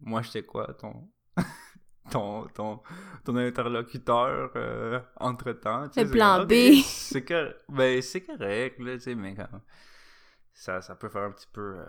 Moi, 0.00 0.22
j'étais 0.22 0.42
quoi, 0.42 0.74
ton. 0.74 1.10
ton, 2.10 2.46
ton, 2.48 2.82
ton 3.24 3.36
interlocuteur 3.36 4.52
euh, 4.56 5.00
entre-temps. 5.16 5.88
tu 5.88 5.94
sais, 5.94 6.04
Le 6.04 6.10
plan 6.10 6.44
B. 6.44 6.52
ok, 6.52 6.84
C'est 6.84 7.24
correct. 7.24 7.64
Ben, 7.68 8.02
c'est 8.02 8.20
correct, 8.20 8.78
là, 8.80 8.94
tu 8.94 9.00
sais, 9.00 9.14
mais 9.14 9.34
quand 9.34 9.48
ça, 10.52 10.80
ça 10.80 10.94
peut 10.94 11.08
faire 11.08 11.22
un 11.22 11.32
petit 11.32 11.48
peu 11.52 11.78
euh, 11.78 11.86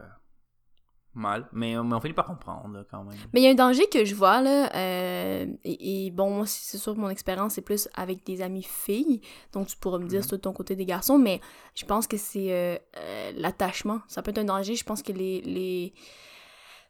mal. 1.15 1.47
Mais, 1.53 1.75
mais 1.83 1.95
on 1.95 1.99
finit 1.99 2.13
par 2.13 2.25
comprendre, 2.25 2.85
quand 2.89 3.03
même. 3.03 3.17
Mais 3.33 3.41
il 3.41 3.43
y 3.43 3.47
a 3.47 3.51
un 3.51 3.55
danger 3.55 3.87
que 3.87 4.05
je 4.05 4.13
vois, 4.15 4.41
là, 4.41 4.69
euh, 4.75 5.45
et, 5.63 6.07
et 6.07 6.11
bon, 6.11 6.29
moi, 6.29 6.45
c'est 6.45 6.77
sûr 6.77 6.93
que 6.93 6.99
mon 6.99 7.09
expérience, 7.09 7.53
c'est 7.53 7.61
plus 7.61 7.89
avec 7.95 8.25
des 8.25 8.41
amis 8.41 8.63
filles, 8.63 9.21
donc 9.53 9.67
tu 9.67 9.77
pourras 9.77 9.97
me 9.97 10.07
dire 10.07 10.21
Mhm. 10.21 10.27
de 10.31 10.35
ton 10.37 10.53
côté 10.53 10.75
des 10.75 10.85
garçons, 10.85 11.17
mais 11.17 11.41
je 11.75 11.85
pense 11.85 12.07
que 12.07 12.17
c'est 12.17 12.51
euh, 12.51 12.77
euh, 12.97 13.31
l'attachement. 13.35 14.01
Ça 14.07 14.21
peut 14.21 14.31
être 14.31 14.39
un 14.39 14.45
danger, 14.45 14.75
je 14.75 14.83
pense 14.83 15.01
que 15.01 15.11
les... 15.11 15.41
les... 15.41 15.93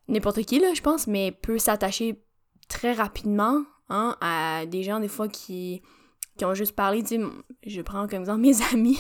N'importe 0.08 0.44
qui, 0.44 0.60
là, 0.60 0.74
je 0.76 0.82
pense, 0.82 1.08
mais 1.08 1.32
peut 1.32 1.58
s'attacher 1.58 2.24
très 2.68 2.94
rapidement 2.94 3.64
hein, 3.90 4.16
à 4.22 4.66
des 4.68 4.84
gens, 4.84 5.00
des 5.00 5.08
fois, 5.08 5.28
qui, 5.28 5.82
qui 6.38 6.46
ont 6.46 6.54
juste 6.54 6.76
parlé, 6.76 7.02
tu 7.02 7.18
sais, 7.18 7.22
je 7.66 7.82
prends 7.82 8.08
comme 8.08 8.20
exemple 8.22 8.42
mes 8.42 8.62
amis 8.74 9.00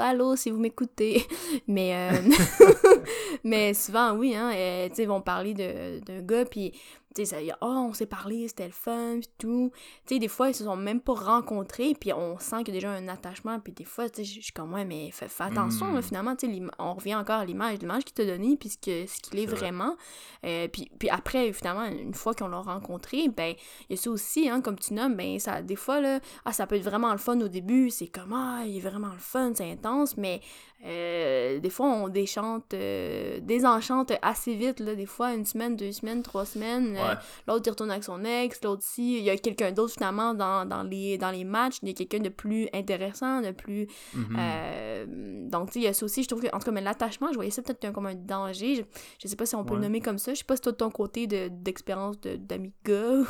allô, 0.00 0.36
si 0.36 0.50
vous 0.50 0.58
m'écoutez. 0.58 1.26
mais, 1.68 1.94
euh, 1.94 2.30
mais 3.44 3.74
souvent, 3.74 4.14
oui, 4.14 4.34
hein, 4.34 4.52
euh, 4.54 4.88
tu 4.88 4.96
sais, 4.96 5.02
ils 5.02 5.08
vont 5.08 5.20
parler 5.20 5.54
d'un 5.54 6.20
gars, 6.22 6.44
puis 6.44 6.72
tu 7.14 7.26
sais, 7.26 7.50
oh, 7.60 7.66
on 7.88 7.92
s'est 7.92 8.06
parlé, 8.06 8.46
c'était 8.46 8.66
le 8.66 8.72
fun, 8.72 9.18
pis 9.20 9.28
tout. 9.36 9.72
Tu 10.06 10.14
sais, 10.14 10.18
des 10.20 10.28
fois, 10.28 10.48
ils 10.50 10.54
se 10.54 10.62
sont 10.64 10.76
même 10.76 11.00
pas 11.00 11.14
rencontrés, 11.14 11.94
puis 11.98 12.12
on 12.12 12.38
sent 12.38 12.58
qu'il 12.64 12.68
y 12.74 12.76
a 12.76 12.80
déjà 12.80 12.90
un 12.92 13.08
attachement, 13.08 13.58
puis 13.58 13.72
des 13.72 13.84
fois, 13.84 14.08
tu 14.08 14.24
sais, 14.24 14.24
je 14.24 14.40
suis 14.40 14.52
comme, 14.52 14.72
ouais, 14.72 14.84
mais 14.84 15.10
fais, 15.10 15.26
attention, 15.40 15.92
Mm. 15.92 16.02
finalement, 16.02 16.36
tu 16.36 16.46
sais, 16.46 16.62
on 16.78 16.94
revient 16.94 17.16
encore 17.16 17.40
à 17.40 17.44
l'image, 17.44 17.78
l'image 17.80 18.04
qu'il 18.04 18.14
t'a 18.14 18.24
donnée, 18.24 18.56
puis 18.56 18.68
ce 18.68 18.76
que- 18.78 19.06
ce 19.06 19.18
qu'il 19.20 19.40
est, 19.40 19.46
vrai. 19.46 19.56
vraiment. 19.56 19.96
Euh, 20.44 20.68
puis, 20.68 20.88
puis 20.98 21.08
après, 21.10 21.52
finalement, 21.52 21.84
une 21.84 22.14
fois 22.14 22.32
qu'on 22.34 22.48
l'a 22.48 22.60
rencontré, 22.60 23.28
ben, 23.28 23.54
il 23.88 23.96
y 23.96 23.98
a 23.98 24.02
ça 24.02 24.10
aussi, 24.10 24.48
hein, 24.48 24.60
comme 24.60 24.78
tu 24.78 24.94
nommes, 24.94 25.16
ben, 25.16 25.38
ça, 25.40 25.62
des 25.62 25.76
fois, 25.76 26.00
là, 26.00 26.20
ah, 26.44 26.52
ça 26.52 26.66
peut 26.68 26.76
être 26.76 26.84
vraiment 26.84 27.10
le 27.10 27.18
fun 27.18 27.40
au 27.40 27.48
début, 27.48 27.90
c'est 27.90 28.06
comme, 28.06 28.32
ah, 28.32 28.62
il 28.64 28.76
est 28.76 28.80
vraiment 28.88 29.12
le 29.12 29.18
fun, 29.18 29.52
c'est 29.54 29.70
intense, 29.70 30.16
mais 30.16 30.40
euh, 30.86 31.58
des 31.60 31.68
fois, 31.70 31.86
on 31.86 32.08
déchante, 32.08 32.72
euh, 32.72 33.38
désenchante 33.40 34.12
assez 34.22 34.54
vite, 34.54 34.80
là, 34.80 34.94
des 34.94 35.04
fois, 35.06 35.34
une 35.34 35.44
semaine, 35.44 35.76
deux 35.76 35.92
semaines, 35.92 36.22
trois 36.22 36.46
semaines, 36.46 36.96
euh, 36.96 37.14
l'autre, 37.46 37.64
il 37.66 37.70
retourne 37.70 37.90
avec 37.90 38.04
son 38.04 38.24
ex, 38.24 38.62
l'autre, 38.62 38.82
si, 38.82 39.18
il 39.18 39.24
y 39.24 39.30
a 39.30 39.36
quelqu'un 39.36 39.72
d'autre, 39.72 39.92
finalement, 39.92 40.32
dans, 40.32 40.64
dans, 40.66 40.82
les, 40.82 41.18
dans 41.18 41.30
les 41.30 41.44
matchs, 41.44 41.76
il 41.82 41.88
y 41.88 41.90
a 41.90 41.94
quelqu'un 41.94 42.20
de 42.20 42.30
plus 42.30 42.68
intéressant, 42.72 43.42
de 43.42 43.50
plus... 43.50 43.86
Mhm. 44.14 45.48
donc, 45.50 45.66
tu 45.68 45.72
sais, 45.74 45.78
il 45.80 45.84
y 45.84 45.86
a 45.88 45.92
ça 45.92 46.04
aussi, 46.04 46.22
je 46.22 46.28
trouve 46.28 46.42
que, 46.42 46.48
en 46.54 46.58
tout 46.58 46.64
cas, 46.64 46.70
mais 46.70 46.80
l'attachement, 46.80 47.28
je 47.30 47.34
voyais 47.34 47.50
ça 47.50 47.62
peut-être 47.62 47.92
comme 47.92 48.06
un 48.06 48.14
danger, 48.14 48.76
je, 48.76 48.82
je 49.22 49.28
sais 49.28 49.36
pas 49.36 49.46
si 49.46 49.54
on 49.56 49.64
peut 49.64 49.74
le 49.74 49.80
nommer 49.82 50.00
comme 50.00 50.18
ça, 50.18 50.32
je 50.32 50.38
sais 50.38 50.44
pas 50.44 50.56
si 50.56 50.62
toi, 50.62 50.72
de 50.72 50.76
ton 50.78 50.90
côté 50.90 51.26
de- 51.26 51.48
d'expérience 51.50 52.20
de, 52.20 52.36
d'amis 52.36 52.72
gars, 52.84 53.22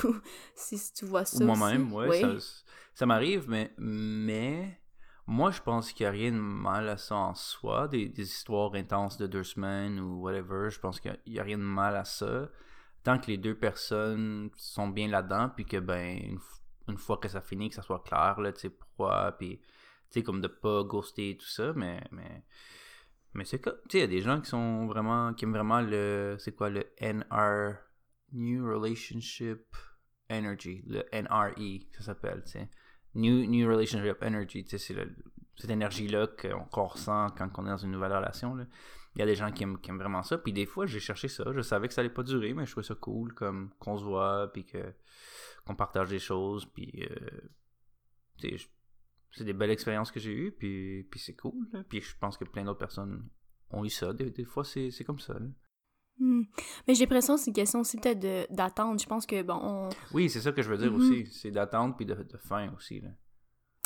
si, 0.54 0.78
si 0.78 0.92
tu 0.92 1.04
vois 1.04 1.24
ça 1.24 1.42
Ou 1.42 1.46
moi-même, 1.46 1.92
aussi. 1.92 2.08
ouais, 2.08 2.24
Oui. 2.24 2.40
ça, 2.40 2.46
ça 2.94 3.06
m'arrive, 3.06 3.46
mais, 3.48 3.72
mais 3.78 4.79
moi, 5.30 5.52
je 5.52 5.60
pense 5.62 5.92
qu'il 5.92 6.04
n'y 6.04 6.08
a 6.08 6.10
rien 6.10 6.32
de 6.32 6.38
mal 6.38 6.88
à 6.88 6.96
ça 6.96 7.14
en 7.14 7.34
soi, 7.36 7.86
des, 7.86 8.10
histoires 8.18 8.74
intenses 8.74 9.16
de 9.16 9.28
deux 9.28 9.44
semaines 9.44 10.00
ou 10.00 10.22
whatever, 10.22 10.70
je 10.70 10.80
pense 10.80 10.98
qu'il 10.98 11.16
n'y 11.28 11.38
a, 11.38 11.44
rien 11.44 11.56
de 11.56 11.62
mal 11.62 11.94
à 11.94 12.04
ça, 12.04 12.48
tant 13.04 13.16
que 13.16 13.28
les 13.28 13.38
deux 13.38 13.54
personnes 13.54 14.50
sont 14.56 14.88
bien 14.88 15.06
là-dedans, 15.06 15.48
puis 15.54 15.64
que, 15.64 15.76
ben, 15.76 16.36
une 16.88 16.98
fois 16.98 17.18
que 17.18 17.28
ça 17.28 17.40
finit, 17.40 17.68
que 17.68 17.76
ça 17.76 17.82
soit 17.82 18.02
clair, 18.02 18.40
là, 18.40 18.52
tu 18.52 18.62
sais, 18.62 18.70
pourquoi, 18.70 19.36
puis, 19.38 19.60
tu 19.60 19.66
sais, 20.10 20.22
comme 20.24 20.40
de 20.40 20.48
pas 20.48 20.82
ghoster 20.82 21.30
et 21.30 21.36
tout 21.36 21.46
ça, 21.46 21.72
mais... 21.74 22.02
mais 22.10 22.44
mais 23.32 23.44
c'est 23.44 23.60
comme, 23.60 23.76
tu 23.88 23.90
sais, 23.92 23.98
il 23.98 24.00
y 24.00 24.04
a 24.04 24.06
des 24.08 24.22
gens 24.22 24.40
qui 24.40 24.50
sont 24.50 24.88
vraiment, 24.88 25.32
qui 25.34 25.44
aiment 25.44 25.52
vraiment 25.52 25.80
le, 25.80 26.34
c'est 26.40 26.50
quoi, 26.50 26.68
le 26.68 26.92
NR, 27.00 27.76
New 28.32 28.66
Relationship 28.66 29.76
Energy, 30.28 30.82
le 30.88 31.04
NRE, 31.12 31.86
ça 31.92 32.02
s'appelle, 32.02 32.42
tu 32.44 32.52
sais. 32.52 32.68
New, 33.14 33.46
New 33.46 33.68
Relationship 33.68 34.22
Energy, 34.22 34.64
c'est 34.68 34.78
cette 34.78 35.70
énergie-là 35.70 36.28
qu'on 36.28 36.86
ressent 36.86 37.28
quand 37.36 37.50
on 37.58 37.66
est 37.66 37.70
dans 37.70 37.76
une 37.76 37.90
nouvelle 37.90 38.12
relation. 38.12 38.56
Il 39.16 39.18
y 39.18 39.22
a 39.22 39.26
des 39.26 39.34
gens 39.34 39.50
qui 39.50 39.64
aiment, 39.64 39.78
qui 39.78 39.90
aiment 39.90 39.98
vraiment 39.98 40.22
ça, 40.22 40.38
puis 40.38 40.52
des 40.52 40.66
fois, 40.66 40.86
j'ai 40.86 41.00
cherché 41.00 41.28
ça, 41.28 41.44
je 41.52 41.60
savais 41.60 41.88
que 41.88 41.94
ça 41.94 42.00
allait 42.00 42.10
pas 42.10 42.22
durer, 42.22 42.54
mais 42.54 42.64
je 42.64 42.70
trouvais 42.70 42.86
ça 42.86 42.94
cool, 42.94 43.34
comme 43.34 43.70
qu'on 43.78 43.96
se 43.98 44.04
voit, 44.04 44.50
puis 44.52 44.64
qu'on 44.64 45.74
partage 45.74 46.08
des 46.08 46.20
choses, 46.20 46.66
puis, 46.66 47.06
euh, 47.10 47.40
c'est 49.32 49.44
des 49.44 49.52
belles 49.52 49.70
expériences 49.70 50.10
que 50.10 50.20
j'ai 50.20 50.32
eues, 50.32 50.52
puis, 50.52 51.04
puis 51.10 51.20
c'est 51.20 51.34
cool, 51.34 51.68
puis 51.88 52.00
je 52.00 52.16
pense 52.18 52.36
que 52.36 52.44
plein 52.44 52.64
d'autres 52.64 52.78
personnes 52.78 53.28
ont 53.70 53.84
eu 53.84 53.90
ça, 53.90 54.12
des, 54.12 54.30
des 54.30 54.44
fois, 54.44 54.64
c'est 54.64 55.04
comme 55.04 55.20
ça. 55.20 55.36
Hmm. 56.20 56.42
Mais 56.86 56.94
j'ai 56.94 57.04
l'impression 57.04 57.34
que 57.34 57.40
c'est 57.40 57.46
une 57.50 57.54
question 57.54 57.80
aussi 57.80 57.96
peut-être 57.96 58.18
de- 58.20 58.46
d'attente. 58.50 59.00
Je 59.00 59.06
pense 59.06 59.24
que, 59.26 59.42
bon, 59.42 59.58
on... 59.62 59.88
Oui, 60.12 60.28
c'est 60.28 60.40
ça 60.40 60.52
que 60.52 60.60
je 60.62 60.68
veux 60.68 60.76
dire 60.76 60.92
Mhm. 60.92 61.00
aussi. 61.00 61.26
C'est 61.32 61.50
d'attente 61.50 61.96
puis 61.96 62.04
de, 62.06 62.14
de 62.14 62.36
fin 62.36 62.70
aussi. 62.76 63.00
Là. 63.00 63.08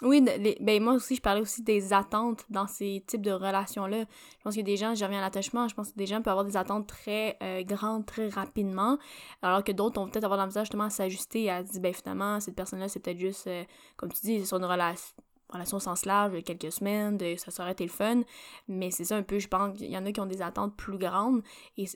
Oui, 0.03 0.21
les- 0.21 0.59
ben 0.61 0.83
moi 0.83 0.95
aussi, 0.95 1.15
je 1.15 1.21
parlais 1.23 1.41
aussi 1.41 1.63
des 1.63 1.93
attentes 1.93 2.45
dans 2.51 2.67
ces 2.67 3.05
types 3.07 3.23
de 3.23 3.31
relations-là. 3.31 4.01
Je 4.01 4.43
pense 4.43 4.57
que 4.57 4.61
des 4.63 4.77
gens, 4.77 4.93
je 4.97 5.05
reviens 5.05 5.21
à 5.21 5.23
l'attachement, 5.23 5.69
je 5.69 5.75
pense 5.77 5.93
que 5.93 5.97
des 5.97 6.07
gens 6.07 6.17
peuvent 6.21 6.33
avoir 6.33 6.45
des 6.45 6.57
attentes 6.57 6.89
très 6.89 7.37
euh, 7.41 7.63
grandes 7.63 8.05
très 8.05 8.29
rapidement, 8.29 8.99
alors 9.41 9.63
que 9.63 9.71
d'autres 9.71 10.01
vont 10.01 10.09
peut-être 10.11 10.25
avoir 10.25 10.41
la 10.41 10.47
misère 10.47 10.65
justement 10.65 10.85
à 10.85 10.91
s'ajuster, 10.91 11.49
à 11.49 11.65
se 11.65 11.71
dire, 11.71 11.81
ben 11.81 11.95
finalement, 11.95 12.41
cette 12.41 12.57
personne-là, 12.57 12.89
c'est 12.89 12.99
peut-être 12.99 13.21
juste, 13.21 13.47
euh, 13.47 13.63
comme 13.97 14.11
tu 14.13 14.21
dis, 14.23 14.41
c'est 14.41 14.47
sur 14.47 14.57
une 14.57 14.65
relation 14.65 15.15
relation 15.49 15.77
au 15.77 15.81
sens 15.81 16.05
large 16.07 16.33
de 16.33 16.41
quelques 16.41 16.73
semaines, 16.73 17.17
de, 17.19 17.37
ça 17.37 17.51
serait 17.51 17.73
été 17.73 17.85
le 17.85 17.91
fun, 17.91 18.23
mais 18.69 18.91
c'est 18.91 19.05
ça 19.05 19.17
un 19.17 19.23
peu, 19.23 19.39
je 19.39 19.49
pense 19.49 19.77
qu'il 19.79 19.91
y 19.91 19.97
en 19.99 20.05
a 20.07 20.13
qui 20.13 20.21
ont 20.21 20.27
des 20.27 20.43
attentes 20.43 20.77
plus 20.77 20.99
grandes, 20.99 21.43
et 21.77 21.87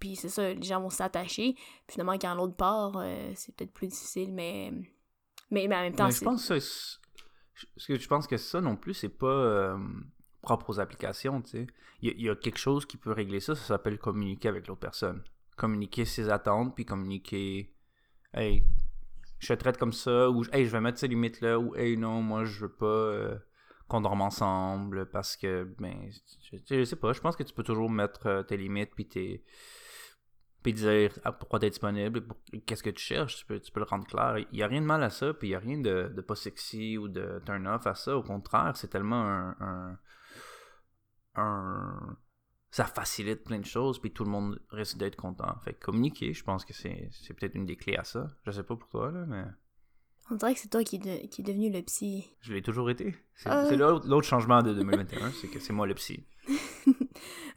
puis 0.00 0.16
c'est 0.16 0.28
ça, 0.28 0.52
les 0.52 0.62
gens 0.62 0.80
vont 0.80 0.90
s'attacher, 0.90 1.54
puis 1.54 1.92
finalement, 1.94 2.18
quand 2.18 2.34
l'autre 2.34 2.56
part, 2.56 2.96
euh, 2.96 3.30
c'est 3.34 3.54
peut-être 3.54 3.72
plus 3.72 3.88
difficile, 3.88 4.32
mais, 4.32 4.72
mais, 5.50 5.68
mais 5.68 5.76
en 5.76 5.80
même 5.82 5.94
temps, 5.94 6.06
Mais 6.06 6.12
je 6.12 6.24
pense 6.24 6.48
que 6.48 6.58
ça, 6.60 6.98
je- 7.54 7.66
parce 7.74 7.86
que 7.86 7.98
je 7.98 8.08
pense 8.08 8.26
que 8.26 8.36
ça 8.36 8.60
non 8.60 8.76
plus, 8.76 8.94
c'est 8.94 9.08
pas 9.08 9.26
euh, 9.26 9.78
propre 10.42 10.70
aux 10.70 10.80
applications, 10.80 11.40
tu 11.42 11.50
sais. 11.50 11.66
Il 12.02 12.12
y, 12.20 12.24
y 12.24 12.28
a 12.30 12.36
quelque 12.36 12.58
chose 12.58 12.84
qui 12.86 12.96
peut 12.98 13.12
régler 13.12 13.40
ça, 13.40 13.54
ça 13.54 13.64
s'appelle 13.64 13.98
communiquer 13.98 14.48
avec 14.48 14.66
l'autre 14.68 14.80
personne. 14.80 15.22
Communiquer 15.56 16.04
ses 16.04 16.28
attentes, 16.28 16.74
puis 16.74 16.84
communiquer, 16.84 17.74
hey, 18.34 18.62
je 19.38 19.48
te 19.48 19.58
traite 19.58 19.76
comme 19.78 19.92
ça, 19.92 20.30
ou 20.30 20.44
hey, 20.52 20.66
je 20.66 20.70
vais 20.70 20.80
mettre 20.80 20.98
ces 20.98 21.08
limites-là, 21.08 21.58
ou 21.58 21.74
hey, 21.76 21.96
non, 21.96 22.22
moi, 22.22 22.44
je 22.44 22.60
veux 22.60 22.72
pas 22.72 22.86
euh, 22.86 23.36
qu'on 23.88 24.00
dorme 24.00 24.22
ensemble, 24.22 25.08
parce 25.10 25.36
que, 25.36 25.64
ben, 25.78 26.10
je, 26.68 26.84
sais 26.84 26.96
pas, 26.96 27.12
je 27.12 27.20
pense 27.20 27.36
que 27.36 27.42
tu 27.42 27.52
peux 27.54 27.62
toujours 27.62 27.90
mettre 27.90 28.26
euh, 28.26 28.42
tes 28.42 28.56
limites, 28.56 28.94
puis 28.94 29.06
tes 29.08 29.44
puis 30.62 30.72
dire 30.72 31.12
ah, 31.22 31.30
pourquoi 31.30 31.60
t'es 31.60 31.70
disponible, 31.70 32.26
pour- 32.26 32.38
qu'est-ce 32.66 32.82
que 32.82 32.90
tu 32.90 33.00
cherches, 33.00 33.36
tu 33.36 33.46
peux, 33.46 33.60
tu 33.60 33.70
peux 33.70 33.78
le 33.78 33.86
rendre 33.86 34.04
clair. 34.04 34.36
Il 34.50 34.56
n'y 34.56 34.64
a 34.64 34.66
rien 34.66 34.80
de 34.80 34.86
mal 34.86 35.00
à 35.04 35.10
ça, 35.10 35.32
puis 35.32 35.46
il 35.46 35.50
n'y 35.50 35.54
a 35.54 35.60
rien 35.60 35.78
de, 35.78 36.12
de 36.12 36.20
pas 36.20 36.34
sexy 36.34 36.98
ou 36.98 37.06
de 37.06 37.40
turn 37.46 37.68
off 37.68 37.86
à 37.86 37.94
ça. 37.94 38.16
Au 38.16 38.22
contraire, 38.24 38.72
c'est 38.76 38.88
tellement 38.88 39.22
un, 39.60 39.96
un- 41.36 42.16
Ça 42.76 42.84
facilite 42.84 43.42
plein 43.42 43.58
de 43.58 43.64
choses, 43.64 43.98
puis 43.98 44.10
tout 44.12 44.22
le 44.24 44.30
monde 44.30 44.60
risque 44.70 44.98
d'être 44.98 45.16
content. 45.16 45.54
Fait 45.64 45.72
que 45.72 45.82
communiquer, 45.86 46.34
je 46.34 46.44
pense 46.44 46.62
que 46.66 46.74
c'est 46.74 47.08
c'est 47.10 47.32
peut-être 47.32 47.54
une 47.54 47.64
des 47.64 47.76
clés 47.76 47.96
à 47.96 48.04
ça. 48.04 48.30
Je 48.44 48.50
sais 48.50 48.62
pas 48.64 48.76
pour 48.76 48.88
toi, 48.90 49.10
là, 49.10 49.24
mais 49.26 49.44
On 50.30 50.34
dirait 50.34 50.52
que 50.54 50.60
c'est 50.60 50.68
toi 50.68 50.82
qui, 50.84 50.98
de- 50.98 51.26
qui 51.28 51.40
est 51.40 51.44
devenu 51.44 51.70
le 51.72 51.80
psy. 51.82 52.28
je 52.42 52.52
l'ai 52.52 52.60
toujours 52.60 52.90
été. 52.90 53.14
C'est 53.34 53.48
Ah. 53.48 53.64
c'est 53.68 53.76
l'autre 53.78 54.06
l'autre 54.06 54.26
changement 54.26 54.62
de 54.62 54.74
2021, 54.74 55.30
c'est 55.40 55.48
que 55.48 55.58
c'est 55.58 55.72
moi 55.72 55.86
le 55.86 55.94
psy. 55.94 56.26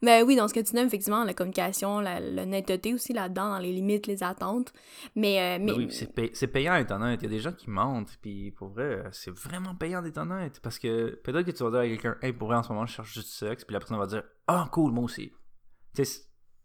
Ben 0.02 0.23
oui, 0.25 0.38
dans 0.38 0.47
ce 0.47 0.54
que 0.54 0.62
tu 0.62 0.73
nommes, 0.78 0.88
effectivement, 0.88 1.25
la 1.25 1.34
communication, 1.34 1.99
la, 1.99 2.21
l'honnêteté 2.21 2.93
aussi 2.93 3.12
là-dedans, 3.12 3.49
dans 3.49 3.58
les 3.60 3.73
limites, 3.73 4.08
les 4.08 4.23
attentes. 4.23 4.71
Mais, 5.13 5.58
euh, 5.60 5.62
mais 5.62 5.73
Ben 5.73 5.78
oui, 5.78 5.88
c'est 5.91 6.13
pay- 6.15 6.30
c'est 6.34 6.47
payant 6.47 6.75
d'être 6.78 6.91
honnête. 6.91 7.19
Il 7.21 7.25
y 7.25 7.28
a 7.28 7.30
des 7.30 7.39
gens 7.41 7.52
qui 7.52 7.69
mentent, 7.69 8.17
puis 8.21 8.52
pour 8.52 8.69
vrai, 8.69 8.84
euh, 8.86 9.10
c'est 9.12 9.32
vraiment 9.32 9.75
payant 9.75 10.02
d'être 10.02 10.17
honnête. 10.17 10.62
Parce 10.62 10.80
que 10.80 11.15
peut-être 11.21 11.45
que 11.45 11.52
tu 11.52 11.63
vas 11.65 11.71
dire 11.71 11.80
à 11.80 11.86
quelqu'un, 11.88 12.15
hey, 12.21 12.32
pour 12.32 12.47
vrai, 12.47 12.56
en 12.58 12.63
ce 12.63 12.69
moment, 12.71 12.86
je 12.86 12.93
cherche 12.93 13.13
juste 13.13 13.28
du 13.28 13.34
sexe, 13.34 13.65
puis 13.65 13.73
la 13.73 13.80
personne 13.80 13.97
va 13.97 14.08
dire, 14.08 14.23
ah, 14.47 14.69
cool, 14.71 14.93
moi 14.93 15.04
aussi. 15.04 15.34
Tu 15.93 16.06
sais, 16.06 16.21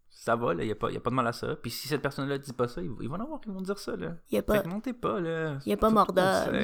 ça 0.09 0.37
va, 0.37 0.53
là, 0.53 0.63
il 0.63 0.67
n'y 0.67 0.71
a, 0.71 0.75
pas- 0.75 0.91
y 0.91 0.95
a 0.97 1.01
pas 1.01 1.09
de 1.09 1.15
mal 1.15 1.27
à 1.27 1.33
ça. 1.33 1.57
Puis 1.57 1.71
si 1.71 1.89
cette 1.89 2.01
personne-là 2.01 2.37
dit 2.37 2.53
pas 2.53 2.69
ça, 2.69 2.81
ils, 2.81 2.89
ils 3.01 3.09
vont 3.09 3.15
en 3.17 3.19
avoir 3.19 3.41
qui 3.41 3.49
vont 3.49 3.59
dire 3.61 3.77
ça, 3.79 3.97
là. 3.97 4.15
il 4.31 4.35
y 4.35 4.37
a 4.37 4.41
Fait 4.41 4.45
pas... 4.45 4.59
que 4.61 4.69
montez 4.69 4.93
pas, 4.93 5.19
là. 5.19 5.57
y 5.65 5.73
a 5.73 5.77
pas 5.77 5.89
mort 5.89 6.13
d'homme. 6.13 6.55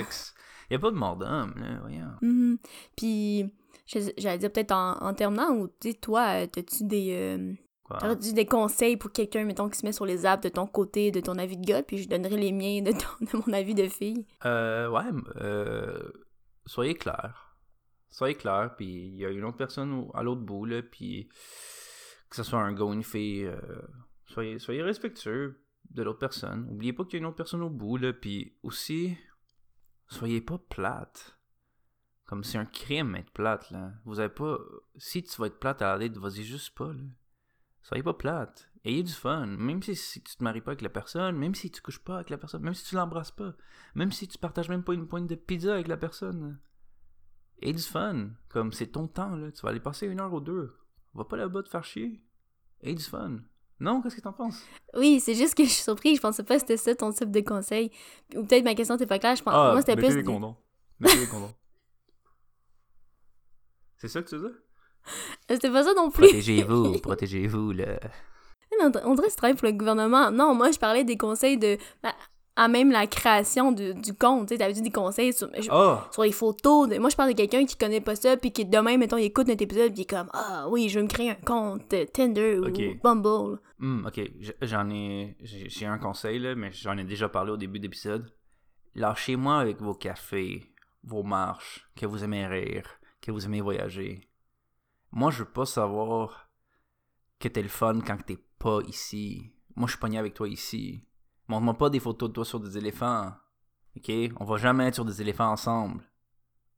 Il 0.70 0.74
y 0.74 0.76
a 0.76 0.80
pas 0.80 0.90
de 0.92 0.96
mort 0.96 1.18
d'homme, 1.18 1.54
là, 1.58 1.80
voyons. 1.82 2.12
Mhm. 2.22 2.58
Puis, 2.96 3.52
j'allais 3.86 4.38
dire 4.38 4.52
peut-être 4.52 4.72
en, 4.72 4.94
en 5.02 5.14
terminant, 5.14 5.52
ou 5.56 5.68
tu 5.68 5.92
sais, 5.92 5.94
toi, 5.94 6.44
euh, 6.44 6.48
t'as-tu 6.48 6.84
des... 6.86 7.14
euh, 7.14 7.54
Quoi? 7.84 7.98
t'aurais-tu 7.98 8.34
des 8.34 8.46
conseils 8.46 8.96
pour 8.98 9.12
quelqu'un, 9.12 9.44
mettons, 9.44 9.70
qui 9.70 9.78
se 9.80 9.86
met 9.86 9.92
sur 9.92 10.06
les 10.06 10.26
apps 10.26 10.44
de 10.44 10.50
ton 10.50 10.66
côté, 10.68 11.12
de 11.12 11.20
ton 11.20 11.38
avis 11.38 11.58
de 11.58 11.66
gars, 11.66 11.84
puis 11.84 11.98
je 11.98 12.08
donnerai 12.08 12.38
les 12.38 12.52
miens 12.52 12.82
de, 12.82 12.92
ton- 12.92 13.26
de 13.40 13.44
mon 13.46 13.54
avis 13.54 13.76
de 13.76 13.88
fille? 13.88 14.26
Euh, 14.46 14.90
ouais, 14.90 15.04
euh, 15.42 16.12
soyez 16.66 16.96
clair. 16.96 17.58
Soyez 18.10 18.36
clair, 18.36 18.74
puis 18.78 18.86
il 18.88 19.16
y 19.16 19.26
a 19.26 19.30
une 19.30 19.46
autre 19.46 19.58
personne 19.58 20.08
à 20.14 20.22
l'autre 20.24 20.42
bout, 20.42 20.66
là, 20.66 20.82
puis 20.82 21.30
que 22.30 22.36
ce 22.36 22.44
soit 22.44 22.60
un 22.60 22.74
gars 22.74 22.84
ou 22.86 22.94
une 22.94 23.04
fille, 23.04 23.50
soyez, 24.28 24.60
soyez 24.60 24.82
respectueux 24.84 25.64
de 25.90 26.04
l'autre 26.04 26.20
personne. 26.20 26.68
Oubliez 26.70 26.94
pas 26.94 27.04
qu'il 27.04 27.14
y 27.14 27.16
a 27.18 27.20
une 27.20 27.26
autre 27.26 27.36
personne 27.36 27.62
au 27.62 27.70
bout, 27.70 27.98
là, 27.98 28.14
puis 28.14 28.56
aussi, 28.64 29.18
soyez 30.08 30.40
pas 30.42 30.58
plate. 30.70 31.38
Comme 32.32 32.46
c'est 32.46 32.58
un 32.58 32.66
crime 32.66 33.18
être 33.18 33.32
plate, 33.32 33.72
là. 33.72 33.92
Vous 34.06 34.22
avez 34.22 34.30
pas... 34.30 34.58
Si 34.96 35.22
tu 35.22 35.42
vas 35.42 35.48
être 35.48 35.60
plate 35.60 35.82
à 35.82 35.98
la 35.98 36.00
date, 36.00 36.18
vas-y 36.18 36.44
juste 36.44 36.74
pas, 36.74 36.94
là. 36.94 37.04
Soyez 37.82 38.04
pas 38.04 38.14
plate. 38.14 38.72
Ayez 38.86 39.04
du 39.04 39.12
fun. 39.12 39.48
Même 39.48 39.84
si, 39.84 39.98
si 39.98 40.24
tu 40.24 40.38
te 40.38 40.42
maries 40.42 40.62
pas 40.62 40.72
avec 40.72 40.82
la 40.82 40.88
personne, 40.88 41.36
même 41.36 41.54
si 41.56 41.70
tu 41.70 41.82
couches 41.82 42.00
pas 42.00 42.16
avec 42.16 42.30
la 42.30 42.38
personne, 42.38 42.62
même 42.62 42.74
si 42.74 42.86
tu 42.86 42.96
l'embrasses 42.96 43.32
pas, 43.32 43.54
même 43.96 44.14
si 44.14 44.30
tu 44.30 44.38
partages 44.38 44.70
même 44.70 44.82
pas 44.82 44.94
une 44.94 45.10
pointe 45.10 45.28
de 45.28 45.36
pizza 45.36 45.74
avec 45.74 45.90
la 45.90 45.98
personne. 45.98 46.58
Ayez 47.62 47.74
du 47.74 47.82
fun. 47.82 48.30
Comme 48.48 48.72
c'est 48.72 48.88
ton 48.88 49.10
temps, 49.10 49.36
là. 49.36 49.52
Tu 49.52 49.62
vas 49.64 49.72
aller 49.72 49.82
passer 49.82 50.08
une 50.08 50.22
heure 50.22 50.34
ou 50.34 50.40
deux. 50.40 50.74
Va 51.14 51.26
pas 51.26 51.36
là-bas 51.36 51.64
te 51.64 51.70
faire 51.70 51.84
chier. 51.84 52.24
Ayez 52.82 52.96
du 52.96 53.04
fun. 53.04 53.40
Non, 53.82 54.02
qu'est-ce 54.02 54.16
que 54.16 54.22
t'en 54.22 54.32
penses? 54.32 54.66
Oui, 54.94 55.20
c'est 55.20 55.36
juste 55.36 55.54
que 55.54 55.66
je 55.66 55.70
suis 55.70 55.84
surprise, 55.84 56.16
je 56.16 56.22
pensais 56.22 56.44
pas 56.44 56.54
que 56.56 56.62
c'était 56.62 56.78
ça 56.78 56.96
ton 56.96 57.12
type 57.12 57.30
de 57.30 57.42
conseil. 57.42 57.92
Ou 58.38 58.46
peut-être 58.46 58.64
ma 58.64 58.74
question 58.74 58.96
n'était 58.96 59.06
pas 59.06 59.20
claire, 59.20 59.36
je 59.36 59.44
pense... 59.44 59.54
moi, 59.54 59.82
c'était 59.82 59.98
plus... 59.98 60.14
Ah, 60.14 60.16
les 60.16 60.24
condoms. 60.24 60.56
Mettez 60.98 61.20
les 61.20 61.28
condoms. 61.28 61.52
C'est 64.02 64.08
ça 64.08 64.22
que 64.24 64.30
tu 64.30 64.36
veux 64.38 64.50
dire? 64.50 64.58
C'était 65.48 65.70
pas 65.70 65.84
ça 65.84 65.94
non 65.94 66.10
plus. 66.10 66.24
Protégez-vous, 66.28 67.00
protégez-vous, 67.04 67.72
là. 67.74 68.00
On 68.82 68.92
on 69.06 69.14
dirait 69.14 69.28
que 69.28 69.32
tu 69.32 69.38
travailles 69.38 69.56
pour 69.56 69.68
le 69.68 69.74
gouvernement. 69.74 70.32
Non, 70.32 70.56
moi, 70.56 70.72
je 70.72 70.80
parlais 70.80 71.04
des 71.04 71.18
conseils 71.18 71.58
de... 71.60 71.78
ben, 72.02 72.12
à 72.56 72.68
même 72.68 72.90
la 72.92 73.06
création 73.06 73.72
du, 73.72 73.94
du 73.94 74.14
compte. 74.16 74.48
Tu 74.48 74.56
sais, 74.56 74.58
t'avais 74.58 74.74
dit 74.74 74.82
des 74.82 74.92
conseils 74.92 75.34
sur, 75.34 75.50
Ah! 75.70 76.08
sur 76.12 76.24
les 76.24 76.32
photos. 76.32 76.90
de- 76.90 76.98
Moi, 76.98 77.10
je 77.12 77.16
parle 77.16 77.30
de 77.32 77.36
quelqu'un 77.36 77.64
qui 77.66 77.76
connaît 77.78 78.02
pas 78.02 78.16
ça, 78.16 78.38
puis 78.38 78.52
qui 78.52 78.66
demain, 78.66 78.98
mettons, 78.98 79.18
il 79.18 79.26
écoute 79.26 79.48
notre 79.48 79.62
épisode, 79.62 79.92
puis 79.94 80.00
il 80.00 80.02
est 80.02 80.10
comme 80.10 80.30
Ah 80.34 80.66
oui, 80.70 80.90
je 80.90 80.98
vais 81.00 81.04
me 81.04 81.08
créer 81.10 81.30
un 81.30 81.36
compte 81.36 81.94
euh, 81.94 82.06
Tinder 82.12 82.58
ou 82.60 82.72
Bumble. 83.04 83.60
Hmm, 83.80 84.06
ok, 84.08 84.20
j'en 84.64 84.90
ai. 84.90 85.36
J'ai 85.42 85.70
j'ai 85.70 85.86
un 85.86 85.98
conseil, 86.00 86.40
là, 86.40 86.56
mais 86.56 86.72
j'en 86.72 86.98
ai 86.98 87.04
déjà 87.04 87.30
parlé 87.30 87.52
au 87.52 87.58
début 87.58 87.80
d'épisode. 87.80 88.32
Lâchez-moi 88.96 89.60
avec 89.60 89.80
vos 89.82 89.94
cafés, 89.94 90.66
vos 91.04 91.24
marches, 91.24 91.88
que 91.96 92.06
vous 92.06 92.24
aimez 92.24 92.46
rire, 92.48 92.86
que 93.22 93.32
vous 93.32 93.46
aimez 93.46 93.62
voyager. 93.62 94.28
Moi, 95.12 95.32
je 95.32 95.40
veux 95.40 95.50
pas 95.50 95.66
savoir 95.66 96.50
que 97.40 97.48
t'es 97.48 97.62
le 97.62 97.70
fun 97.70 98.00
quand 98.02 98.18
t'es 98.26 98.38
pas 98.60 98.80
ici. 98.88 99.54
Moi, 99.76 99.88
je 99.88 99.94
suis 99.94 100.00
pogné 100.00 100.18
avec 100.18 100.34
toi 100.34 100.48
ici. 100.48 101.06
Montre-moi 101.48 101.78
pas 101.78 101.90
des 101.90 102.00
photos 102.00 102.30
de 102.30 102.34
toi 102.34 102.46
sur 102.46 102.60
des 102.60 102.78
éléphants. 102.78 103.34
Ok? 103.98 104.12
On 104.40 104.46
va 104.46 104.58
jamais 104.58 104.88
être 104.88 104.96
sur 104.96 105.06
des 105.06 105.22
éléphants 105.22 105.52
ensemble. 105.52 106.04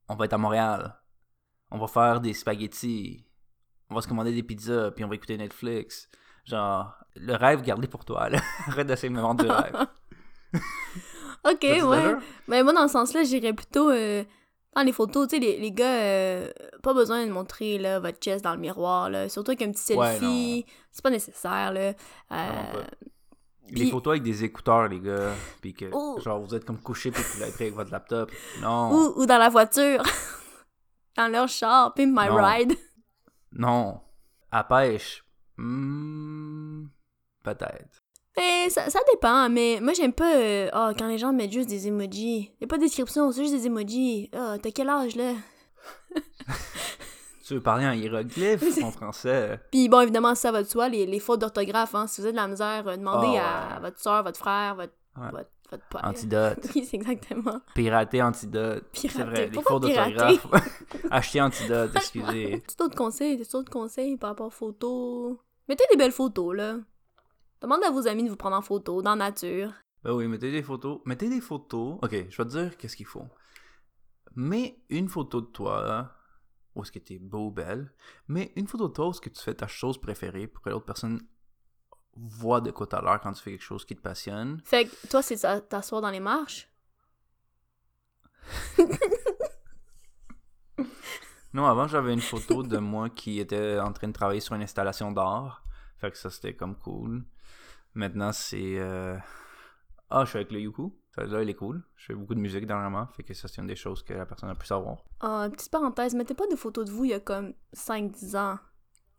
On 0.10 0.16
va 0.16 0.26
être 0.26 0.34
à 0.34 0.38
Montréal. 0.38 1.00
On 1.72 1.78
va 1.78 1.88
faire 1.88 2.22
des 2.22 2.34
spaghettis. 2.34 3.26
On 3.90 3.96
va 3.96 4.02
se 4.02 4.08
commander 4.08 4.34
des 4.34 4.44
pizzas, 4.44 4.92
puis 4.92 5.04
on 5.04 5.08
va 5.08 5.16
écouter 5.16 5.38
Netflix. 5.38 6.10
Genre, 6.46 6.96
le 7.16 7.36
rêve, 7.36 7.62
gardez 7.62 7.88
pour 7.88 8.06
toi, 8.06 8.30
là. 8.30 8.42
Arrête 8.68 8.88
d'essayer 8.88 9.10
de 9.10 9.16
me 9.16 9.22
vendre 9.22 9.44
du 9.44 9.50
rêve. 9.50 9.88
Ok, 11.46 11.64
ouais. 11.64 12.16
Mais 12.48 12.64
moi, 12.64 12.72
dans 12.72 12.88
ce 12.88 12.94
sens-là, 12.94 13.24
j'irais 13.24 13.52
plutôt 13.52 13.90
euh, 13.90 14.24
dans 14.76 14.84
les 14.84 14.92
photos. 14.94 15.28
Tu 15.28 15.36
sais, 15.36 15.42
les, 15.42 15.58
les 15.60 15.72
gars, 15.72 16.02
euh, 16.02 16.52
pas 16.82 16.94
besoin 16.94 17.26
de 17.26 17.32
montrer 17.32 17.78
là, 17.78 18.00
votre 18.00 18.20
chest 18.20 18.44
dans 18.44 18.54
le 18.54 18.60
miroir. 18.60 19.10
Là. 19.10 19.30
Surtout 19.30 19.52
avec 19.52 19.62
un 19.62 19.72
petit 19.72 19.94
Ouais, 19.94 20.18
selfie. 20.20 20.66
c'est 20.92 21.04
pas 21.04 21.10
nécessaire. 21.10 21.72
Là. 21.74 21.82
Euh, 21.90 21.94
pas. 22.32 22.86
Les 23.70 23.90
photos 23.90 24.12
avec 24.12 24.24
des 24.24 24.44
écouteurs, 24.44 24.88
les 24.90 25.00
gars, 25.00 25.32
puis 25.62 25.74
que, 25.74 25.86
genre, 26.22 26.40
vous 26.42 26.54
êtes 26.54 26.66
comme 26.66 26.80
couché, 26.82 27.12
puis 27.12 27.24
que 27.24 27.28
vous 27.30 27.40
l'avez 27.40 27.52
pris 27.54 27.64
avec 27.64 27.76
votre 27.76 27.92
laptop. 27.92 28.30
Non, 28.62 28.92
ou, 28.92 29.22
ou 29.22 29.26
dans 29.26 29.38
la 29.38 29.50
voiture. 29.50 30.04
dans 31.18 31.28
leur 31.32 31.48
char. 31.48 31.94
Pimp 31.94 32.10
my 32.14 32.28
Non. 32.28 32.36
ride. 32.44 32.74
non. 33.54 34.02
À 34.52 34.64
pêche, 34.66 35.24
hmm, 35.58 36.86
peut-être. 37.44 38.03
Mais 38.38 38.70
ça, 38.70 38.90
ça 38.90 39.00
dépend, 39.12 39.48
mais 39.50 39.80
moi 39.82 39.94
j'aime 39.94 40.14
pas 40.14 40.36
euh, 40.36 40.70
ah, 40.74 40.92
quand 40.98 41.08
les 41.08 41.18
gens 41.20 41.32
mettent 41.34 41.52
juste 41.52 41.70
des 41.70 41.88
emojis. 41.88 42.52
Y 42.60 42.64
a 42.64 42.68
pas 42.68 42.78
de 42.78 42.82
description, 42.84 43.32
c'est 43.32 43.44
juste 43.44 43.54
des 43.56 43.68
emojis. 43.68 44.30
Ah, 44.34 44.56
t'as 44.62 44.72
quel 44.72 44.90
âge 44.90 45.16
là? 45.16 45.34
Tu 47.46 47.56
veux 47.56 47.62
parler 47.62 47.86
en 47.86 47.92
hiéroglyphe, 47.92 48.64
en 48.84 48.92
français? 48.92 49.60
Puis 49.72 49.90
bon, 49.90 50.00
évidemment, 50.00 50.34
ça 50.34 50.52
va 50.52 50.64
de 50.64 50.68
soi, 50.68 50.88
les, 50.88 51.06
les 51.06 51.20
fautes 51.20 51.42
d'orthographe, 51.42 51.94
hein. 51.94 52.08
Si 52.08 52.22
vous 52.22 52.28
avez 52.28 52.32
de 52.32 52.38
la 52.38 52.48
misère, 52.48 52.88
euh, 52.88 52.96
demandez 52.96 53.38
Ah, 53.38 53.76
à 53.76 53.80
votre 53.82 54.00
soeur, 54.00 54.24
votre 54.24 54.40
frère, 54.40 54.76
votre, 54.76 54.94
Ouais. 55.16 55.30
votre, 55.32 55.50
votre 55.70 55.84
père. 55.90 56.02
Antidote. 56.06 56.58
Oui, 56.76 56.86
c'est 56.90 56.96
exactement. 56.96 57.60
Pirater 57.76 58.22
antidote. 58.24 58.86
C'est 58.94 59.10
Pirater. 59.10 59.30
vrai, 59.30 59.50
les 59.54 59.62
fautes 59.62 59.82
d'orthographe. 59.84 60.48
Acheter 61.12 61.42
antidote, 61.42 61.92
excusez. 61.96 62.64
Tu 62.68 62.76
d'autres 62.80 62.96
conseils, 62.96 63.38
tu 63.46 63.52
d'autres 63.52 63.72
conseils 63.72 64.18
par 64.18 64.32
rapport 64.32 64.48
aux 64.48 64.50
photos? 64.50 65.36
Mettez 65.68 65.84
des 65.92 65.98
belles 65.98 66.12
photos, 66.14 66.56
là. 66.56 66.78
Demandez 67.64 67.86
à 67.86 67.92
vos 67.92 68.08
amis 68.08 68.26
de 68.26 68.30
vous 68.30 68.36
prendre 68.36 68.58
en 68.58 68.62
photo, 68.62 69.02
dans 69.02 69.12
la 69.16 69.32
nature. 69.32 69.72
Ben 70.04 70.12
oui, 70.12 70.28
mettez 70.28 70.52
des 70.52 70.62
photos. 70.62 71.00
Mettez 71.06 71.30
des 71.30 71.40
photos. 71.40 71.98
Ok, 72.04 72.12
je 72.12 72.38
vais 72.38 72.44
te 72.44 72.50
dire 72.50 72.76
qu'est-ce 72.78 72.98
qu'il 72.98 73.06
faut. 73.06 73.26
Mets 74.36 74.84
une 74.90 75.08
photo 75.08 75.40
de 75.40 75.46
toi 75.46 76.12
où 76.76 76.82
est-ce 76.84 76.92
que 76.92 77.00
t'es 77.00 77.20
beau 77.20 77.48
ou 77.48 77.52
belle. 77.52 77.94
Mets 78.28 78.52
une 78.58 78.68
photo 78.68 78.90
de 78.90 78.94
toi 78.94 79.08
où 79.08 79.12
est-ce 79.12 79.22
que 79.22 79.30
tu 79.30 79.42
fais 79.42 79.54
ta 79.54 79.68
chose 79.68 79.98
préférée 80.02 80.48
pour 80.48 80.62
que 80.62 80.70
l'autre 80.72 80.86
personne 80.86 81.22
voit 82.18 82.60
de 82.60 82.72
quoi 82.72 82.86
t'as 82.86 83.02
l'air 83.02 83.22
quand 83.22 83.32
tu 83.32 83.42
fais 83.42 83.52
quelque 83.52 83.62
chose 83.64 83.86
qui 83.86 83.96
te 83.96 84.02
passionne. 84.02 84.60
Fait 84.66 84.86
que 84.86 85.08
toi, 85.08 85.22
c'est 85.22 85.38
ça- 85.38 85.62
t'asseoir 85.62 86.02
dans 86.02 86.12
les 86.12 86.20
marches? 86.20 86.70
Non, 91.54 91.68
avant 91.68 91.88
j'avais 91.88 92.14
une 92.16 92.20
photo 92.20 92.64
de 92.64 92.80
moi 92.80 93.12
qui 93.12 93.40
était 93.40 93.78
en 93.80 93.94
train 93.94 94.08
de 94.08 94.14
travailler 94.14 94.40
sur 94.40 94.56
une 94.56 94.64
installation 94.64 95.12
d'art. 95.12 95.64
Fait 96.00 96.10
que 96.10 96.18
ça 96.18 96.32
c'était 96.32 96.56
comme 96.56 96.76
cool. 96.76 97.24
Maintenant 97.96 98.32
c'est... 98.32 98.78
euh, 98.80 99.18
Ah, 100.10 100.24
je 100.26 100.30
suis 100.30 100.38
avec 100.38 100.52
le 100.52 100.60
Yuku. 100.60 100.94
Ça, 101.16 101.26
Là, 101.26 101.44
il 101.44 101.50
est 101.50 101.54
cool. 101.54 101.84
Je 101.96 102.06
fais 102.08 102.16
beaucoup 102.16 102.34
de 102.34 102.40
musique 102.40 102.66
dernièrement. 102.66 103.06
Fait 103.16 103.22
que 103.24 103.34
ça 103.36 103.48
c'est 103.48 103.62
une 103.62 103.68
des 103.68 103.76
choses 103.76 104.02
que 104.04 104.14
la 104.14 104.26
personne 104.26 104.50
a 104.50 104.56
pu 104.56 104.66
savoir. 104.66 104.98
Ah, 105.20 105.48
petite 105.52 105.72
parenthèse, 105.72 106.16
mettez 106.16 106.34
pas 106.34 106.48
de 106.48 106.56
photos 106.56 106.86
de 106.86 106.92
vous 106.92 107.06
il 107.06 107.12
y 107.12 107.14
a 107.14 107.20
comme 107.20 107.54
5-10 107.76 108.36
ans. 108.38 108.58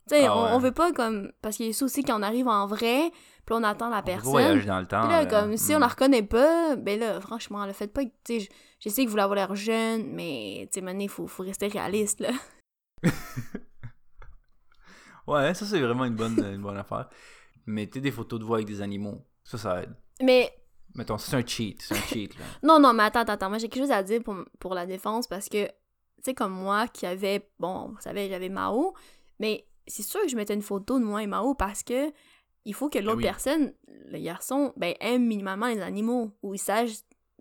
Tu 0.07 0.15
sais, 0.15 0.25
Ah 0.27 0.37
on, 0.37 0.43
ouais. 0.43 0.49
on 0.53 0.59
veut 0.59 0.71
pas 0.73 0.91
comme. 0.91 1.31
Parce 1.41 1.55
qu'il 1.57 1.65
y 1.67 1.69
a 1.69 1.73
ça 1.73 1.85
aussi 1.85 2.03
quand 2.03 2.19
on 2.19 2.21
arrive 2.21 2.47
en 2.47 2.67
vrai, 2.67 3.11
puis 3.45 3.55
on 3.55 3.63
attend 3.63 3.89
la 3.89 3.99
On 3.99 4.03
personne. 4.03 4.29
voyager 4.31 4.65
dans 4.67 4.79
le 4.79 4.85
temps. 4.85 5.01
Puis 5.01 5.09
là, 5.09 5.23
là. 5.23 5.25
comme, 5.41 5.57
si 5.57 5.73
on 5.73 5.77
Mm. 5.77 5.81
la 5.81 5.87
reconnaît 5.87 6.21
pas, 6.23 6.75
ben 6.75 6.99
là, 6.99 7.19
franchement, 7.21 7.65
le 7.65 7.73
faites 7.73 7.91
pas. 7.93 8.03
Tu 8.03 8.41
sais, 8.41 8.49
je, 8.81 8.89
sais 8.89 9.01
que 9.03 9.07
vous 9.07 9.11
voulez 9.11 9.23
avoir 9.23 9.35
l'air 9.35 9.55
jeune, 9.55 10.13
mais, 10.13 10.67
tu 10.71 10.75
sais, 10.79 10.81
maintenant, 10.81 10.99
il 11.01 11.09
faut, 11.09 11.25
faut 11.27 11.41
rester 11.43 11.67
réaliste, 11.69 12.19
là. 12.19 12.29
Ouais, 15.27 15.53
ça 15.55 15.65
c'est 15.65 15.81
vraiment 15.81 16.05
une 16.05 16.15
bonne, 16.15 16.37
une 16.39 16.61
bonne 16.61 16.77
affaire. 16.77 17.09
Mettez 17.65 17.99
des 17.99 18.11
photos 18.11 18.39
de 18.39 18.45
vous 18.45 18.55
avec 18.55 18.67
des 18.67 18.81
animaux. 18.81 19.25
Ça, 19.43 19.57
ça 19.57 19.83
aide. 19.83 19.95
Mais, 20.21 20.51
Mettons, 20.95 21.17
c'est 21.17 21.35
un 21.35 21.45
cheat. 21.45 21.81
C'est 21.81 21.95
un 21.95 22.01
cheat, 22.01 22.37
là. 22.37 22.45
non, 22.63 22.79
non, 22.79 22.93
mais 22.93 23.03
attends, 23.03 23.21
attends. 23.21 23.49
Moi, 23.49 23.57
j'ai 23.57 23.67
quelque 23.67 23.83
chose 23.83 23.91
à 23.91 24.01
dire 24.01 24.23
pour, 24.23 24.37
pour 24.59 24.73
la 24.73 24.85
défense 24.85 25.27
parce 25.27 25.49
que, 25.49 25.65
tu 25.65 25.71
sais, 26.23 26.33
comme 26.33 26.53
moi 26.53 26.87
qui 26.87 27.05
avait, 27.05 27.49
bon, 27.59 27.89
vous 27.89 28.01
savez, 28.01 28.29
j'avais 28.29 28.49
Mao, 28.49 28.93
mais 29.39 29.67
c'est 29.87 30.03
sûr 30.03 30.21
que 30.21 30.29
je 30.29 30.35
mettais 30.37 30.53
une 30.53 30.61
photo 30.61 30.97
de 30.99 31.03
moi 31.03 31.21
et 31.21 31.27
Mao 31.27 31.53
parce 31.53 31.83
que 31.83 32.11
il 32.63 32.73
faut 32.73 32.89
que 32.89 32.97
l'autre 32.97 33.17
oui. 33.17 33.23
personne, 33.23 33.73
le 33.87 34.17
garçon, 34.19 34.73
ben, 34.75 34.95
aime 34.99 35.25
minimalement 35.25 35.67
les 35.67 35.81
animaux 35.81 36.31
ou 36.41 36.55
il 36.55 36.59
sache, 36.59 36.93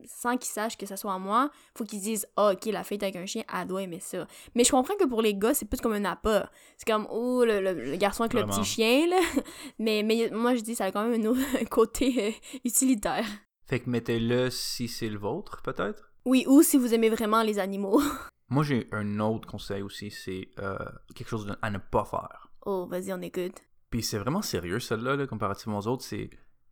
sans 0.06 0.36
qu'il 0.36 0.50
sache 0.52 0.76
que 0.76 0.86
ça 0.86 0.96
soit 0.96 1.18
moi, 1.18 1.50
faut 1.76 1.84
qu'ils 1.84 2.00
disent 2.00 2.26
Ah, 2.36 2.52
ok, 2.52 2.66
la 2.66 2.80
est 2.80 3.02
avec 3.02 3.16
un 3.16 3.26
chien, 3.26 3.42
elle 3.52 3.66
doit 3.66 3.82
aimer 3.82 4.00
ça. 4.00 4.26
Mais 4.54 4.64
je 4.64 4.70
comprends 4.70 4.96
que 4.96 5.04
pour 5.06 5.22
les 5.22 5.34
gars, 5.34 5.54
c'est 5.54 5.66
plus 5.66 5.80
comme 5.80 5.92
un 5.94 6.04
appât. 6.04 6.50
C'est 6.76 6.90
comme 6.90 7.06
Oh, 7.10 7.44
le, 7.44 7.60
le- 7.60 7.84
le 7.92 7.96
garçon 7.96 8.22
avec 8.24 8.34
le 8.34 8.44
petit 8.46 8.64
chien, 8.64 9.06
là. 9.08 9.20
Mais, 9.78 10.02
mais 10.02 10.30
moi, 10.32 10.54
je 10.54 10.60
dis, 10.60 10.74
ça 10.74 10.86
a 10.86 10.92
quand 10.92 11.06
même 11.06 11.20
un, 11.20 11.28
autre- 11.30 11.40
un 11.60 11.64
côté 11.70 12.28
euh, 12.28 12.58
utilitaire. 12.64 13.24
Fait 13.66 13.80
que 13.80 13.88
mettez-le 13.90 14.50
si 14.50 14.88
c'est 14.88 15.08
le 15.08 15.18
vôtre, 15.18 15.62
peut-être? 15.62 16.12
Oui, 16.24 16.44
ou 16.48 16.62
si 16.62 16.76
vous 16.78 16.94
aimez 16.94 17.10
vraiment 17.10 17.42
les 17.42 17.58
animaux. 17.58 18.00
Moi, 18.48 18.62
j'ai 18.64 18.88
un 18.92 19.20
autre 19.20 19.48
conseil 19.48 19.82
aussi. 19.82 20.10
C'est 20.10 20.48
euh, 20.58 20.76
quelque 21.14 21.28
chose 21.28 21.54
à 21.62 21.70
ne 21.70 21.78
pas 21.78 22.04
faire. 22.04 22.50
Oh, 22.66 22.86
vas-y, 22.86 23.12
on 23.12 23.20
écoute. 23.22 23.56
Puis 23.90 24.02
c'est 24.02 24.18
vraiment 24.18 24.42
sérieux, 24.42 24.80
celle-là, 24.80 25.16
là, 25.16 25.26
comparativement 25.26 25.78
aux 25.78 25.86
autres. 25.86 26.04
C'est 26.04 26.30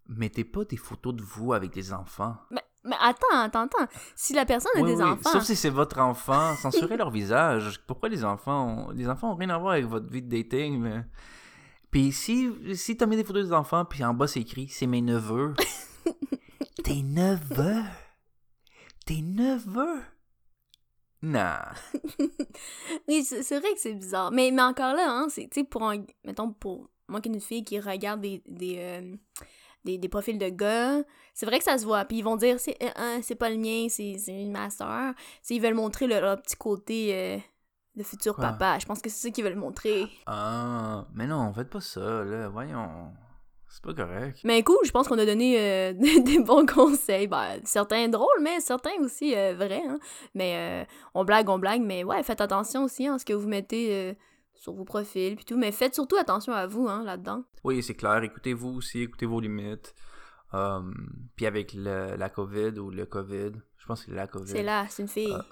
mettez 0.09 0.45
pas 0.45 0.65
des 0.65 0.77
photos 0.77 1.15
de 1.15 1.23
vous 1.23 1.53
avec 1.53 1.73
des 1.73 1.93
enfants. 1.93 2.37
Mais, 2.51 2.63
mais 2.85 2.97
attends, 3.01 3.27
attends, 3.33 3.63
attends. 3.63 3.87
Si 4.17 4.33
la 4.35 4.45
personne 4.45 4.73
a 4.77 4.81
Oui, 4.81 4.91
des 4.91 4.97
oui, 4.97 5.03
enfants. 5.03 5.31
Sauf 5.31 5.45
si 5.45 5.57
c'est 5.57 5.71
votre 5.71 5.99
enfant, 5.99 6.55
censurez 6.63 6.97
leur 6.97 7.11
visage. 7.11 7.81
Pourquoi 7.87 8.09
les 8.09 8.25
enfants 8.25 8.89
ont... 8.89 8.91
Les 8.91 9.09
enfants 9.09 9.33
ont 9.33 9.37
rien 9.37 9.51
à 9.51 9.59
voir 9.59 9.73
avec 9.75 9.87
votre 9.87 10.11
vie 10.11 10.23
de 10.23 10.29
dating. 10.29 10.81
mais- 10.81 11.05
Puis 11.91 12.13
si, 12.13 12.51
si 12.75 12.97
t'as 12.97 13.07
mis 13.07 13.17
des 13.17 13.25
photos 13.25 13.47
des 13.47 13.53
enfants, 13.53 13.85
puis 13.85 14.05
en 14.05 14.15
bas 14.15 14.27
c'est 14.27 14.41
écrit 14.41 14.69
«C'est 14.71 14.87
mes 14.87 15.01
neveux». 15.03 15.55
Tes 16.85 17.03
neveux? 17.03 17.83
Tes 19.07 19.23
neveux? 19.23 20.01
Non. 21.23 21.55
Oui, 23.09 23.25
c'est 23.25 23.43
c'est 23.43 23.61
vrai 23.61 23.73
que 23.75 23.81
c'est 23.81 23.95
bizarre. 23.95 24.33
Mais, 24.33 24.51
mais 24.51 24.63
encore 24.63 24.95
là, 24.95 25.09
hein, 25.09 25.27
c'est, 25.29 25.43
tu 25.49 25.61
sais, 25.61 25.65
pour 25.65 25.85
un, 25.89 26.05
mettons, 26.25 26.53
pour 26.53 26.89
moi 27.09 27.21
qui 27.21 27.29
est 27.29 27.33
une 27.33 27.41
fille 27.41 27.65
qui 27.65 27.79
regarde 27.79 28.21
des, 28.21 28.43
des, 28.47 28.77
euh, 28.79 29.17
des, 29.85 29.99
des 29.99 30.09
profils 30.09 30.39
de 30.39 30.49
gars, 30.49 31.03
c'est 31.35 31.47
vrai 31.47 31.59
que 31.59 31.65
ça 31.65 31.79
se 31.79 31.85
voit. 31.85 32.05
Puis 32.05 32.19
ils 32.19 32.25
vont 32.25 32.37
dire, 32.37 32.59
c'est, 32.61 32.77
euh, 32.83 33.19
c'est 33.23 33.35
pas 33.35 33.51
le 33.51 33.57
mien, 33.57 33.87
c'est, 33.89 34.17
ma 34.47 34.71
soeur. 34.71 35.15
ils 35.51 35.61
veulent 35.61 35.75
montrer 35.75 36.07
leur, 36.07 36.21
leur 36.23 36.41
petit 36.41 36.57
côté 36.57 37.11
euh, 37.15 37.39
de 37.97 38.03
futur 38.03 38.37
papa. 38.37 38.79
Je 38.79 38.87
pense 38.87 39.01
que 39.01 39.11
c'est 39.11 39.29
ça 39.29 39.31
qu'ils 39.31 39.45
veulent 39.45 39.55
montrer. 39.57 40.07
Ah, 40.27 41.07
mais 41.15 41.27
non, 41.27 41.53
faites 41.53 41.71
pas 41.71 41.81
ça, 41.81 42.25
là. 42.25 42.49
Voyons. 42.49 43.13
C'est 43.69 43.83
pas 43.83 43.95
correct. 43.95 44.39
Mais 44.45 44.63
cool, 44.63 44.77
je 44.85 44.91
pense 44.91 45.09
qu'on 45.09 45.19
a 45.19 45.25
donné 45.25 45.59
euh, 45.59 45.93
des, 45.95 46.21
des 46.23 46.39
bons 46.41 46.67
conseils. 46.67 47.27
Ben, 47.27 47.59
certains 47.65 48.07
drôles, 48.09 48.29
mais 48.43 48.61
certains 48.61 48.99
aussi 49.01 49.35
euh, 49.35 49.55
vrais. 49.55 49.83
hein. 49.89 49.99
Mais 50.35 50.83
euh, 50.83 50.85
on 51.15 51.25
blague, 51.25 51.49
on 51.49 51.59
blague, 51.59 51.81
mais 51.81 52.05
ouais, 52.05 52.23
faites 52.23 52.43
attention 52.43 52.85
aussi 52.85 53.07
hein, 53.07 53.15
à 53.15 53.19
ce 53.19 53.25
que 53.25 53.33
vous 53.33 53.49
mettez 53.49 53.89
euh, 53.91 54.13
sur 54.63 54.75
vos 54.75 54.85
profils 54.85 55.35
puis 55.35 55.45
tout. 55.45 55.59
Mais 55.59 55.73
faites 55.73 55.95
surtout 55.95 56.17
attention 56.17 56.53
à 56.53 56.67
vous 56.69 56.87
hein, 56.89 57.03
là-dedans. 57.05 57.45
Oui, 57.65 57.83
c'est 57.83 57.95
clair. 57.97 58.23
Écoutez-vous 58.23 58.69
aussi, 58.69 59.01
écoutez 59.01 59.27
vos 59.27 59.41
limites. 59.41 59.93
Um, 60.53 60.95
puis 61.35 61.47
avec 61.47 61.73
le- 61.73 62.15
la 62.17 62.29
COVID 62.31 62.79
ou 62.79 62.91
le 62.91 63.07
COVID, 63.07 63.53
je 63.79 63.87
pense 63.87 64.01
que 64.05 64.11
c'est 64.11 64.17
la 64.17 64.27
COVID. 64.29 64.51
C'est 64.53 64.63
là, 64.63 64.87
c'est 64.89 65.03
une 65.03 65.09
fille. 65.09 65.35
Ah. 65.35 65.45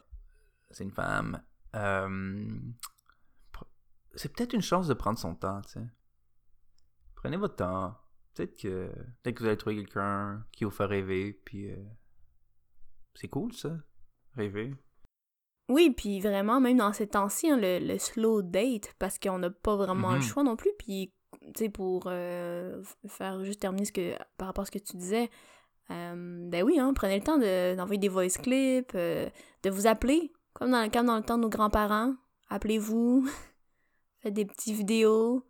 c'est 0.70 0.84
une 0.84 0.92
femme. 0.92 1.42
Euh, 1.74 2.08
pr- 3.52 3.66
c'est 4.14 4.32
peut-être 4.32 4.52
une 4.52 4.62
chance 4.62 4.86
de 4.86 4.94
prendre 4.94 5.18
son 5.18 5.34
temps, 5.34 5.61
tu 5.62 5.72
sais. 5.72 5.86
Prenez 7.16 7.36
votre 7.36 7.56
temps. 7.56 7.96
Peut-être 8.34 8.56
que, 8.61 8.92
peut-être 9.22 9.34
que 9.36 9.40
vous 9.42 9.46
allez 9.48 9.56
trouver 9.56 9.76
quelqu'un 9.76 10.44
qui 10.52 10.64
vous 10.64 10.70
fait 10.70 10.84
rêver, 10.84 11.32
puis 11.44 11.70
euh, 11.70 11.76
c'est 13.14 13.28
cool 13.28 13.52
ça, 13.54 13.76
rêver. 14.36 14.74
Oui, 15.70 15.90
puis 15.96 16.20
vraiment, 16.20 16.60
même 16.60 16.76
dans 16.78 16.92
ces 16.92 17.06
temps-ci, 17.06 17.48
hein, 17.50 17.56
le, 17.56 17.78
le 17.78 17.98
slow 17.98 18.42
date, 18.42 18.92
parce 18.98 19.18
qu'on 19.18 19.38
n'a 19.38 19.50
pas 19.50 19.76
vraiment 19.76 20.10
le 20.10 20.16
Mhm. 20.16 20.22
choix 20.22 20.42
non 20.42 20.56
plus. 20.56 20.70
Puis, 20.78 21.12
tu 21.42 21.50
sais, 21.56 21.68
pour 21.70 22.04
euh, 22.08 22.82
faire 23.06 23.42
juste 23.44 23.60
terminer 23.60 23.84
ce 23.86 23.92
que, 23.92 24.14
par 24.36 24.48
rapport 24.48 24.62
à 24.62 24.66
ce 24.66 24.70
que 24.72 24.78
tu 24.78 24.96
disais, 24.96 25.30
Euh, 25.92 26.48
ben 26.48 26.62
oui, 26.62 26.78
hein, 26.78 26.92
prenez 26.94 27.16
le 27.18 27.24
temps 27.24 27.36
de- 27.36 27.74
d'envoyer 27.74 27.98
des 27.98 28.06
voice 28.08 28.38
clips, 28.40 28.92
euh, 28.94 29.28
de 29.64 29.70
vous 29.70 29.88
appeler, 29.88 30.30
comme 30.52 30.70
dans, 30.70 30.88
comme 30.88 31.06
dans 31.06 31.16
le 31.16 31.22
temps 31.24 31.36
de 31.36 31.42
nos 31.42 31.48
grands-parents. 31.48 32.14
Appelez-vous, 32.48 33.26
faites 34.20 34.34
des 34.34 34.44
petites 34.44 34.76
vidéos. 34.76 35.44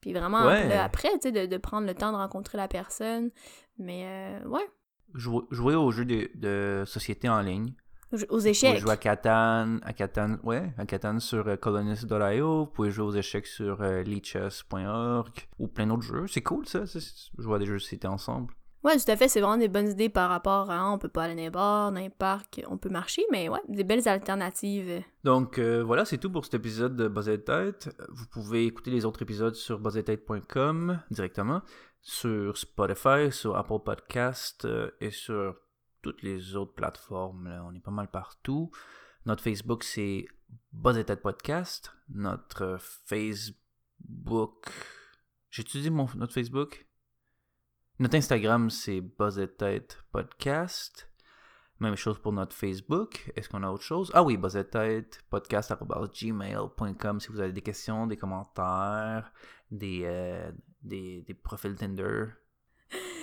Puis 0.00 0.12
vraiment, 0.12 0.44
Ouais. 0.44 0.72
après, 0.72 1.10
tu 1.12 1.28
sais, 1.28 1.30
de, 1.32 1.46
de 1.46 1.56
prendre 1.56 1.86
le 1.86 1.94
temps 1.94 2.10
de 2.10 2.16
rencontrer 2.16 2.58
la 2.58 2.66
personne. 2.66 3.30
Mais 3.78 4.06
euh, 4.42 4.48
ouais, 4.48 4.66
Jou- 5.14 5.46
jouer 5.52 5.76
aux 5.76 5.92
jeux 5.92 6.04
de, 6.04 6.28
de 6.34 6.82
société 6.84 7.28
en 7.28 7.40
ligne. 7.40 7.72
Aux 8.12 8.16
Vous 8.16 8.26
pouvez 8.26 8.50
échecs. 8.50 8.78
jouer 8.78 8.90
à 8.92 8.96
Catan, 8.96 9.78
à 9.82 9.92
Catan, 9.92 10.36
ouais, 10.42 10.72
à 10.78 10.86
Catan 10.86 11.20
sur 11.20 11.46
euh, 11.48 11.56
colonist.io. 11.56 12.64
Vous 12.64 12.66
pouvez 12.66 12.90
jouer 12.90 13.04
aux 13.06 13.12
échecs 13.14 13.46
sur 13.46 13.80
euh, 13.82 14.02
leechess.org 14.02 15.30
ou 15.58 15.68
plein 15.68 15.86
d'autres 15.86 16.02
jeux. 16.02 16.26
C'est 16.26 16.42
cool 16.42 16.66
ça, 16.66 16.86
c'est- 16.86 17.00
jouer 17.38 17.56
à 17.56 17.58
des 17.58 17.66
jeux 17.66 17.78
société 17.78 18.06
ensemble. 18.08 18.52
Ouais, 18.82 18.96
tout 18.96 19.10
à 19.10 19.16
fait, 19.16 19.28
c'est 19.28 19.42
vraiment 19.42 19.58
des 19.58 19.68
bonnes 19.68 19.88
idées 19.90 20.08
par 20.08 20.30
rapport 20.30 20.70
à 20.70 20.90
on 20.90 20.96
peut 20.96 21.10
pas 21.10 21.24
aller 21.24 21.34
dans 21.34 21.42
les 21.42 21.50
bars, 21.50 21.92
dans 21.92 22.00
les 22.00 22.08
parcs, 22.08 22.62
on 22.66 22.78
peut 22.78 22.88
marcher, 22.88 23.22
mais 23.30 23.46
ouais, 23.50 23.60
des 23.68 23.84
belles 23.84 24.08
alternatives. 24.08 25.02
Donc 25.22 25.58
euh, 25.58 25.82
voilà, 25.84 26.06
c'est 26.06 26.16
tout 26.16 26.30
pour 26.32 26.46
cet 26.46 26.54
épisode 26.54 26.96
de 26.96 27.06
Buzz 27.06 27.30
Tête. 27.44 27.94
Vous 28.08 28.24
pouvez 28.32 28.64
écouter 28.64 28.90
les 28.90 29.04
autres 29.04 29.20
épisodes 29.20 29.54
sur 29.54 29.78
buzzetête.com 29.80 30.98
directement, 31.10 31.60
sur 32.00 32.56
Spotify, 32.56 33.30
sur 33.30 33.54
Apple 33.56 33.80
Podcast 33.84 34.64
euh, 34.64 34.90
et 35.02 35.10
sur 35.10 35.56
toutes 36.02 36.22
les 36.22 36.56
autres 36.56 36.74
plateformes. 36.74 37.46
On 37.64 37.74
est 37.74 37.80
pas 37.80 37.90
mal 37.90 38.10
partout. 38.10 38.70
Notre 39.26 39.42
Facebook, 39.42 39.84
c'est 39.84 40.26
Buzz 40.72 40.96
et 40.96 41.04
Tête 41.04 41.22
Podcast. 41.22 41.92
Notre 42.08 42.78
Facebook... 42.78 44.70
J'ai 45.50 45.62
utilisé 45.62 45.90
mon, 45.90 46.08
notre 46.14 46.32
Facebook? 46.32 46.86
Notre 47.98 48.16
Instagram, 48.16 48.70
c'est 48.70 49.00
Buzz 49.00 49.38
et 49.38 49.48
Tête 49.48 50.02
Podcast. 50.12 51.10
Même 51.80 51.96
chose 51.96 52.18
pour 52.18 52.32
notre 52.32 52.54
Facebook. 52.54 53.32
Est-ce 53.34 53.48
qu'on 53.48 53.62
a 53.62 53.70
autre 53.70 53.82
chose? 53.82 54.10
Ah 54.12 54.22
oui, 54.22 54.36
buzzetête, 54.36 55.24
podcast.gmail.com 55.30 57.20
si 57.20 57.28
vous 57.28 57.40
avez 57.40 57.52
des 57.54 57.62
questions, 57.62 58.06
des 58.06 58.18
commentaires, 58.18 59.32
des, 59.70 60.02
euh, 60.04 60.52
des, 60.82 61.22
des 61.22 61.32
profils 61.32 61.74
Tinder, 61.76 62.26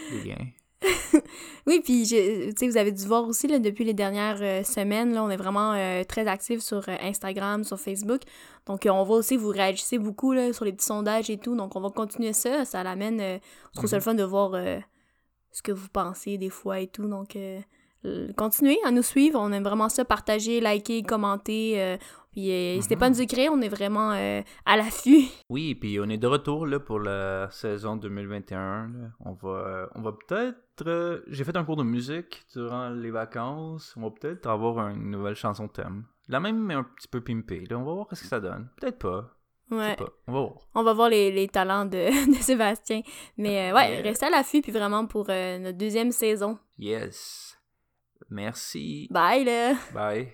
des 0.09 0.23
liens. 0.23 0.47
Oui, 1.67 1.81
puis 1.83 2.05
je- 2.05 2.49
tu 2.51 2.55
sais, 2.57 2.67
vous 2.67 2.77
avez 2.77 2.91
dû 2.93 3.05
voir 3.05 3.27
aussi 3.27 3.47
là, 3.47 3.59
depuis 3.59 3.83
les 3.83 3.93
dernières 3.93 4.41
euh, 4.41 4.63
semaines, 4.63 5.13
là, 5.13 5.23
on 5.23 5.29
est 5.29 5.35
vraiment 5.37 5.73
euh, 5.73 6.03
très 6.05 6.25
actifs 6.27 6.61
sur 6.61 6.77
euh, 6.87 6.95
Instagram, 7.01 7.63
sur 7.65 7.77
Facebook. 7.79 8.21
Donc 8.65 8.87
on 8.89 9.03
voit 9.03 9.17
aussi 9.17 9.35
vous 9.35 9.49
réagissez 9.49 9.97
beaucoup 9.97 10.31
là, 10.31 10.53
sur 10.53 10.63
les 10.65 10.71
petits 10.71 10.85
sondages 10.85 11.29
et 11.29 11.37
tout. 11.37 11.55
Donc 11.55 11.75
on 11.75 11.81
va 11.81 11.89
continuer 11.89 12.33
ça. 12.33 12.63
Ça 12.65 12.83
l'amène. 12.83 13.19
je 13.19 13.77
trouve 13.77 13.89
ça 13.89 13.97
le 13.97 14.01
fun 14.01 14.13
de 14.13 14.23
voir 14.23 14.51
ce 15.51 15.61
que 15.61 15.71
vous 15.71 15.87
pensez 15.87 16.37
des 16.37 16.49
fois 16.49 16.79
et 16.81 16.87
tout. 16.87 17.07
Donc 17.07 17.37
continuez 18.35 18.77
à 18.85 18.91
nous 18.91 19.03
suivre. 19.03 19.39
On 19.41 19.51
aime 19.53 19.63
vraiment 19.63 19.87
ça, 19.87 20.03
partager, 20.03 20.59
liker, 20.59 21.01
commenter. 21.03 21.97
Puis 22.37 22.51
euh, 22.51 22.75
n'hésitez 22.75 22.95
pas 22.95 23.07
à 23.07 23.09
nous 23.09 23.19
écrire, 23.19 23.51
on 23.51 23.59
est 23.61 23.67
vraiment 23.67 24.11
euh, 24.11 24.41
à 24.63 24.77
l'affût. 24.77 25.23
Oui, 25.49 25.73
puis 25.73 25.99
on 25.99 26.07
est 26.07 26.19
de 26.19 26.27
retour 26.27 26.67
là, 26.67 26.79
pour 26.79 26.99
la 26.99 27.49
saison 27.49 27.95
2021. 27.95 28.59
là. 28.89 29.07
On 29.25 29.33
va, 29.33 29.89
on 29.95 30.01
va 30.03 30.11
peut-être. 30.11 30.85
euh, 30.85 31.21
J'ai 31.29 31.43
fait 31.43 31.57
un 31.57 31.63
cours 31.63 31.77
de 31.77 31.83
musique 31.83 32.45
durant 32.53 32.89
les 32.89 33.09
vacances. 33.09 33.95
On 33.97 34.01
va 34.01 34.11
peut-être 34.11 34.45
avoir 34.45 34.87
une 34.89 35.09
nouvelle 35.09 35.33
chanson 35.33 35.67
thème. 35.67 36.03
La 36.27 36.39
même, 36.39 36.59
mais 36.63 36.75
un 36.75 36.83
petit 36.83 37.07
peu 37.07 37.21
pimpée. 37.21 37.65
là. 37.67 37.79
On 37.79 37.83
va 37.85 37.93
voir 37.93 38.07
ce 38.11 38.21
que 38.21 38.27
ça 38.27 38.39
donne. 38.39 38.69
Peut-être 38.79 38.99
pas. 38.99 39.33
Ouais. 39.71 39.95
pas. 39.95 40.09
On 40.27 40.31
va 40.33 40.39
voir. 40.41 40.53
On 40.75 40.83
va 40.83 40.93
voir 40.93 41.09
les, 41.09 41.31
les 41.31 41.47
talents 41.47 41.85
de, 41.85 42.27
de 42.31 42.35
Sébastien. 42.35 43.01
Mais 43.37 43.71
euh, 43.71 43.75
ouais, 43.75 44.01
restez 44.01 44.27
à 44.27 44.29
l'affût, 44.29 44.61
puis 44.61 44.71
vraiment 44.71 45.07
pour 45.07 45.25
notre 45.27 45.77
deuxième 45.77 46.11
saison. 46.11 46.59
Yes. 46.77 47.57
Merci. 48.29 49.07
Bye 49.09 49.43
là! 49.43 49.73
Bye. 49.91 50.33